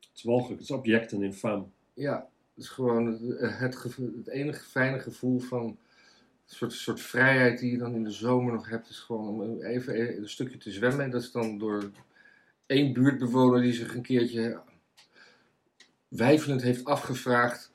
Het 0.00 0.10
is 0.14 0.22
walgelijk, 0.22 0.60
het 0.60 0.68
is 0.70 0.76
abject 0.76 1.12
en 1.12 1.22
infaam. 1.22 1.72
Ja, 1.94 2.28
is 2.56 2.68
gewoon 2.68 3.06
het, 3.06 3.58
het, 3.58 3.76
gevo- 3.76 4.16
het 4.16 4.28
enige 4.28 4.64
fijne 4.64 4.98
gevoel 4.98 5.40
van 5.40 5.78
soort, 6.46 6.72
soort 6.72 7.00
vrijheid 7.00 7.58
die 7.58 7.70
je 7.70 7.78
dan 7.78 7.94
in 7.94 8.04
de 8.04 8.10
zomer 8.10 8.52
nog 8.52 8.68
hebt. 8.68 8.88
Is 8.88 8.98
gewoon 8.98 9.28
om 9.28 9.62
even 9.62 10.16
een 10.16 10.28
stukje 10.28 10.58
te 10.58 10.70
zwemmen. 10.70 11.04
En 11.04 11.10
dat 11.10 11.22
is 11.22 11.30
dan 11.30 11.58
door 11.58 11.90
één 12.66 12.92
buurtbewoner 12.92 13.60
die 13.60 13.72
zich 13.72 13.94
een 13.94 14.02
keertje 14.02 14.60
wijfelend 16.08 16.62
heeft 16.62 16.84
afgevraagd 16.84 17.70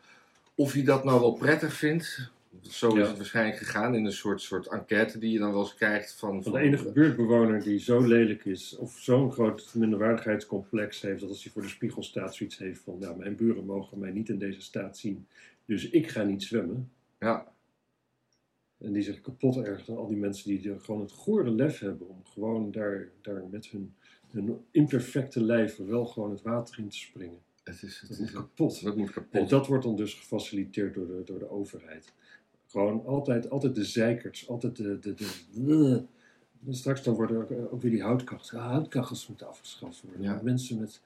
of 0.55 0.73
hij 0.73 0.83
dat 0.83 1.03
nou 1.03 1.19
wel 1.19 1.33
prettig 1.33 1.73
vindt. 1.73 2.31
Zo 2.61 2.87
is 2.87 2.93
Ja. 2.95 3.07
het 3.07 3.17
waarschijnlijk 3.17 3.57
gegaan 3.57 3.95
in 3.95 4.05
een 4.05 4.11
soort, 4.11 4.41
soort 4.41 4.67
enquête 4.67 5.19
die 5.19 5.31
je 5.31 5.39
dan 5.39 5.51
wel 5.51 5.61
eens 5.61 5.75
krijgt 5.75 6.13
van... 6.13 6.43
Van 6.43 6.51
de 6.51 6.59
enige 6.59 6.91
buurtbewoner 6.91 7.63
die 7.63 7.79
zo 7.79 8.01
lelijk 8.07 8.45
is, 8.45 8.75
of 8.77 8.97
zo'n 8.99 9.31
groot 9.31 9.71
minderwaardigheidscomplex 9.75 11.01
heeft, 11.01 11.19
dat 11.19 11.29
als 11.29 11.43
hij 11.43 11.51
voor 11.51 11.61
de 11.61 11.67
spiegel 11.67 12.03
staat, 12.03 12.35
zoiets 12.35 12.57
heeft 12.57 12.81
van, 12.81 12.97
nou, 12.99 13.17
mijn 13.17 13.35
buren 13.35 13.65
mogen 13.65 13.99
mij 13.99 14.11
niet 14.11 14.29
in 14.29 14.37
deze 14.37 14.61
staat 14.61 14.97
zien, 14.97 15.27
dus 15.65 15.89
ik 15.89 16.07
ga 16.07 16.23
niet 16.23 16.43
zwemmen. 16.43 16.91
Ja, 17.19 17.51
En 18.77 18.93
die 18.93 19.01
zich 19.03 19.21
kapot 19.21 19.57
ergert 19.57 19.89
aan 19.89 19.97
al 19.97 20.07
die 20.07 20.17
mensen 20.17 20.49
die 20.49 20.71
er 20.71 20.79
gewoon 20.79 21.01
het 21.01 21.11
gore 21.11 21.51
lef 21.51 21.79
hebben 21.79 22.09
om 22.09 22.21
gewoon 22.25 22.71
daar, 22.71 23.09
daar 23.21 23.43
met 23.51 23.67
hun, 23.67 23.93
hun 24.31 24.57
imperfecte 24.71 25.43
lijven 25.43 25.87
wel 25.87 26.05
gewoon 26.05 26.31
het 26.31 26.41
water 26.41 26.79
in 26.79 26.89
te 26.89 26.97
springen. 26.97 27.39
het 27.63 27.83
is, 27.83 27.99
het 27.99 28.09
Dat 28.09 28.17
is, 28.19 28.23
moet 28.23 28.31
kapot. 28.31 28.83
dat 28.83 28.95
moet 28.95 29.07
En 29.07 29.13
kapot. 29.13 29.49
dat 29.49 29.67
wordt 29.67 29.83
dan 29.83 29.95
dus 29.95 30.13
gefaciliteerd 30.13 30.93
door 30.93 31.07
de, 31.07 31.21
door 31.25 31.39
de 31.39 31.49
overheid. 31.49 32.13
Gewoon 32.71 33.05
altijd, 33.05 33.49
altijd 33.49 33.75
de 33.75 33.85
zeikerts, 33.85 34.49
altijd 34.49 34.75
de... 34.75 34.99
de, 34.99 35.13
de 35.13 36.73
straks 36.73 37.03
dan 37.03 37.13
worden 37.13 37.37
ook, 37.41 37.71
ook 37.73 37.81
weer 37.81 37.91
die 37.91 38.03
houtkachels. 38.03 38.51
Ja, 38.51 38.57
houtkachels 38.59 39.27
moeten 39.27 39.47
afgeschaft 39.47 40.01
worden. 40.01 40.21
Ja. 40.21 40.39
Mensen 40.43 40.79
met, 40.79 41.01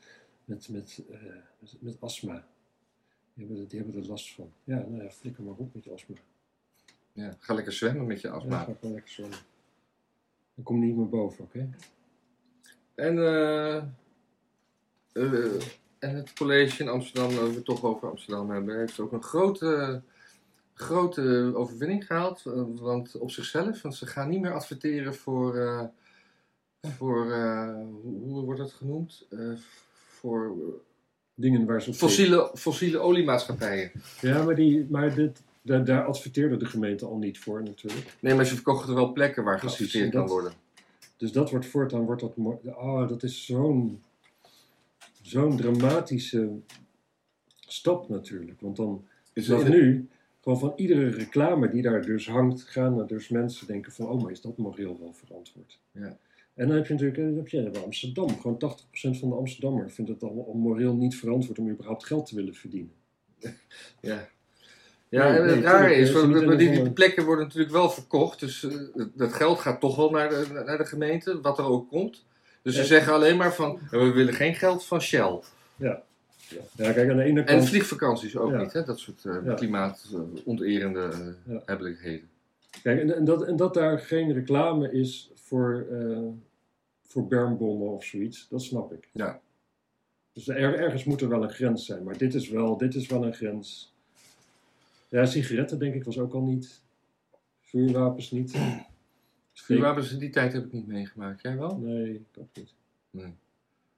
met, 0.45 0.69
met, 0.69 1.01
eh, 1.11 1.19
met, 1.59 1.75
met 1.79 1.95
astma, 1.99 2.45
die 3.33 3.45
hebben, 3.45 3.63
er- 3.63 3.69
die 3.69 3.79
hebben 3.79 4.01
er 4.01 4.07
last 4.07 4.33
van. 4.33 4.51
Ja, 4.63 4.75
nou 4.89 5.03
ja, 5.03 5.09
flikker 5.09 5.43
maar 5.43 5.53
op 5.57 5.73
met 5.73 5.83
je 5.83 5.91
astma. 5.91 6.15
Ja, 7.13 7.35
ga 7.39 7.53
lekker 7.53 7.73
zwemmen 7.73 8.05
met 8.07 8.21
je 8.21 8.27
Ja, 8.27 8.33
astma. 8.33 8.57
ga 8.63 8.73
gewoon 8.79 8.93
lekker 8.93 9.11
zwemmen. 9.11 9.37
Dan 10.55 10.63
kom 10.63 10.79
je 10.79 10.85
niet 10.85 10.95
meer 10.95 11.09
boven, 11.09 11.43
oké? 11.43 11.69
En, 12.95 13.17
eh, 13.17 13.75
eh, 15.11 15.61
en 15.99 16.15
het 16.15 16.33
college 16.33 16.83
in 16.83 16.89
Amsterdam, 16.89 17.37
als 17.37 17.49
we 17.49 17.55
het 17.55 17.65
toch 17.65 17.83
over 17.83 18.09
Amsterdam 18.09 18.49
hebben, 18.49 18.77
heeft 18.77 18.99
ook 18.99 19.11
een 19.11 19.23
grote, 19.23 20.01
grote 20.73 21.51
overwinning 21.55 22.05
gehaald. 22.05 22.45
eh, 22.45 22.61
Want 22.75 23.15
op 23.17 23.31
zichzelf, 23.31 23.81
want 23.81 23.95
ze 23.95 24.05
gaan 24.05 24.29
niet 24.29 24.41
meer 24.41 24.53
adverteren 24.53 25.15
voor, 25.15 25.57
eh, 25.57 25.83
voor 26.81 27.31
eh, 27.31 27.75
hoe, 28.03 28.43
wordt 28.45 28.59
dat 28.59 28.71
genoemd? 28.73 29.27
Voor 29.95 30.55
Dingen 31.35 31.65
waar 31.65 31.81
ze 31.81 31.93
fossiele, 31.93 32.51
fossiele 32.55 32.97
oliemaatschappijen. 32.97 33.91
Ja, 34.21 34.43
maar, 34.43 34.55
die, 34.55 34.85
maar 34.89 35.15
dit, 35.15 35.41
daar, 35.61 35.85
daar 35.85 36.05
adverteerde 36.05 36.57
de 36.57 36.65
gemeente 36.65 37.05
al 37.05 37.17
niet 37.17 37.39
voor 37.39 37.63
natuurlijk. 37.63 38.15
Nee, 38.19 38.35
maar 38.35 38.45
ze 38.45 38.53
verkochten 38.55 38.89
er 38.89 38.95
wel 38.95 39.11
plekken 39.11 39.43
waar 39.43 39.59
Precies, 39.59 39.77
geadverteerd 39.77 40.11
kan 40.11 40.21
dat- 40.21 40.29
worden. 40.29 40.53
Dus 41.17 41.31
dat 41.31 41.49
wordt 41.49 41.65
voortaan, 41.65 42.05
wordt 42.05 42.21
dat, 42.21 42.33
oh, 42.63 43.07
dat 43.09 43.23
is 43.23 43.45
zo'n 43.45 44.01
zo'n 45.21 45.57
dramatische 45.57 46.49
stap 47.59 48.09
natuurlijk. 48.09 48.61
Want 48.61 48.75
dan, 48.75 49.05
Is 49.33 49.49
in- 49.49 49.69
nu, 49.69 50.07
gewoon 50.43 50.59
van 50.59 50.73
iedere 50.75 51.09
reclame 51.09 51.69
die 51.69 51.81
daar 51.81 52.01
dus 52.05 52.27
hangt, 52.27 52.63
gaan 52.63 52.99
er 52.99 53.07
dus 53.07 53.29
mensen 53.29 53.67
denken 53.67 53.91
van, 53.91 54.07
oh, 54.07 54.21
maar 54.21 54.31
is 54.31 54.41
dat 54.41 54.57
moreel 54.57 54.97
wel 54.99 55.13
verantwoord? 55.13 55.79
Ja. 55.91 56.17
En 56.53 56.67
dan 56.67 56.75
heb 56.75 56.85
je 56.87 56.93
natuurlijk, 56.93 57.17
dan 57.19 57.35
heb 57.35 57.47
je 57.47 57.69
bij 57.69 57.81
Amsterdam, 57.81 58.39
gewoon 58.39 58.75
80% 59.15 59.19
van 59.19 59.29
de 59.29 59.35
Amsterdammer 59.35 59.91
vindt 59.91 60.11
het 60.11 60.23
al, 60.23 60.45
al 60.47 60.53
moreel 60.53 60.95
niet 60.95 61.15
verantwoord 61.15 61.59
om 61.59 61.69
überhaupt 61.69 62.05
geld 62.05 62.25
te 62.25 62.35
willen 62.35 62.53
verdienen. 62.55 62.91
Ja. 64.01 64.27
Ja, 65.09 65.29
Nee, 65.29 65.37
en 65.39 65.45
het 65.45 65.55
nee, 65.55 65.63
rare 65.63 65.95
is, 65.95 66.11
want 66.11 66.57
die, 66.57 66.71
die 66.71 66.91
plekken 66.91 67.25
worden 67.25 67.45
natuurlijk 67.45 67.73
wel 67.73 67.89
verkocht. 67.89 68.39
Dus 68.39 68.63
eh, 68.63 69.05
dat- 69.13 69.33
geld 69.33 69.59
gaat 69.59 69.79
toch 69.79 69.95
wel 69.95 70.09
naar 70.09 70.29
de, 70.29 70.63
naar 70.65 70.77
de 70.77 70.85
gemeente, 70.85 71.41
wat 71.41 71.57
er 71.57 71.65
ook 71.65 71.89
komt. 71.89 72.25
Dus 72.61 72.75
ze 72.75 72.83
zeggen 72.85 73.13
alleen 73.13 73.37
maar 73.37 73.53
van, 73.53 73.79
we 73.89 74.11
willen 74.11 74.33
geen 74.33 74.55
geld 74.55 74.85
van 74.85 75.01
Shell. 75.01 75.39
Ja, 75.75 76.03
kijk, 76.75 77.09
aan 77.09 77.17
de 77.17 77.23
ene 77.23 77.39
En 77.39 77.45
kant... 77.45 77.69
vliegvakanties 77.69 78.37
ook 78.37 78.51
Ja. 78.51 78.61
niet, 78.61 78.73
hè? 78.73 78.83
dat 78.83 78.99
soort 78.99 79.25
eh 79.25 79.37
Ja. 79.45 79.53
klimaatonterende 79.53 80.99
uh, 81.47 81.53
Ja. 81.53 81.61
hebbelijkheden. 81.65 82.29
Kijk, 82.83 82.99
en, 82.99 83.15
en, 83.15 83.25
dat, 83.25 83.43
en 83.43 83.55
dat 83.55 83.73
daar 83.73 83.99
geen 83.99 84.33
reclame 84.33 84.91
is 84.91 85.31
voor, 85.35 85.85
eh, 85.91 86.27
voor 87.07 87.27
bermbommen 87.27 87.87
of 87.89 88.03
zoiets, 88.03 88.47
dat 88.49 88.61
snap 88.61 88.93
ik. 88.93 89.09
Ja. 89.11 89.41
Dus 90.33 90.47
er, 90.47 90.79
ergens 90.79 91.03
moet 91.03 91.21
er 91.21 91.29
wel 91.29 91.43
een 91.43 91.49
grens 91.51 91.85
zijn, 91.85 92.03
maar 92.03 92.17
dit 92.17 92.33
is 92.33 92.49
wel, 92.49 92.77
dit 92.77 92.95
is 92.95 93.07
wel 93.07 93.25
een 93.25 93.33
grens. 93.33 93.93
Ja, 95.09 95.25
sigaretten 95.25 95.79
denk 95.79 95.93
ik 95.93 96.03
was 96.03 96.17
ook 96.19 96.33
al 96.33 96.41
niet. 96.41 96.81
Vuurwapens 97.61 98.31
niet. 98.31 98.57
Vuurwapens 99.53 100.11
in 100.11 100.19
die 100.19 100.29
tijd 100.29 100.53
heb 100.53 100.65
ik 100.65 100.71
niet 100.71 100.87
meegemaakt. 100.87 101.41
Jij 101.41 101.57
wel? 101.57 101.77
Nee, 101.77 102.13
ik 102.13 102.21
ook 102.39 102.47
niet. 102.53 102.73
Nee. 103.09 103.33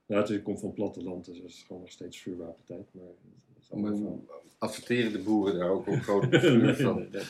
Nou, 0.05 0.21
het, 0.21 0.29
ik 0.29 0.43
kom 0.43 0.57
van 0.57 0.67
het 0.67 0.75
platteland, 0.75 1.25
dus 1.25 1.37
het 1.37 1.45
is 1.45 1.63
gewoon 1.63 1.81
nog 1.81 1.91
steeds 1.91 2.21
vuurwapentijd. 2.21 2.93
Maar 2.93 3.91
dat. 3.91 4.19
Adverteren 4.57 5.11
de 5.11 5.19
boeren 5.19 5.57
daar 5.59 5.69
ook 5.69 5.87
op 5.87 6.01
grote 6.01 6.39
vuur 6.39 6.57
nee, 6.57 6.75
van? 6.75 6.95
nee, 6.95 7.09
nee. 7.09 7.23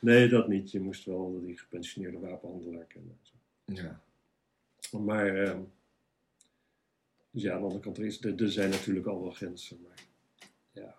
Nee, 0.00 0.28
dat 0.28 0.48
niet. 0.48 0.70
Je 0.70 0.80
moest 0.80 1.04
wel 1.04 1.40
die 1.40 1.58
gepensioneerde 1.58 2.18
wapenhandelaar 2.18 2.84
kennen. 2.84 3.18
Ja. 3.64 4.00
Maar, 4.98 5.44
ehm, 5.44 5.60
dus 7.30 7.42
ja, 7.42 7.52
aan 7.52 7.58
de 7.58 7.64
andere 7.64 7.82
kant, 7.82 7.98
er, 7.98 8.04
is, 8.04 8.24
er, 8.24 8.42
er 8.42 8.50
zijn 8.50 8.70
natuurlijk 8.70 9.06
al 9.06 9.22
wel 9.22 9.30
grenzen. 9.30 9.78
Maar 9.82 10.04
ja. 10.72 10.96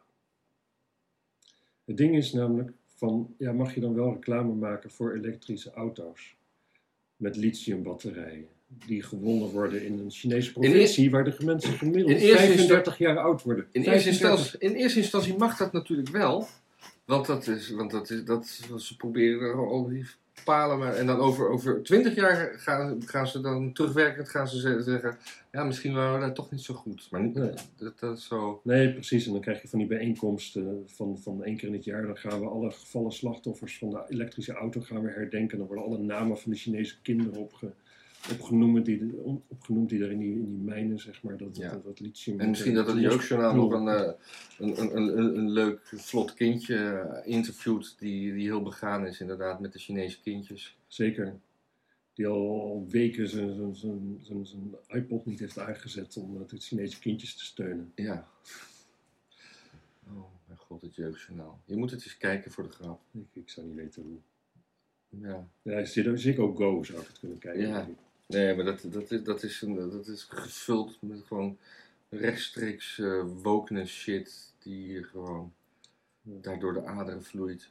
Het 1.86 1.98
ding 1.98 2.16
is 2.16 2.34
namelijk 2.34 2.72
van, 2.86 3.36
ja, 3.38 3.52
mag 3.52 3.74
je 3.74 3.82
dan 3.82 3.94
wel 3.94 4.14
reclame 4.14 4.54
maken 4.54 4.92
voor 4.92 5.14
elektrische 5.14 5.72
auto's? 5.72 6.36
Met 7.16 7.36
lithiumbatterijen. 7.36 8.50
Die 8.88 9.04
gewonnen 9.04 9.50
worden 9.50 9.86
in 9.86 10.00
een 10.00 10.12
Chinese 10.12 10.52
provincie 10.52 11.12
waar 11.12 11.24
de 11.24 11.36
mensen 11.46 11.74
gemiddeld 11.74 12.10
in 12.10 12.18
eerste 12.28 12.46
35 12.46 12.98
jaar 12.98 13.18
oud 13.18 13.44
worden. 13.44 13.66
In 13.72 13.82
eerste, 13.82 13.92
35. 14.14 14.32
instantie, 14.40 14.70
in 14.70 14.76
eerste 14.76 15.00
instantie 15.00 15.38
mag 15.38 15.58
dat 15.58 15.74
natuurlijk 15.74 16.10
wel. 16.10 16.48
Want 17.06 17.26
dat 17.26 17.48
is, 17.48 17.70
want 17.70 17.92
dat 17.92 18.10
is, 18.10 18.24
dat, 18.26 18.48
ze 18.78 18.96
proberen 18.98 19.42
er 19.42 19.68
al 19.68 19.88
die 19.88 20.06
palen. 20.44 20.80
Maar, 20.80 20.96
en 20.96 21.06
dan 21.06 21.18
over, 21.20 21.50
over 21.50 21.84
20 21.84 22.16
jaar 22.16 22.54
gaan, 22.58 23.02
gaan 23.06 23.28
ze 23.28 23.42
dan 23.42 23.74
terugwerkend 23.74 24.30
gaan 24.30 24.48
ze 24.48 24.60
ze- 24.60 24.82
zeggen. 24.84 25.18
Ja, 25.52 25.64
misschien 25.64 25.94
waren 25.94 26.14
we 26.14 26.20
daar 26.20 26.34
toch 26.34 26.52
niet 26.52 26.62
zo 26.62 26.74
goed. 26.74 27.08
Maar 27.12 27.22
niet, 27.24 27.34
Nee. 27.34 27.52
dat, 27.78 28.00
dat 28.00 28.18
is 28.18 28.26
zo. 28.28 28.62
Nee, 28.64 28.94
precies. 28.94 29.26
En 29.26 29.32
dan 29.32 29.42
krijg 29.42 29.62
je 29.62 29.68
van 29.68 29.80
die 29.80 29.88
bijeenkomsten 29.88 30.84
van, 30.88 31.18
van 31.24 31.44
één 31.44 31.58
keer 31.58 31.68
in 31.68 31.74
het 31.74 31.84
jaar. 31.84 32.06
Dan 32.06 32.18
gaan 32.18 32.40
we 32.40 32.46
alle 32.48 32.72
gevallen 32.72 33.12
slachtoffers 33.12 33.78
van 33.78 33.90
de 33.90 34.04
elektrische 34.10 34.54
auto 34.54 34.82
gaan 34.82 35.02
we 35.04 35.10
herdenken. 35.10 35.58
Dan 35.58 35.68
worden 35.68 35.86
alle 35.86 35.98
namen 36.00 36.38
van 36.38 36.52
de 36.52 36.58
Chinese 36.58 36.96
kinderen 37.02 37.36
opge, 37.36 37.72
opgenoemd, 38.32 38.86
die, 38.86 39.14
opgenoemd 39.48 39.90
die 39.90 40.00
daar 40.00 40.12
in 40.12 40.20
die, 40.20 40.34
in 40.34 40.46
die 40.46 40.64
mijnen, 40.64 41.00
zeg 41.00 41.24
maar, 41.24 41.38
dat, 41.38 41.58
Ja. 41.58 41.70
dat, 41.72 41.84
dat 41.84 42.00
lithium... 42.00 42.40
En 42.40 42.50
misschien 42.50 42.74
dat 42.74 42.88
het 42.88 43.00
jeugdjournaal 43.00 43.56
nog 43.56 43.72
een, 43.72 43.88
eh, 43.88 44.12
een, 44.58 44.82
een, 44.82 44.98
een, 44.98 45.38
een, 45.38 45.50
leuk, 45.50 45.80
vlot 45.96 46.34
kindje 46.34 46.78
eh, 46.78 47.34
interviewt. 47.34 47.96
Die, 48.00 48.34
die 48.34 48.44
heel 48.44 48.64
begaan 48.64 49.08
is, 49.08 49.20
inderdaad, 49.20 49.60
met 49.60 49.74
de 49.74 49.80
Chinese 49.80 50.22
kindjes. 50.22 50.78
Zeker. 50.88 51.40
Die 52.14 52.28
al, 52.28 52.62
al 52.62 52.86
weken 52.90 53.30
zijn, 53.30 53.56
zijn, 53.56 53.76
zijn, 53.76 54.20
zijn, 54.22 54.46
zijn 54.46 54.76
iPod 54.88 55.26
niet 55.26 55.40
heeft 55.40 55.60
aangezet 55.60 56.18
om 56.18 56.42
eh, 56.42 56.48
de 56.48 56.58
Chinese 56.58 57.00
kindjes 57.00 57.36
te 57.36 57.44
steunen. 57.44 57.92
Ja. 57.96 58.28
Oh, 60.08 60.26
mijn 60.48 60.60
god, 60.60 60.82
het 60.82 60.96
jeugdjournaal. 60.96 61.60
Je 61.66 61.76
moet 61.76 61.92
het 61.92 62.04
eens 62.04 62.18
kijken 62.18 62.52
voor 62.52 62.64
de 62.64 62.70
grap. 62.70 63.02
Ik, 63.12 63.28
ik 63.34 63.50
zou 63.50 63.68
niet 63.68 63.76
weten 63.76 64.02
hoe. 64.02 64.18
Ja. 65.22 65.48
Ja, 65.62 65.86
Ziggo 66.16 66.54
Go 66.54 66.84
zou 66.84 67.02
ik 67.02 67.08
het 67.08 67.20
kunnen 67.20 67.38
kijken. 67.38 67.68
Ja. 67.68 67.88
Nee, 68.28 68.56
maar 68.56 68.66
dat, 68.66 68.86
dat, 68.92 69.12
is, 69.12 69.24
dat, 69.24 69.44
is 69.44 69.62
een, 69.62 69.90
dat 69.90 70.08
is 70.08 70.24
gevuld 70.24 70.98
met 71.02 71.22
gewoon 71.28 71.58
rechtstreeks 72.10 73.00
eh 73.00 73.24
wokeness 73.44 73.94
shit 73.94 74.54
die 74.60 75.04
gewoon 75.04 75.54
daar 76.22 76.60
door 76.60 76.74
de 76.74 76.86
aderen 76.86 77.24
vloeit. 77.24 77.70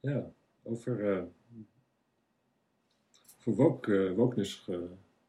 Ja, 0.00 0.30
over, 0.62 1.12
eh 1.12 1.22
over 3.38 3.54
woke, 3.54 4.06
eh, 4.06 4.14
wokeness 4.14 4.68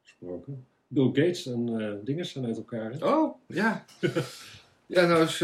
gesproken. 0.03 0.65
Bill 0.87 1.05
Gates 1.05 1.45
en 1.45 1.79
eh 1.81 1.93
dingen 2.03 2.25
zijn 2.25 2.45
uit 2.45 2.57
elkaar. 2.57 2.91
hè? 2.91 3.05
Oh, 3.05 3.35
ja. 3.47 3.85
ja, 4.85 5.05
nou 5.05 5.23
is, 5.23 5.39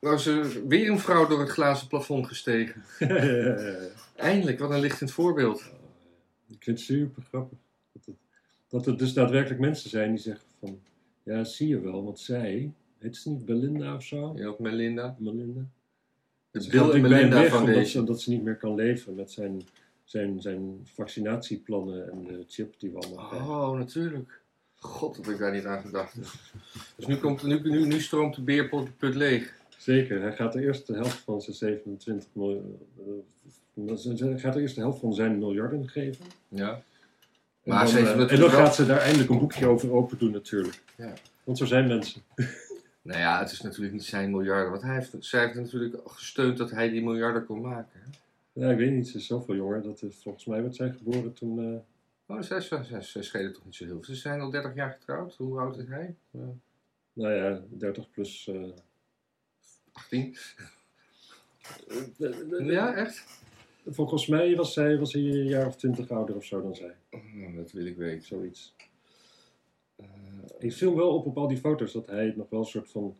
nou 0.00 0.14
is 0.14 0.26
er 0.26 0.66
weer 0.68 0.90
een 0.90 0.98
vrouw 0.98 1.26
door 1.26 1.40
het 1.40 1.50
glazen 1.50 1.88
plafond 1.88 2.26
gestegen. 2.26 2.84
Eindelijk, 4.16 4.58
wat 4.58 4.70
een 4.70 4.80
lichtend 4.80 5.10
voorbeeld. 5.12 5.62
Ik 6.54 6.62
vind 6.62 6.78
het 6.78 6.86
super 6.86 7.22
grappig. 7.22 7.58
Dat 7.92 8.04
het, 8.04 8.16
dat 8.68 8.86
er 8.86 8.98
dus 8.98 9.12
daadwerkelijk 9.12 9.60
mensen 9.60 9.90
zijn 9.90 10.10
die 10.10 10.20
zeggen 10.20 10.48
van... 10.58 10.80
Ja, 11.22 11.44
zie 11.44 11.68
je 11.68 11.80
wel, 11.80 12.04
want 12.04 12.18
zij... 12.18 12.72
Heet 12.98 13.16
ze 13.16 13.30
niet 13.30 13.44
Belinda 13.44 13.94
of 13.94 14.02
zo? 14.02 14.32
Ja, 14.36 14.46
ook 14.46 14.58
Melinda. 14.58 15.16
Melinda? 15.18 15.66
Bill 16.50 16.62
en 16.62 16.70
bij 16.70 17.00
hem 17.00 17.02
Melinda 17.02 17.40
weg 17.40 17.44
omdat 17.44 17.50
Foundation. 17.50 17.86
ze, 17.86 18.04
dat 18.04 18.20
ze 18.20 18.30
niet 18.30 18.42
meer 18.42 18.56
kan 18.56 18.74
leven 18.74 19.14
met 19.14 19.30
zijn, 19.30 19.62
zijn, 20.04 20.40
zijn 20.40 20.80
vaccinatieplannen 20.84 22.10
en 22.10 22.24
de 22.24 22.44
chip 22.46 22.74
die 22.78 22.90
we 22.90 22.98
allemaal 22.98 23.28
krijgen. 23.28 23.48
Oh, 23.48 23.78
natuurlijk. 23.78 24.40
God, 24.74 25.16
dat 25.16 25.28
ik 25.28 25.38
daar 25.38 25.52
niet 25.52 25.64
aan 25.64 25.82
gedacht. 25.82 26.14
Dus 26.96 27.06
nu, 27.06 27.16
komt, 27.16 27.42
nu, 27.42 27.60
nu, 27.60 27.86
nu 27.86 28.00
stroomt 28.00 28.34
de 28.34 28.42
beerput 28.42 28.96
put 28.96 29.14
leeg. 29.14 29.54
Zeker, 29.78 30.20
hij 30.20 30.32
gaat 30.32 30.52
de 30.52 30.62
eerste 30.62 30.94
helft 30.94 31.18
van 31.18 31.42
zijn 31.42 31.56
27 31.56 32.28
miljoen. 32.32 32.78
Hij 33.74 34.38
gaat 34.38 34.52
de 34.54 34.60
eerste 34.60 34.80
helft 34.80 35.00
van 35.00 35.14
zijn 35.14 35.38
miljarden 35.38 35.88
geven. 35.88 36.24
Ja. 36.48 36.70
En 36.70 36.82
Maar 37.62 37.78
dan, 37.78 37.88
ze 37.88 37.96
heeft 37.98 38.10
eh, 38.10 38.32
en 38.32 38.40
dan 38.40 38.50
gaat 38.50 38.74
ze 38.74 38.86
daar 38.86 38.98
eindelijk 39.00 39.30
een 39.30 39.38
boekje 39.38 39.66
over 39.66 39.92
open 39.92 40.18
doen, 40.18 40.30
natuurlijk. 40.30 40.82
Ja. 40.96 41.12
Want 41.44 41.58
zo 41.58 41.64
zijn 41.64 41.86
mensen. 41.86 42.22
Nou 43.02 43.18
ja, 43.18 43.38
het 43.38 43.50
is 43.50 43.60
natuurlijk 43.60 43.92
niet 43.92 44.04
zijn 44.04 44.30
miljarden. 44.30 44.70
Want 44.70 44.82
hij 44.82 44.94
heeft, 44.94 45.16
zij 45.18 45.40
heeft 45.40 45.54
natuurlijk 45.54 45.96
gesteund 46.04 46.56
dat 46.56 46.70
hij 46.70 46.88
die 46.90 47.02
miljarden 47.02 47.46
kon 47.46 47.60
maken. 47.60 48.00
Ja, 48.52 48.70
ik 48.70 48.76
weet 48.78 48.90
niet, 48.92 49.08
ze 49.08 49.16
is 49.16 49.26
zoveel 49.26 49.54
jonger. 49.54 49.82
Dat 49.82 50.02
is, 50.02 50.14
volgens 50.22 50.44
mij 50.44 50.62
werd 50.62 50.76
zij 50.76 50.90
geboren 50.92 51.32
toen. 51.32 51.58
eh, 51.74 51.80
Oh, 52.26 52.42
zij, 52.42 52.60
zij, 52.60 52.84
zij, 52.84 53.02
zij 53.02 53.22
schelen 53.22 53.52
toch 53.52 53.64
niet 53.64 53.74
zo 53.74 53.84
heel 53.84 53.94
veel. 54.02 54.14
Ze 54.14 54.20
zijn 54.20 54.40
al 54.40 54.50
30 54.50 54.74
jaar 54.74 54.90
getrouwd. 54.98 55.34
Hoe 55.36 55.58
oud 55.60 55.78
is 55.78 55.88
hij? 55.88 56.14
Eh, 56.30 56.40
nou 57.12 57.32
ja, 57.34 57.60
30 57.68 58.10
plus. 58.10 58.48
eh, 58.48 58.62
18? 59.92 60.36
ja, 62.16 62.30
Ja, 62.58 62.94
echt? 62.94 63.24
Volgens 63.86 64.26
mij 64.26 64.56
was 64.56 64.72
zij 64.72 64.98
was 64.98 65.12
hij 65.12 65.22
een 65.22 65.46
jaar 65.46 65.66
of 65.66 65.76
20 65.76 66.10
ouder 66.10 66.36
of 66.36 66.44
zo 66.44 66.62
dan 66.62 66.74
zij. 66.74 66.96
Nou, 67.34 67.56
dat 67.56 67.72
wil 67.72 67.86
ik 67.86 67.96
weten. 67.96 68.26
Zoiets. 68.26 68.74
Ik 70.58 70.72
viel 70.72 70.96
wel 70.96 71.14
op 71.14 71.26
op 71.26 71.38
al 71.38 71.48
die 71.48 71.56
foto's 71.56 71.92
dat 71.92 72.06
hij 72.06 72.32
nog 72.36 72.50
wel 72.50 72.60
een 72.60 72.66
soort 72.66 72.90
van. 72.90 73.16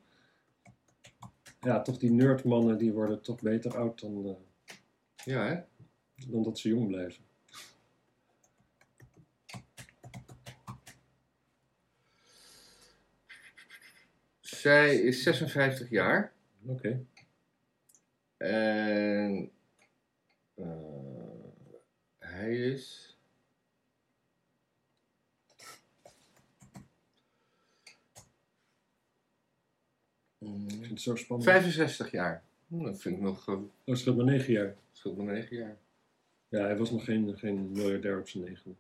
Ja, 1.61 1.83
toch 1.83 1.99
die 1.99 2.11
nerdmannen 2.11 2.79
die 2.79 2.93
worden 2.93 3.23
toch 3.23 3.41
beter 3.41 3.77
oud 3.77 4.01
dan, 4.01 4.27
eh, 4.27 4.75
ja, 5.25 5.47
hè? 5.47 5.61
dan 6.31 6.43
dat 6.43 6.59
ze 6.59 6.69
jong 6.69 6.87
blijven. 6.87 7.25
Zij 14.41 14.97
is 14.97 15.23
56 15.23 15.91
jaar. 15.91 16.33
Oké. 16.67 17.07
En 18.37 19.51
eh, 20.65 21.69
hij 22.19 22.57
is. 22.57 23.17
Mm, 30.39 30.65
Ik 30.69 30.71
vind 30.79 30.91
het 30.91 31.01
zo 31.01 31.17
spannend. 31.17 31.51
65 31.51 32.11
jaar. 32.11 32.43
Dat 32.67 33.01
vind 33.01 33.17
ik 33.17 33.21
nog. 33.23 33.49
eh, 33.49 33.55
Oh, 33.55 33.63
het 33.85 33.99
scheelt 33.99 34.17
maar 34.17 34.25
9 34.25 34.53
jaar. 34.53 34.77
scheelt 34.93 35.17
maar 35.17 35.27
9 35.35 35.57
jaar. 35.57 35.77
Ja, 36.49 36.61
hij 36.61 36.77
was 36.77 36.91
nog 36.91 37.05
geen, 37.05 37.39
geen 37.39 37.71
miljardair 37.73 38.19
op 38.19 38.29
zijn 38.29 38.45
negende. 38.45 38.77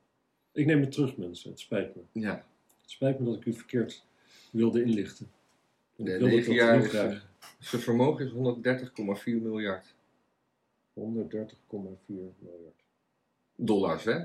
Ik 0.52 0.66
neem 0.66 0.80
het 0.80 0.92
terug, 0.92 1.16
mensen. 1.16 1.50
Het 1.50 1.60
spijt 1.60 1.94
me. 1.96 2.02
Ja, 2.12 2.34
Het 2.80 2.90
spijt 2.90 3.18
me 3.18 3.24
dat 3.24 3.34
ik 3.36 3.44
u 3.44 3.52
verkeerd 3.52 4.04
wilde 4.50 4.82
inlichten. 4.82 5.30
Negen 5.96 6.20
dat 6.44 6.54
jaar 6.54 7.22
zijn 7.58 7.82
vermogen 7.82 8.24
is 8.26 8.32
130,4 8.32 9.42
miljard 9.42 9.93
130,4 10.94 12.34
miljard. 12.38 12.82
dollars, 13.56 14.04
hè? 14.04 14.22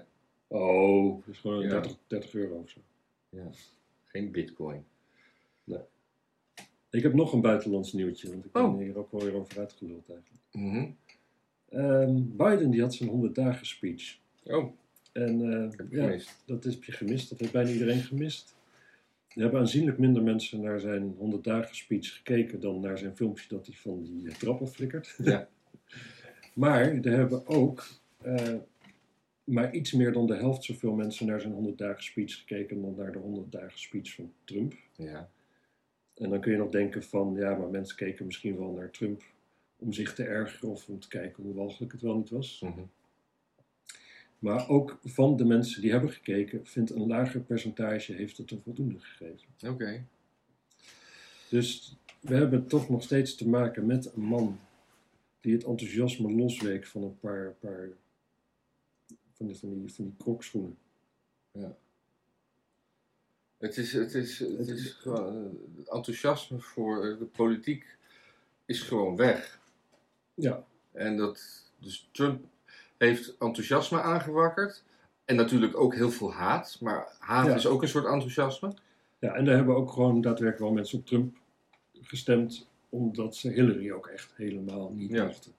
Oh, 0.48 1.26
dat 1.26 1.34
is 1.36 1.40
gewoon 1.40 1.62
Ja. 1.64 1.70
30, 1.70 1.98
30 2.08 2.34
euro 2.34 2.56
of 2.56 2.70
zo. 2.70 2.80
Geen 4.06 4.32
bitcoin. 4.32 4.86
Ik 6.92 7.04
heb 7.04 7.14
nog 7.14 7.34
een 7.34 7.42
buitenlands 7.42 7.94
nieuwtje, 7.94 8.30
want 8.32 8.46
ik 8.46 8.52
ben 8.52 8.64
Oh. 8.64 8.78
hier 8.78 8.98
ook 8.98 9.12
wel 9.12 9.22
weer 9.22 9.34
over 9.34 9.60
uitgeluld 9.60 10.10
eigenlijk. 10.10 10.44
Mhm. 10.52 10.90
Ehm, 11.70 12.22
Biden 12.38 12.70
die 12.72 12.82
had 12.82 12.94
zijn 12.94 13.10
100 13.10 13.36
dagen 13.36 13.66
speech. 13.66 14.18
Oh, 14.44 14.74
En 15.12 15.40
heb 15.40 15.82
ik 15.82 15.92
ja, 15.92 16.04
gemist. 16.06 16.44
dat 16.46 16.64
heb 16.64 16.84
je 16.84 16.92
gemist. 16.92 17.30
Dat 17.30 17.40
heeft 17.40 17.52
bijna 17.52 17.70
iedereen 17.70 18.02
gemist. 18.02 18.56
Er 19.28 19.42
hebben 19.42 19.60
aanzienlijk 19.60 19.98
minder 19.98 20.24
mensen 20.24 20.62
naar 20.62 20.80
zijn 20.80 21.16
100 21.18 21.44
dagen 21.44 21.76
speech 21.76 22.16
gekeken 22.16 22.60
dan 22.60 22.80
naar 22.80 22.98
zijn 22.98 23.16
filmpje 23.16 23.48
dat 23.50 23.66
hij 23.66 23.76
van 23.76 24.04
die 24.04 24.28
eh, 24.30 24.36
trappen 24.36 24.68
flikkert. 24.68 25.16
Ja. 25.24 25.48
maar 26.60 26.82
er 26.82 27.12
hebben 27.12 27.48
ook 27.48 27.88
eh, 28.22 28.56
maar 29.44 29.74
iets 29.74 29.92
meer 29.92 30.12
dan 30.14 30.28
de 30.28 30.36
helft 30.36 30.64
zoveel 30.64 30.94
mensen 30.94 31.26
naar 31.26 31.42
zijn 31.42 31.54
100 31.54 31.78
dagen 31.78 32.04
speech 32.04 32.38
gekeken 32.38 32.82
dan 32.82 32.96
naar 32.96 33.12
de 33.12 33.18
100 33.18 33.52
dagen 33.52 33.80
speech 33.80 34.14
van 34.14 34.34
Trump. 34.44 34.74
Ja. 34.96 35.30
En 36.14 36.30
dan 36.30 36.40
kun 36.40 36.52
je 36.52 36.58
nog 36.58 36.70
denken 36.70 37.04
van, 37.04 37.36
ja, 37.36 37.56
maar 37.56 37.70
mensen 37.70 37.96
keken 37.96 38.26
misschien 38.26 38.58
wel 38.58 38.72
naar 38.72 38.92
Trump 38.92 39.24
om 39.78 39.94
zich 39.94 40.14
te 40.14 40.24
ergeren 40.24 40.70
of 40.70 40.88
om 40.88 41.00
te 41.00 41.08
kijken 41.08 41.44
hoe 41.44 41.54
walgelijk 41.54 41.92
het 41.92 42.02
wel 42.02 42.18
niet 42.18 42.30
was. 42.30 42.62
Mhm. 42.64 42.82
Maar 44.40 44.70
ook 44.70 45.00
van 45.04 45.38
de 45.38 45.46
mensen 45.46 45.82
die 45.82 45.92
hebben 45.92 46.12
gekeken, 46.12 46.66
vindt 46.66 46.90
een 46.90 47.08
lager 47.08 47.42
percentage 47.42 48.14
heeft 48.14 48.38
het 48.38 48.52
een 48.52 48.62
voldoende 48.64 49.00
gegeven. 49.00 49.48
Oké. 49.68 50.04
Dus 51.50 51.96
we 52.20 52.36
hebben 52.36 52.68
toch 52.68 52.90
nog 52.90 53.04
steeds 53.04 53.36
te 53.36 53.48
maken 53.48 53.86
met 53.86 54.14
een 54.14 54.22
man 54.22 54.60
die 55.42 55.54
het 55.54 55.64
enthousiasme 55.64 56.32
losweek 56.32 56.86
van 56.88 57.04
een 57.04 57.20
paar, 57.20 57.54
paar 57.60 57.90
van 59.34 59.48
die, 59.48 59.58
van 59.58 59.70
die, 59.70 59.94
van 59.94 60.06
die 60.06 60.14
krokschoenen. 60.18 60.78
Het 63.58 63.78
is, 63.78 63.94
het 63.94 64.14
is, 64.14 64.40
het 64.40 64.68
is 64.68 64.92
gewoon, 64.92 65.36
eh, 65.36 65.78
het 65.78 65.90
enthousiasme 65.90 66.60
voor 66.60 67.16
de 67.20 67.26
politiek 67.26 67.98
is 68.66 68.82
gewoon 68.82 69.16
weg. 69.16 69.60
Ja, 70.34 70.64
En 70.92 71.18
dat, 71.18 71.66
dus 71.80 72.10
Trump 72.12 72.46
heeft 72.98 73.38
enthousiasme 73.38 74.02
aangewakkerd. 74.02 74.84
En 75.26 75.36
natuurlijk 75.36 75.78
ook 75.78 75.96
heel 75.96 76.12
veel 76.12 76.34
haat. 76.34 76.78
Maar 76.82 77.16
haat 77.20 77.46
Ja. 77.46 77.56
is 77.56 77.68
ook 77.68 77.82
een 77.82 77.88
soort 77.88 78.06
enthousiasme. 78.06 78.74
ja, 79.20 79.34
en 79.34 79.46
daar 79.46 79.56
hebben 79.56 79.76
ook 79.76 79.92
gewoon 79.92 80.22
daadwerkelijk 80.22 80.60
wel 80.60 80.72
mensen 80.72 81.00
op 81.00 81.06
Trump 81.06 81.38
gestemd, 82.02 82.68
omdat 82.90 83.36
ze 83.36 83.50
Hillary 83.50 83.92
ook 83.92 84.08
echt 84.08 84.34
helemaal 84.36 84.92
niet 84.94 85.12
Ja. 85.12 85.26
mochten. 85.26 85.52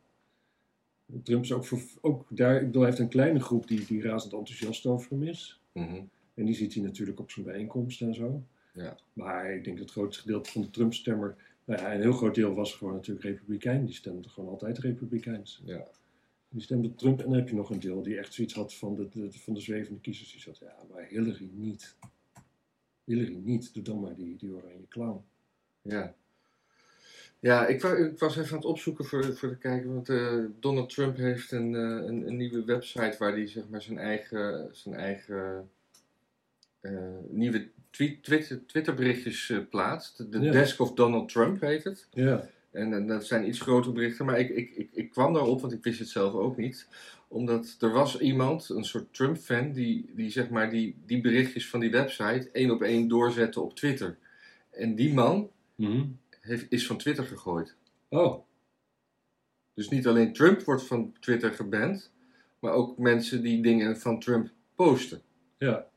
Trump 1.22 1.42
is 1.44 1.52
ook, 1.52 1.64
voor, 1.64 1.80
ook 2.00 2.26
daar, 2.28 2.56
ik 2.60 2.66
bedoel, 2.66 2.80
hij 2.82 2.90
heeft 2.90 3.02
een 3.02 3.08
kleine 3.08 3.40
groep 3.40 3.68
die, 3.68 3.86
die 3.86 4.02
razend 4.02 4.32
enthousiast 4.32 4.86
over 4.86 5.10
hem 5.10 5.22
is. 5.22 5.60
Mhm. 5.72 6.02
En 6.34 6.44
die 6.44 6.54
ziet 6.54 6.74
hij 6.74 6.82
natuurlijk 6.82 7.20
op 7.20 7.30
zijn 7.30 7.46
bijeenkomsten 7.46 8.06
en 8.06 8.14
zo. 8.14 8.42
Ja. 8.74 8.96
Maar 9.12 9.54
ik 9.54 9.64
denk 9.64 9.76
dat 9.76 9.84
het 9.86 9.94
grootste 9.96 10.22
gedeelte 10.22 10.50
van 10.50 10.62
de 10.62 10.70
Trump-stemmer, 10.70 11.36
nou 11.64 11.80
ja, 11.80 11.94
een 11.94 12.00
heel 12.00 12.12
groot 12.12 12.34
deel 12.34 12.54
was 12.54 12.74
gewoon 12.74 12.94
natuurlijk 12.94 13.24
republikein. 13.26 13.84
Die 13.84 13.94
stemde 13.94 14.28
gewoon 14.28 14.50
altijd 14.50 14.78
republikeins. 14.78 15.62
Ja. 15.64 15.86
Die 16.48 16.62
stemde 16.62 16.94
Trump 16.94 17.18
en 17.18 17.24
dan 17.24 17.34
heb 17.34 17.48
je 17.48 17.54
nog 17.54 17.70
een 17.70 17.80
deel 17.80 18.02
die 18.02 18.18
echt 18.18 18.34
zoiets 18.34 18.54
had 18.54 18.74
van 18.74 18.94
de, 18.94 19.08
de, 19.08 19.32
van 19.32 19.54
de 19.54 19.60
zwevende 19.60 20.00
kiezers. 20.00 20.32
Die 20.32 20.40
zat, 20.40 20.58
ja, 20.58 20.76
maar 20.92 21.06
Hillary 21.08 21.50
niet. 21.52 21.96
Hillary 23.04 23.40
niet, 23.44 23.74
doe 23.74 23.82
dan 23.82 24.00
maar 24.00 24.14
die, 24.14 24.36
die 24.36 24.50
oranje 24.52 24.88
clown. 24.88 25.22
Ja. 25.82 26.14
Ja, 27.40 27.66
ik, 27.66 27.82
ik 27.82 28.18
was 28.18 28.36
even 28.36 28.50
aan 28.50 28.56
het 28.56 28.64
opzoeken 28.64 29.04
voor, 29.04 29.36
voor 29.36 29.48
de 29.48 29.56
kijker, 29.58 29.92
want 29.92 30.08
eh, 30.08 30.34
Donald 30.60 30.90
Trump 30.90 31.16
heeft 31.16 31.52
een, 31.52 31.74
eh, 31.74 31.80
een, 31.80 32.26
een 32.26 32.36
nieuwe 32.36 32.64
website 32.64 33.16
waar 33.18 33.32
hij 33.32 33.46
zeg 33.48 33.68
maar 33.68 33.82
zijn 33.82 33.98
eigen, 33.98 34.68
zijn 34.72 34.94
eigen 34.94 35.70
eh, 36.80 36.92
nieuwe 37.28 37.68
tweet, 37.90 38.22
Twitter, 38.22 38.66
Twitterberichtjes 38.66 39.50
eh, 39.50 39.58
plaatst. 39.70 40.32
De 40.32 40.40
Ja. 40.40 40.52
Desk 40.52 40.80
of 40.80 40.94
Donald 40.94 41.28
Trump 41.28 41.60
heet 41.60 41.84
het. 41.84 42.06
Ja, 42.10 42.48
En, 42.70 42.92
eh, 42.92 43.06
dat 43.06 43.26
zijn 43.26 43.48
iets 43.48 43.60
grotere 43.60 43.92
berichten, 43.92 44.24
maar 44.24 44.38
ik, 44.38 44.48
ik, 44.50 44.70
ik, 44.76 44.88
ik 44.92 45.10
kwam 45.10 45.32
daarop, 45.32 45.60
want 45.60 45.72
ik 45.72 45.82
wist 45.82 45.98
het 45.98 46.08
zelf 46.08 46.32
ook 46.34 46.56
niet. 46.56 46.86
Omdat 47.28 47.76
er 47.80 47.90
was 47.92 48.18
iemand, 48.20 48.68
een 48.68 48.84
soort 48.84 49.14
Trump-fan, 49.14 49.72
die, 49.72 50.10
die 50.14 50.30
zeg 50.30 50.48
maar 50.48 50.70
die, 50.70 50.94
die 51.06 51.20
berichtjes 51.20 51.68
van 51.68 51.80
die 51.80 51.90
website 51.90 52.48
één 52.52 52.70
op 52.70 52.82
één 52.82 53.08
doorzette 53.08 53.60
op 53.60 53.74
Twitter. 53.74 54.16
En 54.70 54.94
die 54.94 55.14
man 55.14 55.50
heeft, 56.40 56.66
is 56.72 56.86
van 56.86 56.96
Twitter 56.98 57.24
gegooid. 57.24 57.76
Oh, 58.08 58.44
Dus 59.74 59.88
niet 59.88 60.06
alleen 60.06 60.32
Trump 60.32 60.62
wordt 60.62 60.82
van 60.86 61.12
Twitter 61.20 61.52
geband, 61.52 62.10
maar 62.58 62.72
ook 62.72 62.98
mensen 62.98 63.42
die 63.42 63.62
dingen 63.62 64.00
van 64.00 64.20
Trump 64.20 64.50
posten. 64.74 65.22
ja. 65.58 65.88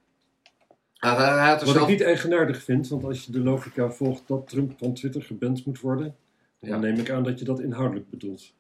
Hij, 0.94 1.16
hij 1.16 1.50
had 1.50 1.64
Wat 1.64 1.70
zelf... 1.70 1.82
ik 1.84 1.88
niet 1.98 2.02
eigenaardig 2.02 2.64
vind, 2.64 2.88
want 2.88 3.04
als 3.04 3.26
je 3.26 3.32
de 3.32 3.40
logica 3.40 3.90
volgt 3.92 4.28
dat 4.28 4.48
Trump 4.50 4.78
van 4.78 4.94
Twitter 4.94 5.24
geband 5.24 5.66
moet 5.66 5.80
worden, 5.80 6.16
dan 6.60 6.70
Ja. 6.70 6.78
neem 6.78 6.96
ik 6.98 7.10
aan 7.10 7.24
dat 7.24 7.40
je 7.40 7.46
dat 7.46 7.60
inhoudelijk 7.60 8.10
bedoelt. 8.10 8.54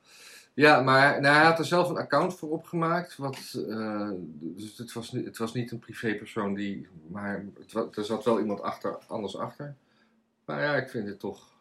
Ja, 0.54 0.82
maar 0.82 1.22
nou, 1.22 1.36
hij 1.36 1.46
had 1.46 1.60
er 1.60 1.66
zelf 1.66 1.90
een 1.90 1.98
account 1.98 2.36
voor 2.36 2.50
opgemaakt. 2.50 3.18
Wat, 3.18 3.64
eh, 3.70 4.10
dus 4.26 4.78
het 4.78 4.94
was, 4.94 5.12
niet, 5.12 5.26
het 5.26 5.38
was 5.38 5.54
niet 5.54 5.72
een 5.72 5.80
privépersoon 5.80 6.54
die. 6.54 6.88
Maar 7.08 7.46
het, 7.68 7.98
er 7.98 8.06
zat 8.06 8.24
wel 8.26 8.40
iemand 8.40 8.62
achter, 8.62 8.98
anders 9.08 9.38
achter. 9.38 9.76
Maar 10.46 10.62
ja, 10.62 10.76
ik 10.76 10.90
vind 10.90 11.08
het 11.08 11.20
toch. 11.20 11.53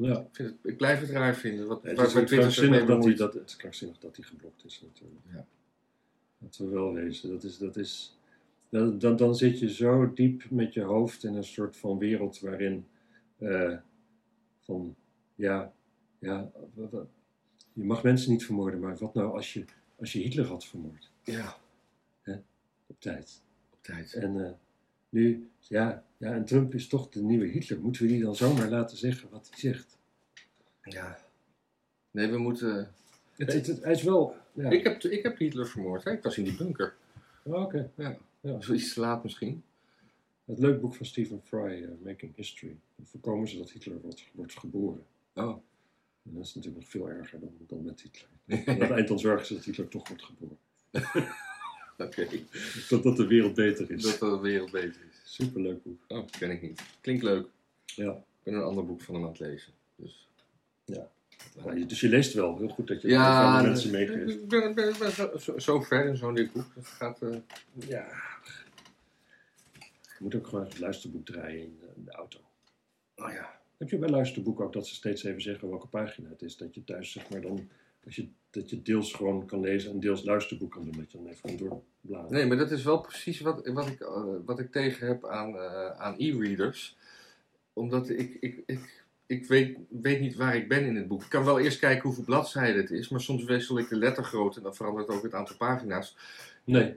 Ja. 0.00 0.18
Ik, 0.20 0.26
vind 0.32 0.48
het, 0.48 0.58
ik 0.62 0.76
blijf 0.76 1.00
het 1.00 1.10
raar 1.10 1.34
vinden. 1.34 1.66
Wat, 1.66 1.82
Het 1.82 1.96
waar- 1.96 2.06
is 2.06 2.12
krankzinnig 2.30 2.86
dat, 2.86 3.16
dat, 3.16 3.34
het 3.34 3.48
is 3.48 3.56
krankzinnig 3.56 3.98
dat 3.98 4.16
hij 4.16 4.24
geblokt 4.24 4.64
is 4.64 4.80
natuurlijk. 4.80 5.20
Ja. 5.32 5.46
Dat 6.38 6.56
we 6.56 6.68
wel 6.68 6.92
wezen. 6.92 7.30
Dat 7.30 7.42
is, 7.44 7.58
dat 7.58 7.76
is, 7.76 8.18
dan, 8.68 8.98
dan, 8.98 9.16
dan 9.16 9.34
zit 9.36 9.58
je 9.58 9.72
zo 9.74 10.12
diep 10.12 10.50
met 10.50 10.74
je 10.74 10.82
hoofd 10.82 11.24
in 11.24 11.34
een 11.34 11.44
soort 11.44 11.76
van 11.76 11.98
wereld 11.98 12.40
waarin 12.40 12.86
eh, 13.38 13.76
van 14.60 14.96
ja, 15.34 15.72
ja, 16.18 16.50
je 17.72 17.84
mag 17.84 18.02
mensen 18.02 18.30
niet 18.30 18.44
vermoorden, 18.44 18.80
maar 18.80 18.96
wat 18.96 19.14
nou 19.14 19.32
als 19.34 19.52
je, 19.52 19.64
als 19.98 20.12
je 20.12 20.18
Hitler 20.20 20.46
had 20.46 20.64
vermoord 20.64 21.10
Ja, 21.24 21.56
op 22.86 23.00
tijd? 23.00 23.42
op 23.72 23.82
tijd. 23.82 24.12
En 24.14 24.44
eh, 24.46 24.50
nu, 25.08 25.48
ja, 25.60 26.04
ja, 26.18 26.32
en 26.32 26.44
Trump 26.44 26.74
is 26.74 26.88
toch 26.88 27.08
de 27.08 27.22
nieuwe 27.22 27.46
Hitler. 27.46 27.80
Moeten 27.80 28.02
we 28.02 28.08
die 28.08 28.22
dan 28.22 28.36
zomaar 28.36 28.68
laten 28.68 28.96
zeggen 28.96 29.28
wat 29.30 29.48
hij 29.50 29.58
zegt? 29.58 29.96
Ja. 30.82 31.18
Nee, 32.10 32.26
we 32.30 32.38
moeten. 32.38 32.92
Het, 33.36 33.52
het, 33.52 33.66
het- 33.66 33.82
hij 33.82 33.92
is 33.92 34.02
wel. 34.02 34.36
Ja. 34.52 34.70
Ik, 34.70 34.84
heb, 34.84 35.02
ik 35.02 35.22
heb 35.22 35.38
Hitler 35.38 35.66
vermoord. 35.68 36.04
Hè? 36.04 36.12
Ik 36.12 36.22
was 36.22 36.38
in 36.38 36.44
die 36.44 36.56
bunker. 36.56 36.94
Oh, 37.42 37.62
Oké. 37.62 37.90
Ja. 37.94 38.18
Ja. 38.40 38.60
Zo 38.60 38.72
iets 38.72 38.94
te 38.94 39.00
laat 39.00 39.22
misschien. 39.22 39.62
Het 40.44 40.58
leuk 40.58 40.80
boek 40.80 40.94
van 40.94 41.06
Stephen 41.06 41.40
Fry, 41.44 41.82
eh, 41.82 41.88
Making 42.04 42.36
History. 42.36 42.76
Dan 42.96 43.06
voorkomen 43.06 43.48
ze 43.48 43.58
dat 43.58 43.70
Hitler 43.70 44.00
wordt, 44.00 44.24
wordt 44.32 44.58
geboren. 44.58 45.04
Oh. 45.34 45.56
En 46.22 46.34
dat 46.34 46.44
is 46.44 46.54
natuurlijk 46.54 46.82
nog 46.82 46.90
veel 46.90 47.08
erger 47.10 47.40
dan, 47.40 47.52
dan 47.66 47.84
met 47.84 48.00
Hitler. 48.00 48.28
Aan 48.68 48.80
het 48.80 48.90
eind 48.90 49.08
dan 49.08 49.18
zorgen 49.18 49.46
ze 49.46 49.54
dat 49.54 49.64
Hitler 49.64 49.88
toch 49.88 50.08
wordt 50.08 50.24
geboren. 50.24 50.56
Oké. 52.06 52.26
Dat, 52.88 53.02
dat 53.02 53.16
de 53.16 53.26
wereld 53.26 53.54
beter 53.54 53.90
is. 53.90 54.02
Dat 54.02 54.18
de 54.18 54.38
wereld 54.40 54.70
beter 54.70 55.00
is. 55.10 55.20
Superleuk 55.34 55.82
boek. 55.82 56.00
Oh, 56.08 56.26
ken 56.38 56.50
ik 56.50 56.62
niet. 56.62 56.82
Klinkt 57.00 57.22
leuk. 57.22 57.46
Ja. 57.84 58.10
Ik 58.12 58.42
ben 58.42 58.54
een 58.54 58.62
ander 58.62 58.86
boek 58.86 59.00
van 59.00 59.14
hem 59.14 59.24
aan 59.24 59.30
het 59.30 59.38
lezen. 59.38 59.72
Dus. 59.96 60.26
Nou, 61.64 61.78
je- 61.78 61.86
dus 61.86 62.00
je 62.00 62.08
leest 62.08 62.32
wel. 62.34 62.58
Heel 62.58 62.68
goed 62.68 62.86
dat 62.88 63.02
je 63.02 63.08
Ja, 63.08 63.56
dat- 63.56 63.66
mensen 63.66 63.90
meegeeft. 63.90 64.30
ik 64.30 64.48
ben, 64.48 64.74
ben, 64.74 64.94
ben 64.98 65.60
zo, 65.60 65.80
ver 65.80 66.06
in 66.06 66.16
zo'n 66.16 66.34
dit 66.34 66.52
boek. 66.52 66.66
Gaat, 66.82 67.22
eh, 67.22 67.36
Ja. 67.88 68.06
Je 70.18 70.24
moet 70.24 70.34
ook 70.34 70.46
gewoon 70.46 70.64
het 70.64 70.78
luisterboek 70.78 71.26
draaien 71.26 71.60
in, 71.62 71.78
eh, 71.82 71.88
in 71.96 72.04
de 72.04 72.10
auto. 72.12 72.38
nou 73.16 73.32
ja. 73.32 73.60
Heb 73.76 73.90
je 73.90 73.98
bij 73.98 74.08
luisterboeken 74.08 74.64
ook 74.64 74.72
dat 74.72 74.86
ze 74.86 74.94
steeds 74.94 75.24
even 75.24 75.42
zeggen 75.42 75.68
welke 75.68 75.86
pagina 75.86 76.28
het 76.28 76.42
is? 76.42 76.56
Dat 76.56 76.74
je 76.74 76.84
thuis 76.84 77.12
zeg 77.12 77.28
maar 77.28 77.40
dan, 77.40 77.68
dat 78.00 78.14
je, 78.14 78.28
dat 78.50 78.70
je 78.70 78.82
deels 78.82 79.12
gewoon 79.12 79.46
kan 79.46 79.60
lezen 79.60 79.90
en 79.90 80.00
deels 80.00 80.24
luisterboek 80.24 80.70
kan 80.70 80.84
doen. 80.84 80.94
Dat 80.96 81.12
je 81.12 81.18
dan 81.18 81.26
even 81.26 81.42
kan 81.42 81.56
doorbladeren. 81.56 82.32
Nee, 82.32 82.46
maar 82.46 82.56
dat 82.56 82.70
is 82.70 82.82
wel 82.82 83.00
precies 83.00 83.40
wat, 83.40 83.68
wat, 83.68 83.86
ik, 83.86 84.00
eh, 84.00 84.24
wat 84.44 84.58
ik 84.58 84.72
tegen 84.72 85.06
heb 85.06 85.26
aan, 85.26 85.56
eh, 85.56 85.90
aan 85.90 86.14
e-readers. 86.18 86.96
Omdat 87.72 88.08
ik, 88.08 88.36
ik, 88.40 88.62
ik, 88.66 89.04
ik 89.26 89.46
weet, 89.46 89.78
weet 89.88 90.20
niet 90.20 90.36
waar 90.36 90.56
ik 90.56 90.68
ben 90.68 90.84
in 90.84 90.96
het 90.96 91.08
boek. 91.08 91.22
Ik 91.22 91.28
kan 91.28 91.44
wel 91.44 91.60
eerst 91.60 91.78
kijken 91.78 92.02
hoeveel 92.02 92.24
bladzijden 92.24 92.80
het 92.80 92.90
is, 92.90 93.08
maar 93.08 93.20
soms 93.20 93.44
wissel 93.44 93.78
ik 93.78 93.88
de 93.88 93.96
lettergrootte 93.96 94.58
en 94.58 94.64
dan 94.64 94.74
verandert 94.74 95.08
ook 95.08 95.22
het 95.22 95.34
aantal 95.34 95.56
pagina's. 95.56 96.16
Nee. 96.64 96.96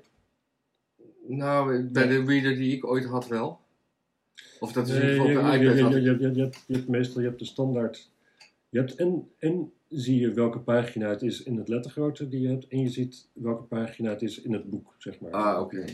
Nou, 1.28 1.84
bij 1.84 2.08
de 2.08 2.24
reader 2.24 2.56
die 2.56 2.76
ik 2.76 2.86
ooit 2.86 3.06
had 3.06 3.28
wel. 3.28 3.60
Of 4.60 4.72
dat 4.72 4.88
is 4.88 4.96
in 4.96 5.02
ieder 5.02 5.16
geval 5.16 5.28
de 5.28 5.32
je, 5.32 5.66
iPad. 5.66 5.78
je, 5.78 5.84
je, 5.84 6.02
je, 6.02 6.20
je, 6.20 6.34
je 6.36 6.42
hebt, 6.42 6.64
je 6.68 6.74
hebt 6.76 6.88
meestal 6.88 7.22
je 7.22 7.28
hebt 7.28 7.40
de 7.40 7.46
standaard. 7.46 8.10
Je 8.70 8.80
hebt 8.80 8.96
en, 8.96 9.30
en 9.38 9.72
zie 9.92 10.20
je 10.20 10.34
welke 10.34 10.60
pagina 10.60 11.10
het 11.10 11.22
is 11.22 11.44
in 11.44 11.58
het 11.58 11.68
lettergrootte 11.68 12.30
die 12.30 12.42
je 12.42 12.48
hebt. 12.48 12.68
En 12.68 12.80
je 12.80 12.90
ziet 12.90 13.28
welke 13.34 13.64
pagina 13.64 14.10
het 14.10 14.22
is 14.22 14.42
in 14.42 14.54
het 14.54 14.70
boek, 14.70 14.96
zeg 14.98 15.20
maar. 15.20 15.32
Ah, 15.32 15.62
oké. 15.62 15.86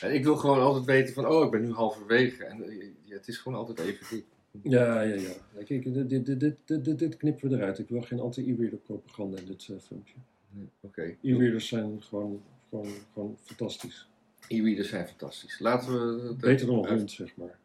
En 0.00 0.14
ik 0.14 0.24
wil 0.24 0.36
gewoon 0.36 0.60
altijd 0.60 0.84
weten 0.84 1.14
van, 1.14 1.26
oh, 1.26 1.44
ik 1.44 1.50
ben 1.50 1.62
nu 1.62 1.72
halverwege. 1.72 2.44
En 2.44 2.62
eh, 2.62 2.86
ja, 3.04 3.14
het 3.16 3.28
is 3.28 3.38
gewoon 3.38 3.58
altijd 3.58 3.78
even 3.78 4.06
dik. 4.10 4.24
Ja, 4.62 5.00
ja, 5.00 5.14
ja. 5.14 5.62
Kijk, 5.64 5.94
dit, 5.94 6.26
dit, 6.26 6.40
dit, 6.66 6.98
dit, 6.98 7.16
knippen 7.16 7.50
we 7.50 7.56
eruit. 7.56 7.78
Ik 7.78 7.88
wil 7.88 8.02
geen 8.02 8.20
anti-e-reader 8.20 8.78
propaganda 8.78 9.38
in 9.38 9.46
dit 9.46 9.68
eh, 9.70 9.76
filmpje. 9.78 10.14
Nee, 10.50 10.68
Oké. 10.80 11.16
E-readers 11.22 11.68
zijn 11.68 12.02
gewoon, 12.02 12.42
gewoon, 12.68 12.88
gewoon 13.12 13.36
fantastisch. 13.42 14.08
E-readers 14.48 14.88
zijn 14.88 15.06
fantastisch. 15.06 15.58
Laten 15.58 15.92
we... 15.92 16.34
Beter 16.34 16.66
dan 16.66 16.84
een 16.84 16.96
hond, 16.96 17.10
zeg 17.10 17.36
maar. 17.36 17.58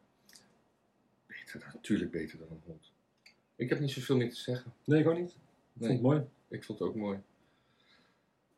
Beter 1.28 1.70
natuurlijk 1.74 2.12
beter 2.12 2.38
dan 2.38 2.48
een 2.52 2.62
hond. 2.66 2.92
Ik 3.56 3.70
heb 3.70 3.80
niet 3.80 3.92
zoveel 3.92 4.18
meer 4.18 4.30
te 4.30 4.40
zeggen. 4.40 4.74
Nee, 4.86 5.02
gewoon 5.02 5.22
niet. 5.22 5.36
Ik 5.76 5.82
Nee. 5.82 5.90
vond 5.90 6.02
het 6.02 6.02
mooi. 6.02 6.24
Ik 6.48 6.64
vond 6.64 6.80
het 6.80 6.88
ook 6.88 6.96
mooi. 6.96 7.20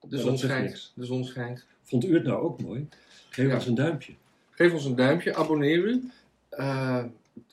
De 0.02 0.18
zon 0.18 0.38
schijnt. 0.38 0.92
De 0.96 1.06
zon 1.06 1.26
schijnt. 1.26 1.66
Vond 1.84 2.06
u 2.06 2.14
het 2.14 2.24
nou 2.24 2.42
ook 2.42 2.62
mooi? 2.62 2.88
Geef 3.30 3.48
Ja. 3.48 3.56
ons 3.56 3.66
een 3.68 3.76
duimpje. 3.76 4.14
Geef 4.52 4.74
ons 4.74 4.86
een 4.86 4.96
duimpje, 4.96 5.36
abonneer 5.36 5.78
u. 5.86 6.12
Eh, 6.50 7.06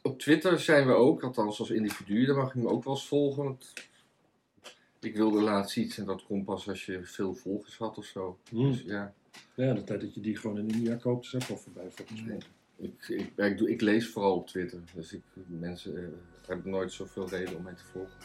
op 0.02 0.18
Twitter 0.18 0.60
zijn 0.60 0.86
we 0.86 0.92
ook, 0.92 1.22
althans 1.22 1.58
als 1.58 1.70
individu. 1.70 2.26
Daar 2.26 2.36
mag 2.36 2.54
je 2.54 2.60
me 2.60 2.68
ook 2.68 2.84
wel 2.84 2.94
eens 2.94 3.06
volgen. 3.06 3.44
want 3.44 3.72
ik 5.00 5.16
wilde 5.16 5.40
laatst 5.40 5.76
iets 5.76 5.98
en 5.98 6.04
dat 6.04 6.24
komt 6.24 6.44
pas 6.44 6.68
als 6.68 6.86
je 6.86 7.00
veel 7.04 7.34
volgers 7.34 7.76
had 7.76 7.98
of 7.98 8.04
zo. 8.04 8.38
Hmm. 8.48 8.70
Dus 8.70 8.82
ja, 8.82 9.14
Ja, 9.54 9.72
de 9.74 9.84
tijd 9.84 10.00
dat 10.00 10.14
je 10.14 10.20
die 10.20 10.36
gewoon 10.36 10.58
in 10.58 10.68
India 10.68 10.94
koopt 10.96 11.24
is 11.26 11.34
ook 11.34 11.48
al 11.50 11.56
voorbij 11.56 11.90
volgens 11.90 12.22
mij. 12.24 12.38
ik, 12.76 13.08
ik, 13.08 13.30
ik, 13.36 13.58
doe, 13.58 13.70
ik 13.70 13.80
lees 13.80 14.08
vooral 14.08 14.34
op 14.34 14.46
Twitter. 14.46 14.80
Dus 14.94 15.12
ik, 15.12 15.22
mensen 15.46 15.96
eh, 15.96 16.08
hebben 16.46 16.70
nooit 16.70 16.92
zoveel 16.92 17.28
reden 17.28 17.56
om 17.56 17.62
mij 17.62 17.74
te 17.74 17.84
volgen. 17.84 18.18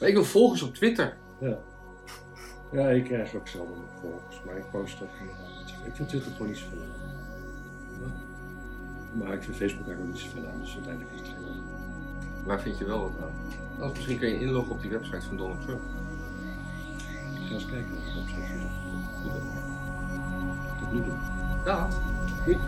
Maar 0.00 0.08
ik 0.08 0.14
wil 0.14 0.24
volgers 0.24 0.62
op 0.62 0.74
Twitter. 0.74 1.16
Ja. 1.40 1.58
Ja, 2.72 2.88
ik 2.88 3.04
krijg 3.04 3.34
ook 3.34 3.48
zelden 3.48 3.78
nog 3.78 4.00
volgers, 4.00 4.42
maar 4.46 4.56
ik 4.56 4.70
post 4.70 5.02
ook 5.02 5.08
niet. 5.20 5.76
Ik 5.86 5.94
vind 5.94 6.08
Twitter 6.08 6.32
gewoon 6.32 6.48
niet 6.48 6.56
zoveel 6.56 6.78
aan. 6.82 7.06
Maar 9.12 9.32
ik 9.32 9.42
vind 9.42 9.56
Facebook 9.56 9.86
eigenlijk 9.86 10.12
niet 10.12 10.30
zoveel 10.30 10.48
aan, 10.48 10.60
dus 10.60 10.74
uiteindelijk 10.74 11.14
is 11.14 11.20
het 11.20 11.28
geen. 11.28 11.62
Waar 12.44 12.60
vind 12.60 12.78
je 12.78 12.84
wel 12.84 13.00
wat 13.00 13.22
aan? 13.22 13.32
Anders 13.74 13.92
misschien 13.92 14.18
kan 14.18 14.28
je 14.28 14.40
inloggen 14.40 14.74
op 14.74 14.82
die 14.82 14.90
website 14.90 15.26
van 15.26 15.36
Donald 15.36 15.60
Trump. 15.60 15.80
Ik 17.34 17.46
ga 17.48 17.54
eens 17.54 17.66
kijken 17.66 17.90
naar 17.94 18.04
de 18.04 18.20
website. 18.20 18.66
Dat 20.66 20.80
het 20.80 20.92
nu 20.92 21.04
doen. 21.04 21.18
Ja. 21.64 21.88
Doei. 22.44 22.58